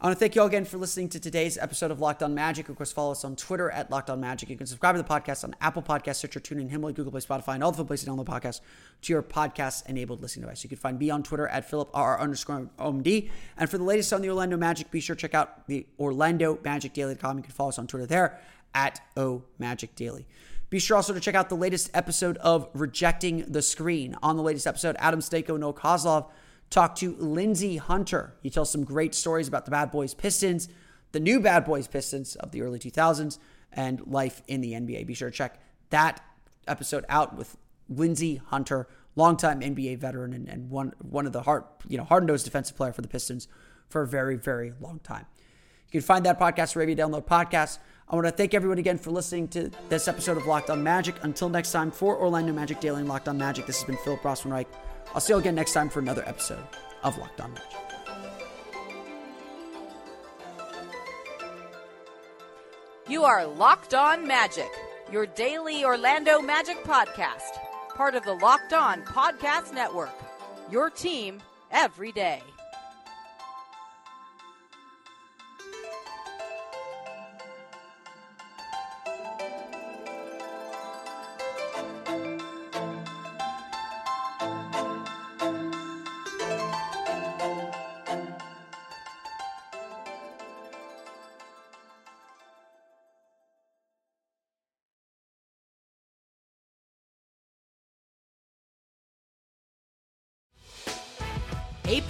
I 0.00 0.08
want 0.08 0.16
to 0.16 0.20
thank 0.20 0.34
you 0.34 0.40
all 0.40 0.48
again 0.48 0.64
for 0.64 0.76
listening 0.76 1.08
to 1.10 1.20
today's 1.20 1.56
episode 1.56 1.92
of 1.92 2.00
Locked 2.00 2.22
On 2.24 2.34
Magic. 2.34 2.68
Of 2.68 2.76
course, 2.76 2.90
follow 2.90 3.12
us 3.12 3.24
on 3.24 3.36
Twitter 3.36 3.70
at 3.70 3.92
Locked 3.92 4.10
On 4.10 4.20
Magic. 4.20 4.50
You 4.50 4.56
can 4.56 4.66
subscribe 4.66 4.96
to 4.96 5.02
the 5.02 5.08
podcast 5.08 5.44
on 5.44 5.54
Apple 5.60 5.82
Podcasts, 5.82 6.16
Stitcher, 6.16 6.40
TuneIn, 6.40 6.68
Himalaya, 6.68 6.94
Google 6.94 7.12
Play, 7.12 7.20
Spotify, 7.20 7.54
and 7.54 7.62
all 7.62 7.70
the 7.70 7.84
places 7.84 8.06
to 8.06 8.10
download 8.10 8.26
podcasts 8.26 8.60
to 9.02 9.12
your 9.12 9.22
podcast-enabled 9.22 10.20
listening 10.20 10.42
device. 10.42 10.64
You 10.64 10.68
can 10.68 10.78
find 10.78 10.98
me 10.98 11.10
on 11.10 11.22
Twitter 11.22 11.46
at 11.46 11.70
Philip 11.70 11.90
R 11.94 12.20
underscore 12.20 12.68
OMD. 12.78 13.30
And 13.56 13.70
for 13.70 13.78
the 13.78 13.84
latest 13.84 14.12
on 14.12 14.20
the 14.20 14.28
Orlando 14.28 14.56
Magic, 14.56 14.90
be 14.90 14.98
sure 14.98 15.14
to 15.14 15.20
check 15.20 15.32
out 15.32 15.66
the 15.68 15.86
Orlando 15.98 16.58
Magic 16.64 16.92
Daily.com. 16.92 17.36
You 17.36 17.44
can 17.44 17.52
follow 17.52 17.68
us 17.68 17.78
on 17.78 17.86
Twitter 17.86 18.06
there 18.06 18.40
at 18.74 19.00
O 19.16 19.44
Magic 19.58 19.94
Daily. 19.94 20.26
Be 20.70 20.80
sure 20.80 20.96
also 20.96 21.14
to 21.14 21.20
check 21.20 21.36
out 21.36 21.48
the 21.48 21.54
latest 21.54 21.90
episode 21.94 22.36
of 22.38 22.68
Rejecting 22.74 23.44
the 23.46 23.62
Screen. 23.62 24.16
On 24.24 24.36
the 24.36 24.42
latest 24.42 24.66
episode, 24.66 24.96
Adam 24.98 25.20
Stanko 25.20 25.50
and 25.50 25.60
Noah 25.60 25.72
Kozlov 25.72 26.30
Talk 26.74 26.96
to 26.96 27.14
Lindsey 27.20 27.76
Hunter. 27.76 28.34
He 28.42 28.50
tells 28.50 28.68
some 28.68 28.82
great 28.82 29.14
stories 29.14 29.46
about 29.46 29.64
the 29.64 29.70
Bad 29.70 29.92
Boys 29.92 30.12
Pistons, 30.12 30.68
the 31.12 31.20
new 31.20 31.38
Bad 31.38 31.64
Boys 31.64 31.86
Pistons 31.86 32.34
of 32.34 32.50
the 32.50 32.62
early 32.62 32.80
2000s, 32.80 33.38
and 33.72 34.04
life 34.08 34.42
in 34.48 34.60
the 34.60 34.72
NBA. 34.72 35.06
Be 35.06 35.14
sure 35.14 35.30
to 35.30 35.36
check 35.36 35.60
that 35.90 36.20
episode 36.66 37.04
out 37.08 37.36
with 37.36 37.56
Lindsey 37.88 38.42
Hunter, 38.46 38.88
longtime 39.14 39.60
NBA 39.60 39.98
veteran 39.98 40.32
and, 40.32 40.48
and 40.48 40.68
one 40.68 40.94
one 40.98 41.26
of 41.26 41.32
the 41.32 41.42
hard 41.42 41.62
you 41.86 41.96
know 41.96 42.02
hard 42.02 42.26
nosed 42.26 42.44
defensive 42.44 42.76
player 42.76 42.92
for 42.92 43.02
the 43.02 43.08
Pistons 43.08 43.46
for 43.88 44.02
a 44.02 44.06
very 44.08 44.34
very 44.34 44.72
long 44.80 44.98
time. 45.04 45.26
You 45.92 46.00
can 46.00 46.00
find 46.00 46.26
that 46.26 46.40
podcast 46.40 46.74
you 46.74 46.96
download 46.96 47.24
podcasts. 47.24 47.78
I 48.08 48.16
want 48.16 48.26
to 48.26 48.32
thank 48.32 48.52
everyone 48.52 48.78
again 48.78 48.98
for 48.98 49.12
listening 49.12 49.46
to 49.50 49.70
this 49.90 50.08
episode 50.08 50.38
of 50.38 50.46
Locked 50.46 50.70
On 50.70 50.82
Magic. 50.82 51.14
Until 51.22 51.48
next 51.48 51.70
time, 51.70 51.92
for 51.92 52.18
Orlando 52.18 52.52
Magic 52.52 52.80
Daily 52.80 52.98
and 52.98 53.08
Locked 53.08 53.28
On 53.28 53.38
Magic, 53.38 53.64
this 53.64 53.78
has 53.78 53.86
been 53.86 53.96
Philip 53.98 54.22
Rossman-Reich. 54.22 54.66
I'll 55.12 55.20
see 55.20 55.32
you 55.32 55.38
again 55.38 55.54
next 55.54 55.72
time 55.72 55.88
for 55.88 55.98
another 55.98 56.22
episode 56.26 56.64
of 57.02 57.18
Locked 57.18 57.40
On 57.40 57.52
Magic. 57.52 57.68
You 63.08 63.24
are 63.24 63.46
Locked 63.46 63.94
On 63.94 64.26
Magic, 64.26 64.70
your 65.12 65.26
daily 65.26 65.84
Orlando 65.84 66.40
Magic 66.40 66.82
podcast, 66.84 67.58
part 67.94 68.14
of 68.14 68.24
the 68.24 68.32
Locked 68.32 68.72
On 68.72 69.02
Podcast 69.02 69.74
Network. 69.74 70.14
Your 70.70 70.88
team 70.88 71.42
every 71.70 72.12
day. 72.12 72.42